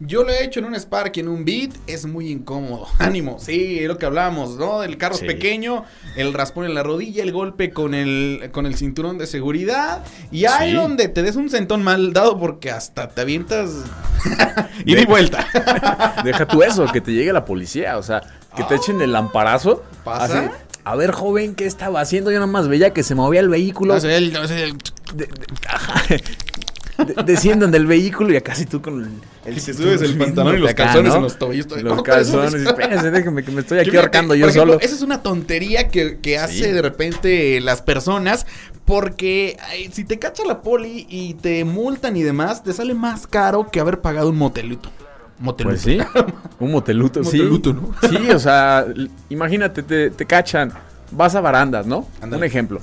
yo 0.00 0.22
lo 0.22 0.30
he 0.30 0.44
hecho 0.44 0.60
en 0.60 0.66
un 0.66 0.74
Spark 0.76 1.16
y 1.16 1.20
en 1.20 1.28
un 1.28 1.44
Beat, 1.44 1.70
es 1.86 2.06
muy 2.06 2.30
incómodo. 2.30 2.86
Ánimo, 2.98 3.38
sí, 3.40 3.78
es 3.80 3.88
lo 3.88 3.98
que 3.98 4.06
hablamos, 4.06 4.56
¿no? 4.56 4.82
El 4.82 4.96
carro 4.96 5.16
Sí. 5.16 5.26
es 5.26 5.32
pequeño, 5.32 5.84
el 6.16 6.32
raspón 6.34 6.66
en 6.66 6.74
la 6.74 6.82
rodilla, 6.82 7.22
el 7.22 7.32
golpe 7.32 7.70
con 7.70 7.94
el, 7.94 8.50
con 8.52 8.66
el 8.66 8.76
cinturón 8.76 9.18
de 9.18 9.26
seguridad. 9.26 10.04
Y 10.30 10.44
hay 10.46 10.70
Sí. 10.70 10.76
donde 10.76 11.08
te 11.08 11.22
des 11.22 11.36
un 11.36 11.50
sentón 11.50 11.82
mal 11.82 12.12
dado 12.12 12.38
porque 12.38 12.70
hasta 12.70 13.08
te 13.08 13.20
avientas 13.22 13.70
y 14.84 14.94
di 14.94 15.04
vuelta. 15.04 15.46
Deja 16.24 16.46
tú 16.46 16.62
eso, 16.62 16.86
que 16.92 17.00
te 17.00 17.12
llegue 17.12 17.32
la 17.32 17.44
policía, 17.44 17.98
o 17.98 18.02
sea, 18.02 18.22
que 18.56 18.62
te 18.64 18.74
echen 18.76 19.00
el 19.00 19.12
lamparazo. 19.12 19.82
¿Pasa? 20.04 20.40
así, 20.40 20.48
a 20.84 20.94
ver, 20.96 21.10
joven, 21.12 21.54
¿qué 21.54 21.66
estaba 21.66 22.00
haciendo? 22.00 22.30
Yo 22.30 22.38
nada 22.38 22.50
más 22.50 22.66
veía 22.68 22.94
que 22.94 23.02
se 23.02 23.14
movía 23.14 23.40
el 23.40 23.48
vehículo. 23.48 23.94
No 23.94 24.00
sé, 24.00 24.16
el- 24.16 24.32
no 24.32 24.46
sé, 24.48 24.62
el- 24.64 24.78
de- 25.14 25.26
de- 25.26 25.30
ajá, 25.68 26.02
de- 26.98 27.22
desciendan 27.24 27.70
del 27.70 27.86
vehículo 27.86 28.32
y 28.32 28.36
acá 28.36 28.54
sí 28.54 28.66
tú 28.66 28.82
con 28.82 29.02
el, 29.02 29.10
el 29.46 29.58
Y 29.58 29.60
te 29.60 29.72
subes 29.72 30.02
el 30.02 30.18
pantalón 30.18 30.56
y 30.56 30.58
los 30.58 30.70
acá, 30.70 30.84
calzones 30.84 31.10
¿no? 31.10 31.16
en 31.16 31.22
los 31.22 31.38
tobillos. 31.38 31.66
Los 31.70 31.82
¿Cómo 31.84 32.02
calzones. 32.02 32.54
Espérense, 32.54 33.10
déjenme 33.10 33.42
que 33.44 33.50
me 33.50 33.60
estoy 33.60 33.78
aquí 33.78 33.96
ahorcando 33.96 34.34
yo 34.34 34.46
ejemplo, 34.48 34.74
solo. 34.74 34.80
Esa 34.84 34.94
es 34.94 35.02
una 35.02 35.22
tontería 35.22 35.88
que, 35.88 36.18
que 36.20 36.38
hace 36.38 36.72
de 36.72 36.82
repente 36.82 37.60
las 37.60 37.80
personas. 37.82 38.46
Porque 38.84 39.56
ay, 39.68 39.90
si 39.92 40.04
te 40.04 40.18
cacha 40.18 40.44
la 40.46 40.62
poli 40.62 41.06
y 41.10 41.34
te 41.34 41.62
multan 41.64 42.16
y 42.16 42.22
demás, 42.22 42.62
te 42.64 42.72
sale 42.72 42.94
más 42.94 43.26
caro 43.26 43.68
que 43.70 43.80
haber 43.80 44.00
pagado 44.00 44.30
un 44.30 44.36
motelito. 44.38 44.90
Moteluto. 45.38 45.76
Pues 45.76 45.82
sí, 45.82 45.98
un 46.58 46.72
moteluto, 46.72 47.22
sí. 47.22 47.36
Moteluto, 47.36 47.72
¿no? 47.74 47.94
Sí, 48.08 48.30
o 48.30 48.38
sea, 48.38 48.86
imagínate, 49.28 49.82
te, 49.82 50.10
te 50.10 50.24
cachan, 50.24 50.72
vas 51.10 51.34
a 51.34 51.40
barandas, 51.42 51.86
¿no? 51.86 52.08
Un 52.22 52.42
ejemplo. 52.42 52.80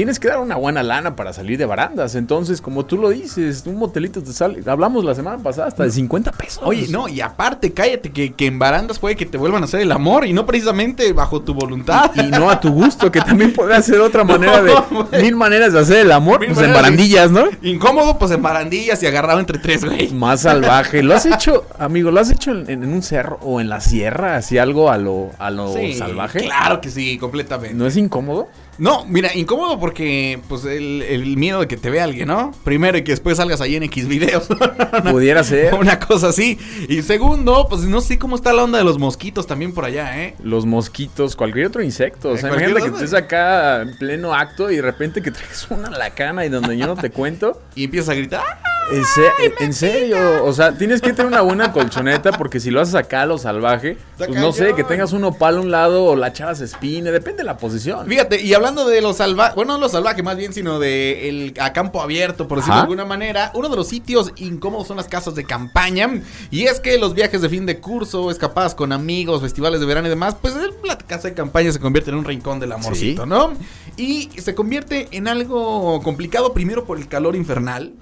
Tienes 0.00 0.18
que 0.18 0.28
dar 0.28 0.38
una 0.40 0.56
buena 0.56 0.82
lana 0.82 1.14
para 1.14 1.34
salir 1.34 1.58
de 1.58 1.66
barandas. 1.66 2.14
Entonces, 2.14 2.62
como 2.62 2.86
tú 2.86 2.96
lo 2.96 3.10
dices, 3.10 3.64
un 3.66 3.76
motelito 3.76 4.22
te 4.22 4.32
sale. 4.32 4.62
Hablamos 4.64 5.04
la 5.04 5.14
semana 5.14 5.36
pasada 5.42 5.68
hasta 5.68 5.84
de 5.84 5.90
50 5.90 6.32
pesos. 6.32 6.62
Oye, 6.64 6.88
no, 6.88 7.06
y 7.06 7.20
aparte, 7.20 7.74
cállate, 7.74 8.10
que, 8.10 8.32
que 8.32 8.46
en 8.46 8.58
barandas 8.58 8.98
puede 8.98 9.14
que 9.14 9.26
te 9.26 9.36
vuelvan 9.36 9.60
a 9.60 9.66
hacer 9.66 9.80
el 9.80 9.92
amor 9.92 10.26
y 10.26 10.32
no 10.32 10.46
precisamente 10.46 11.12
bajo 11.12 11.42
tu 11.42 11.52
voluntad. 11.52 12.12
Y 12.14 12.28
no 12.30 12.48
a 12.48 12.58
tu 12.58 12.72
gusto, 12.72 13.12
que 13.12 13.20
también 13.20 13.52
puede 13.52 13.82
ser 13.82 14.00
otra 14.00 14.24
manera 14.24 14.62
de. 14.62 14.72
No, 14.90 15.06
mil 15.20 15.36
maneras 15.36 15.74
de 15.74 15.80
hacer 15.80 15.98
el 15.98 16.12
amor, 16.12 16.40
Mil 16.40 16.52
pues 16.52 16.66
en 16.66 16.72
barandillas, 16.72 17.30
¿no? 17.30 17.44
Incómodo, 17.60 18.18
pues 18.18 18.30
en 18.30 18.40
barandillas 18.40 19.02
y 19.02 19.06
agarrado 19.06 19.38
entre 19.38 19.58
tres, 19.58 19.84
güey. 19.84 20.08
Más 20.14 20.40
salvaje. 20.40 21.02
¿Lo 21.02 21.14
has 21.14 21.26
hecho, 21.26 21.66
amigo? 21.78 22.10
¿Lo 22.10 22.20
has 22.20 22.30
hecho 22.30 22.52
en, 22.52 22.70
en 22.70 22.90
un 22.90 23.02
cerro 23.02 23.38
o 23.42 23.60
en 23.60 23.68
la 23.68 23.82
sierra? 23.82 24.36
Así 24.36 24.56
algo 24.56 24.90
a 24.90 24.96
lo, 24.96 25.30
a 25.38 25.50
lo 25.50 25.74
Sí, 25.74 25.92
salvaje. 25.92 26.40
Claro 26.40 26.80
que 26.80 26.88
sí, 26.88 27.18
completamente. 27.18 27.76
¿No 27.76 27.86
es 27.86 27.98
incómodo? 27.98 28.48
No, 28.80 29.04
mira, 29.04 29.30
incómodo 29.34 29.78
porque, 29.78 30.40
pues, 30.48 30.64
el, 30.64 31.02
el 31.02 31.36
miedo 31.36 31.60
de 31.60 31.68
que 31.68 31.76
te 31.76 31.90
vea 31.90 32.04
alguien, 32.04 32.28
¿no? 32.28 32.50
Primero, 32.64 32.96
y 32.96 33.04
que 33.04 33.12
después 33.12 33.36
salgas 33.36 33.60
ahí 33.60 33.76
en 33.76 33.82
X 33.84 34.08
videos. 34.08 34.48
Pudiera 35.10 35.44
ser. 35.44 35.74
Una 35.74 36.00
cosa 36.00 36.28
así. 36.28 36.58
Y 36.88 37.02
segundo, 37.02 37.66
pues, 37.68 37.82
no 37.82 38.00
sé 38.00 38.18
cómo 38.18 38.36
está 38.36 38.54
la 38.54 38.64
onda 38.64 38.78
de 38.78 38.84
los 38.84 38.98
mosquitos 38.98 39.46
también 39.46 39.74
por 39.74 39.84
allá, 39.84 40.22
¿eh? 40.22 40.34
Los 40.42 40.64
mosquitos, 40.64 41.36
cualquier 41.36 41.66
otro 41.66 41.82
insecto. 41.82 42.30
O 42.30 42.34
Eh, 42.34 42.38
sea, 42.38 42.48
cualquier 42.48 42.70
imagínate 42.70 42.98
que 42.98 43.04
estés 43.04 43.18
acá 43.18 43.82
en 43.82 43.96
pleno 43.98 44.34
acto 44.34 44.70
y 44.70 44.76
de 44.76 44.82
repente 44.82 45.20
que 45.20 45.30
traes 45.30 45.66
una 45.70 45.90
lacana 45.90 46.46
y 46.46 46.48
donde 46.48 46.76
yo 46.78 46.86
no 46.86 46.96
te 46.96 47.10
cuento. 47.10 47.60
Y 47.74 47.84
empiezas 47.84 48.08
a 48.08 48.14
gritar. 48.14 48.42
¡Ah! 48.44 48.79
En, 48.92 49.04
se- 49.04 49.64
en 49.64 49.72
serio, 49.72 50.44
o 50.44 50.52
sea, 50.52 50.72
tienes 50.76 51.00
que 51.00 51.12
tener 51.12 51.26
una 51.26 51.42
buena 51.42 51.72
colchoneta 51.72 52.32
porque 52.32 52.58
si 52.58 52.70
lo 52.70 52.80
haces 52.80 52.94
acá 52.96 53.22
a 53.22 53.26
lo 53.26 53.38
salvaje, 53.38 53.92
Está 54.12 54.26
pues 54.26 54.40
no 54.40 54.52
sé, 54.52 54.60
cañón. 54.64 54.76
que 54.76 54.84
tengas 54.84 55.12
un 55.12 55.22
opal 55.24 55.58
a 55.58 55.60
un 55.60 55.70
lado 55.70 56.04
o 56.06 56.16
la 56.16 56.32
chava 56.32 56.54
se 56.56 56.64
espine, 56.64 57.12
depende 57.12 57.38
de 57.38 57.44
la 57.44 57.56
posición. 57.56 58.06
Fíjate, 58.08 58.40
y 58.42 58.52
hablando 58.52 58.86
de 58.88 59.00
lo 59.00 59.12
salvaje, 59.12 59.54
bueno, 59.54 59.74
no 59.74 59.78
lo 59.80 59.88
salvaje 59.88 60.22
más 60.24 60.36
bien, 60.36 60.52
sino 60.52 60.78
de 60.80 61.28
el 61.28 61.54
a 61.60 61.72
campo 61.72 62.02
abierto, 62.02 62.48
por 62.48 62.58
decirlo 62.58 62.74
Ajá. 62.74 62.82
de 62.82 62.86
alguna 62.86 63.04
manera, 63.04 63.52
uno 63.54 63.68
de 63.68 63.76
los 63.76 63.86
sitios 63.88 64.32
incómodos 64.36 64.88
son 64.88 64.96
las 64.96 65.06
casas 65.08 65.34
de 65.36 65.44
campaña. 65.44 66.10
Y 66.50 66.64
es 66.64 66.80
que 66.80 66.98
los 66.98 67.14
viajes 67.14 67.42
de 67.42 67.48
fin 67.48 67.66
de 67.66 67.78
curso, 67.78 68.30
escapadas 68.30 68.74
con 68.74 68.92
amigos, 68.92 69.40
festivales 69.40 69.78
de 69.80 69.86
verano 69.86 70.08
y 70.08 70.10
demás, 70.10 70.36
pues 70.40 70.54
la 70.84 70.98
casa 70.98 71.28
de 71.28 71.34
campaña 71.34 71.70
se 71.70 71.78
convierte 71.78 72.10
en 72.10 72.16
un 72.16 72.24
rincón 72.24 72.58
del 72.58 72.72
amorcito, 72.72 73.22
Sí. 73.22 73.28
¿no? 73.28 73.52
Y 73.96 74.30
se 74.40 74.54
convierte 74.54 75.08
en 75.12 75.28
algo 75.28 76.00
complicado 76.02 76.52
primero 76.54 76.84
por 76.84 76.98
el 76.98 77.06
calor 77.06 77.36
infernal. 77.36 77.92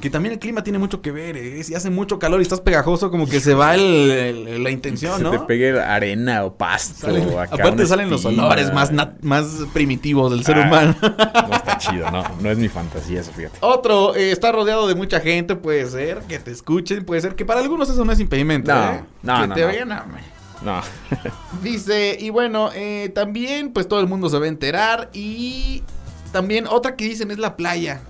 Que 0.00 0.08
también 0.08 0.32
el 0.32 0.38
clima 0.38 0.64
tiene 0.64 0.78
mucho 0.78 1.02
que 1.02 1.10
ver, 1.12 1.36
¿eh? 1.36 1.62
Si 1.62 1.74
hace 1.74 1.90
mucho 1.90 2.18
calor 2.18 2.40
y 2.40 2.42
estás 2.42 2.60
pegajoso, 2.60 3.10
como 3.10 3.26
que 3.28 3.38
se 3.40 3.52
va 3.54 3.74
el- 3.74 4.10
el- 4.10 4.62
la 4.64 4.70
intención, 4.70 5.18
Se 5.18 5.22
¿no? 5.22 5.30
te 5.30 5.40
pegue 5.40 5.78
arena 5.78 6.44
o 6.44 6.54
pasto. 6.56 7.06
Salen- 7.06 7.28
o 7.34 7.38
acá 7.38 7.56
aparte 7.56 7.86
salen 7.86 8.08
los 8.08 8.24
olores 8.24 8.72
más, 8.72 8.90
más 9.22 9.46
primitivos 9.74 10.30
del 10.32 10.42
ser 10.44 10.58
Ah. 10.58 10.66
humano. 10.66 10.96
No 11.02 11.54
está 11.54 11.76
chido, 11.78 12.10
no, 12.10 12.24
no 12.40 12.50
es 12.50 12.56
mi 12.56 12.68
fantasía 12.68 13.20
eso, 13.20 13.30
fíjate. 13.32 13.58
Otro, 13.60 14.14
eh, 14.16 14.30
está 14.32 14.52
rodeado 14.52 14.88
de 14.88 14.94
mucha 14.94 15.20
gente, 15.20 15.54
puede 15.56 15.86
ser 15.86 16.20
que 16.28 16.38
te 16.38 16.50
escuchen, 16.50 17.04
puede 17.04 17.20
ser 17.20 17.34
que 17.34 17.44
para 17.44 17.60
algunos 17.60 17.90
eso 17.90 18.04
no 18.04 18.12
es 18.12 18.20
impedimento, 18.20 18.72
No, 18.74 18.92
¿eh? 18.92 19.00
no, 19.22 19.40
que 19.42 19.48
no, 19.48 19.54
te 19.54 19.60
no. 19.60 19.66
vean, 19.66 19.92
hombre. 19.92 20.22
No. 20.62 20.80
Dice, 21.62 22.16
y 22.18 22.30
bueno, 22.30 22.70
eh, 22.74 23.10
también 23.14 23.70
pues 23.72 23.86
todo 23.88 24.00
el 24.00 24.06
mundo 24.06 24.28
se 24.28 24.38
va 24.38 24.44
a 24.46 24.48
enterar 24.48 25.10
y 25.12 25.82
también 26.32 26.66
otra 26.66 26.96
que 26.96 27.04
dicen 27.04 27.30
es 27.30 27.38
la 27.38 27.56
playa. 27.56 28.00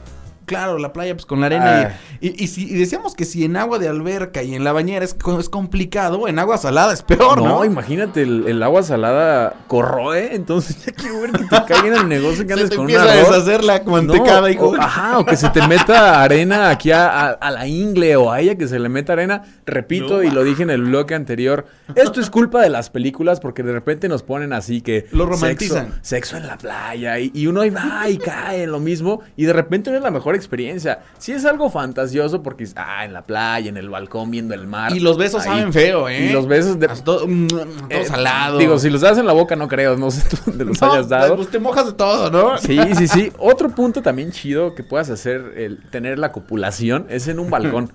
Claro, 0.51 0.79
la 0.79 0.93
playa 0.93 1.15
pues 1.15 1.27
con 1.27 1.39
la 1.39 1.47
arena. 1.47 1.81
Ah. 1.95 1.99
Y, 2.21 2.27
y- 2.31 2.45
y 2.45 2.47
si 2.49 2.65
y 2.69 2.75
decíamos 2.75 3.15
que 3.15 3.25
si 3.25 3.45
en 3.45 3.57
agua 3.57 3.79
de 3.79 3.87
alberca 3.87 4.43
y 4.43 4.57
en 4.57 4.65
la 4.65 4.73
bañera 4.73 5.05
es, 5.05 5.15
es 5.39 5.49
complicado, 5.49 6.27
en 6.27 6.41
agua 6.41 6.59
salada 6.59 6.93
es 6.93 7.03
peor, 7.03 7.39
¿no? 7.41 7.49
No, 7.49 7.65
imagínate, 7.65 8.23
el, 8.23 8.49
el 8.49 8.61
agua 8.65 8.83
salada 8.83 9.55
corroe, 9.69 10.35
entonces 10.35 10.77
ya 10.87 10.93
quiero 10.93 11.21
ver 11.21 11.31
que 11.31 11.45
te 11.45 11.65
caiga 11.67 11.87
en 11.87 11.95
el 12.03 12.09
negocio 12.09 12.43
que 12.45 12.49
se 12.49 12.53
andes 12.55 12.71
te 12.71 12.77
con 12.77 12.87
un 12.87 12.91
empieza 12.91 13.13
a 13.13 13.17
deshacer 13.17 13.63
la 13.63 13.81
mantecada, 13.87 14.41
No, 14.41 14.49
hijo. 14.49 14.69
o- 14.71 14.75
ajá, 14.81 15.19
o 15.21 15.25
que 15.25 15.37
se 15.37 15.49
te 15.51 15.65
meta 15.69 16.21
arena 16.21 16.69
aquí 16.71 16.91
a, 16.91 17.09
a- 17.09 17.31
a 17.31 17.51
la 17.53 17.69
ingle 17.69 18.17
o 18.17 18.33
a 18.33 18.41
ella 18.41 18.57
que 18.57 18.67
se 18.67 18.81
le 18.81 18.89
meta 18.89 19.13
arena. 19.13 19.43
Repito, 19.67 20.17
No, 20.17 20.23
y 20.25 20.31
lo 20.33 20.43
dije 20.43 20.65
en 20.65 20.71
el 20.71 20.83
bloque 20.83 21.15
anterior, 21.15 21.67
esto 21.95 22.21
es 22.21 22.29
culpa 22.29 22.61
de 22.61 22.71
las 22.71 22.91
películas 22.91 23.39
porque 23.39 23.63
de 23.63 23.73
repente 23.73 24.09
nos 24.09 24.25
ponen 24.25 24.53
así 24.53 24.81
que... 24.81 25.07
Lo 25.13 25.27
romantizan. 25.27 25.87
Sexo, 25.93 25.99
sexo 26.03 26.37
en 26.39 26.47
la 26.49 26.59
playa 26.59 27.21
y, 27.21 27.31
y 27.35 27.47
uno 27.47 27.61
ahí 27.61 27.71
va 27.71 28.09
y 28.09 28.19
cae 28.19 28.65
en 28.65 28.73
lo 28.73 28.81
mismo 28.81 29.21
y 29.37 29.45
de 29.45 29.53
repente 29.53 29.91
no 29.91 29.97
es 29.97 30.03
la 30.03 30.11
mejor 30.11 30.35
experiencia. 30.41 31.01
Si 31.19 31.33
es 31.33 31.45
algo 31.45 31.71
fantasioso 31.71 32.43
porque, 32.43 32.67
ah, 32.77 33.05
en 33.05 33.13
la 33.13 33.23
playa, 33.23 33.69
en 33.69 33.77
el 33.77 33.89
balcón 33.89 34.31
viendo 34.31 34.55
el 34.55 34.67
mar. 34.67 34.95
Y 34.97 35.01
los 35.01 35.17
besos 35.17 35.43
ahí. 35.47 35.59
saben 35.59 35.73
feo, 35.73 36.09
¿eh? 36.09 36.27
Y 36.27 36.33
los 36.33 36.47
besos 36.49 36.79
de... 36.81 36.89
Todo, 36.89 37.27
mm, 37.29 37.47
todo 37.47 37.65
eh, 37.91 38.05
salado. 38.07 38.59
Digo, 38.59 38.79
si 38.79 38.91
los 38.91 39.01
das 39.03 39.19
en 39.19 39.27
la 39.27 39.33
boca 39.33 39.55
no 39.57 39.69
creo, 39.69 39.97
no 39.97 40.11
sé 40.11 40.29
tú 40.31 40.37
dónde 40.47 40.65
los 40.65 40.81
No, 40.81 40.93
hayas 40.93 41.09
dado. 41.09 41.37
Pues 41.37 41.49
te 41.51 41.59
mojas 41.59 41.87
de 41.87 41.93
todo, 41.93 42.31
¿no? 42.31 42.59
Sí, 42.59 42.79
sí, 42.97 43.07
sí. 43.09 43.33
Otro 43.39 43.71
punto 43.71 44.03
también 44.03 44.33
chido 44.33 44.75
que 44.75 44.83
puedas 44.83 45.11
hacer, 45.11 45.53
el 45.57 45.89
tener 45.91 46.19
la 46.19 46.33
copulación, 46.33 47.07
es 47.09 47.29
en 47.29 47.39
un 47.39 47.51
balcón. 47.51 47.93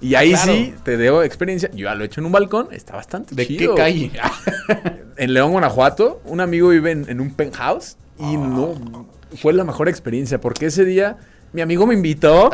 Y 0.00 0.14
ahí 0.14 0.30
Claro. 0.30 0.52
sí 0.52 0.74
te 0.84 0.96
debo 0.96 1.24
experiencia. 1.24 1.70
Yo 1.72 1.86
ya 1.86 1.94
lo 1.96 2.04
he 2.04 2.06
hecho 2.06 2.20
en 2.20 2.26
un 2.26 2.32
balcón, 2.32 2.68
está 2.70 2.94
bastante 2.94 3.34
¿De 3.34 3.46
chido. 3.46 3.74
qué 3.74 3.80
calle? 3.82 4.12
En 5.16 5.34
León, 5.34 5.50
Guanajuato, 5.50 6.20
un 6.24 6.40
amigo 6.40 6.68
vive 6.68 6.92
en, 6.92 7.04
en 7.08 7.20
un 7.20 7.34
penthouse 7.34 7.96
y 8.20 8.36
Ah. 8.36 8.38
no 8.38 9.08
fue 9.42 9.52
la 9.52 9.64
mejor 9.64 9.88
experiencia 9.88 10.40
porque 10.40 10.66
ese 10.66 10.84
día 10.84 11.16
mi 11.52 11.62
amigo 11.62 11.86
me 11.86 11.94
invitó. 11.94 12.50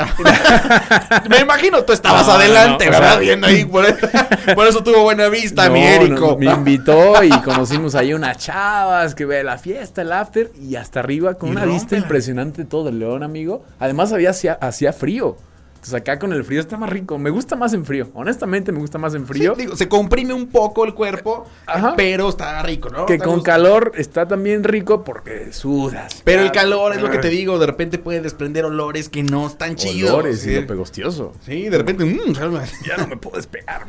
Me 1.29 1.39
imagino 1.41 1.85
tú 1.85 1.93
estabas 1.93 2.27
No, 2.27 2.35
adelante, 2.35 2.85
no, 2.87 2.91
¿verdad? 2.93 3.19
Viendo 3.19 3.47
ahí, 3.47 3.65
por 3.65 3.85
eso, 3.85 4.07
por 4.55 4.67
eso 4.67 4.83
tuvo 4.83 5.03
buena 5.03 5.29
vista, 5.29 5.69
mi 5.69 5.83
Érico. 5.83 6.37
me 6.39 6.47
invitó 6.47 7.23
y 7.23 7.31
conocimos 7.43 7.95
ahí 7.95 8.15
unas 8.15 8.39
chavas 8.39 9.15
que 9.15 9.25
ve 9.25 9.43
la 9.43 9.59
fiesta, 9.59 10.03
el 10.03 10.13
after 10.13 10.51
y 10.61 10.77
hasta 10.77 11.01
arriba 11.01 11.35
con 11.35 11.49
Y 11.49 11.53
una 11.53 11.65
vista 11.65 11.97
impresionante 11.97 12.65
todo 12.65 12.89
el 12.89 12.99
León, 12.99 13.23
amigo. 13.23 13.65
Además 13.79 14.13
había 14.13 14.31
hacía, 14.31 14.55
hacía 14.55 14.93
frío. 14.93 15.37
Entonces 15.85 16.01
acá 16.01 16.19
con 16.19 16.33
el 16.33 16.45
frío 16.45 16.61
está 16.61 16.79
más 16.79 16.89
rico. 16.89 17.19
Me 17.19 17.29
gusta 17.29 17.57
más 17.57 17.75
en 17.75 17.85
frío. 17.85 18.09
Honestamente 18.15 18.73
me 18.73 18.79
gusta 18.79 18.97
más 18.97 19.15
en 19.15 19.27
frío. 19.27 19.55
Sí, 19.55 19.61
digo, 19.65 19.77
se 19.77 19.87
comprime 19.87 20.33
un 20.33 20.47
poco 20.47 20.87
el 20.87 20.95
cuerpo, 20.95 21.45
Ajá. 21.67 21.93
pero 21.95 22.31
está 22.31 22.63
rico, 22.63 22.89
¿no? 22.89 23.05
que 23.05 23.15
Está 23.15 23.27
con 23.27 23.35
gusto. 23.35 23.45
calor 23.51 23.93
está 23.95 24.27
también 24.27 24.65
rico 24.65 25.05
porque 25.05 25.53
sudas. 25.53 26.23
Pero 26.25 26.41
el 26.41 26.53
calor 26.53 26.95
es 26.95 27.03
lo 27.03 27.11
que 27.11 27.19
te 27.19 27.29
digo, 27.29 27.59
de 27.59 27.67
repente 27.67 27.99
puede 27.99 28.23
desprender 28.23 28.65
olores 28.65 29.11
que 29.11 29.23
no 29.23 29.47
están 29.47 29.77
chidos. 29.77 30.11
Olores 30.13 30.41
sí. 30.41 30.53
y 30.53 30.61
lo 30.63 30.67
pegostioso. 30.67 31.35
Sí, 31.45 31.69
de 31.69 31.77
repente, 31.77 32.07
mm, 32.07 32.33
Ya 32.87 32.97
no 32.97 33.07
me 33.07 33.19
puedo 33.19 33.37
despegar. 33.37 33.85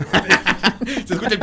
se 1.08 1.14
escucha. 1.14 1.40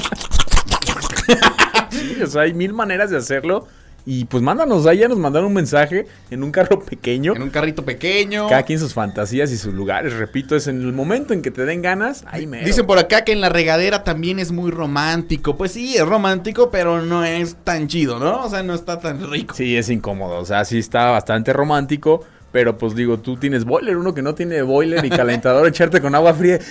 Sí, 1.91 2.23
o 2.23 2.27
sea, 2.27 2.43
hay 2.43 2.53
mil 2.53 2.75
maneras 2.75 3.09
de 3.11 3.17
hacerlo. 3.17 3.69
Y 4.05 4.25
pues 4.25 4.43
mándanos, 4.43 4.87
ahí 4.87 4.99
ya 4.99 5.09
nos 5.09 5.19
mandaron 5.19 5.49
un 5.49 5.55
mensaje 5.55 6.07
en 6.31 6.43
un 6.43 6.51
carro 6.51 6.81
pequeño. 6.81 7.35
en 7.37 7.43
un 7.43 7.51
carrito 7.51 7.85
pequeño. 7.85 8.49
Cada 8.49 8.65
quien 8.65 8.79
sus 8.79 8.95
fantasías 8.95 9.53
y 9.53 9.57
sus 9.57 9.73
lugares. 9.73 10.13
Repito, 10.15 10.57
es 10.57 10.67
en 10.67 10.81
el 10.81 10.93
momento 10.93 11.33
en 11.35 11.43
que 11.43 11.51
te 11.51 11.65
den 11.65 11.83
ganas. 11.83 12.25
Ahí 12.27 12.47
me. 12.47 12.65
Dicen 12.65 12.87
por 12.87 12.99
acá 12.99 13.25
que 13.25 13.33
en 13.33 13.41
la 13.41 13.49
regadera 13.49 14.03
también 14.05 14.39
es 14.39 14.51
muy 14.51 14.71
romántico. 14.71 15.57
Pues 15.57 15.73
sí, 15.73 15.97
es 15.97 16.07
romántico, 16.07 16.71
pero 16.71 17.03
no 17.03 17.25
es 17.25 17.57
tan 17.63 17.87
chido, 17.87 18.19
¿no? 18.19 18.45
O 18.45 18.51
sea, 18.51 18.63
no 18.63 18.75
está 18.75 18.99
tan 18.99 19.31
rico. 19.31 19.55
Sí, 19.55 19.77
es 19.77 19.89
incómodo. 19.89 20.39
O 20.39 20.45
sea, 20.45 20.65
sí 20.65 20.79
está 20.79 21.11
bastante 21.11 21.53
romántico. 21.53 22.25
Pero 22.53 22.77
pues 22.77 22.95
digo, 22.95 23.19
tú 23.19 23.37
tienes 23.37 23.65
boiler, 23.65 23.97
uno 23.97 24.15
que 24.15 24.23
no 24.23 24.35
tiene 24.35 24.61
boiler 24.63 25.03
ni 25.03 25.09
calentador, 25.09 25.67
echarte 25.67 26.01
con 26.01 26.15
agua 26.15 26.35
fría. 26.35 26.59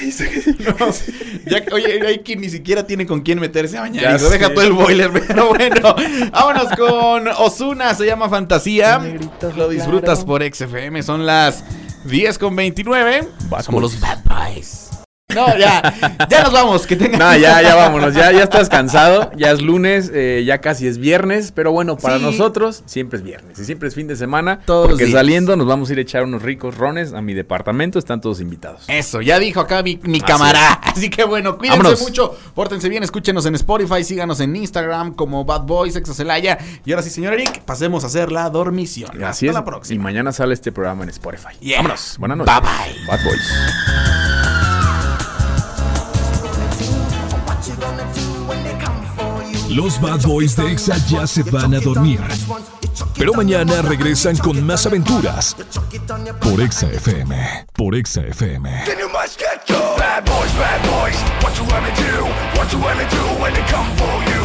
No, 0.60 0.90
ya, 1.46 1.62
oye, 1.72 2.06
hay 2.06 2.18
quien 2.20 2.40
ni 2.40 2.48
siquiera 2.48 2.86
tiene 2.86 3.06
con 3.06 3.20
quién 3.20 3.40
meterse 3.40 3.78
a 3.78 3.82
bañar. 3.82 4.20
Y 4.20 4.22
deja 4.30 4.52
todo 4.52 4.64
el 4.64 4.72
boiler. 4.72 5.10
Pero 5.26 5.48
bueno, 5.48 5.94
vámonos 6.32 6.68
con 6.76 7.28
Osuna. 7.28 7.94
Se 7.94 8.06
llama 8.06 8.28
Fantasía. 8.28 9.00
Lo 9.56 9.68
disfrutas 9.68 10.24
por 10.24 10.42
XFM. 10.42 11.02
Son 11.02 11.26
las 11.26 11.64
10 12.04 12.38
con 12.38 12.56
29. 12.56 13.28
Bad 13.48 13.62
Somos 13.62 13.82
los 13.82 14.00
Bad 14.00 14.20
Boys. 14.24 14.99
No, 15.34 15.56
ya, 15.56 15.82
ya 16.28 16.42
nos 16.42 16.52
vamos. 16.52 16.86
Que 16.86 16.96
tengan. 16.96 17.18
No, 17.18 17.36
ya, 17.36 17.62
ya 17.62 17.74
vámonos, 17.74 18.14
ya, 18.14 18.32
ya 18.32 18.42
estás 18.44 18.68
cansado, 18.68 19.30
ya 19.36 19.50
es 19.50 19.60
lunes, 19.62 20.10
eh, 20.14 20.42
ya 20.46 20.60
casi 20.60 20.86
es 20.86 20.98
viernes, 20.98 21.52
pero 21.52 21.72
bueno, 21.72 21.96
para 21.96 22.18
Sí. 22.18 22.24
nosotros 22.24 22.82
siempre 22.86 23.18
es 23.18 23.24
viernes 23.24 23.58
y 23.58 23.64
siempre 23.64 23.88
es 23.88 23.94
fin 23.94 24.06
de 24.08 24.16
semana. 24.16 24.60
Todos 24.64 24.82
los 24.82 24.90
porque 24.92 25.06
días. 25.06 25.16
saliendo 25.18 25.56
nos 25.56 25.66
vamos 25.66 25.88
a 25.90 25.92
ir 25.92 25.98
a 25.98 26.02
echar 26.02 26.24
unos 26.24 26.42
ricos 26.42 26.76
rones 26.76 27.12
a 27.12 27.20
mi 27.22 27.34
departamento, 27.34 27.98
están 27.98 28.20
todos 28.20 28.40
invitados. 28.40 28.82
Eso, 28.88 29.20
ya 29.20 29.38
dijo 29.38 29.60
acá 29.60 29.82
mi, 29.82 29.98
mi 30.02 30.20
camarada. 30.20 30.74
Así 30.82 31.10
que 31.10 31.24
bueno, 31.24 31.56
cuídense 31.58 31.82
Vámonos. 31.82 32.00
mucho, 32.02 32.36
pórtense 32.54 32.88
bien, 32.88 33.02
escúchenos 33.02 33.46
en 33.46 33.54
Spotify, 33.54 34.04
síganos 34.04 34.40
en 34.40 34.54
Instagram 34.56 35.14
como 35.14 35.44
Bad 35.44 35.62
Boys, 35.62 35.96
Exacelaya. 35.96 36.58
Y 36.84 36.92
ahora 36.92 37.02
sí, 37.02 37.10
señor 37.10 37.34
Eric, 37.34 37.62
pasemos 37.62 38.04
a 38.04 38.08
hacer 38.08 38.32
la 38.32 38.48
dormición. 38.50 39.10
Así 39.22 39.46
Hasta 39.46 39.46
es. 39.46 39.54
la 39.54 39.60
Y 39.60 39.64
próxima. 39.64 40.02
mañana 40.02 40.32
sale 40.32 40.54
este 40.54 40.72
programa 40.72 41.04
en 41.04 41.10
Spotify. 41.10 41.48
Yeah. 41.60 41.78
Vámonos. 41.78 42.16
Buenas 42.18 42.38
noches. 42.38 42.54
Bye, 42.54 42.94
bye. 42.94 43.06
Bad 43.06 43.24
Boys. 43.24 44.29
Los 49.70 50.00
Bad 50.00 50.22
Boys 50.22 50.56
de 50.56 50.72
EXA 50.72 50.96
ya 51.06 51.26
se 51.26 51.44
van 51.44 51.74
a 51.74 51.80
dormir. 51.80 52.20
Pero 53.16 53.32
mañana 53.34 53.82
regresan 53.82 54.36
con 54.36 54.64
más 54.66 54.84
aventuras. 54.84 55.56
Por 56.40 56.60
EXA 56.60 56.88
FM. 56.88 57.66
Por 57.74 57.94
EXA 57.94 58.22
FM. 58.22 58.68
Bad 59.96 60.24
boys, 60.24 60.52
bad 60.58 60.82
boys. 60.90 61.16
What 61.42 61.54
you 61.56 61.64
wanna 61.64 63.00
do 63.10 63.40
when 63.40 63.52
they 63.54 63.62
come 63.70 63.96
for 63.96 64.24
you? 64.28 64.40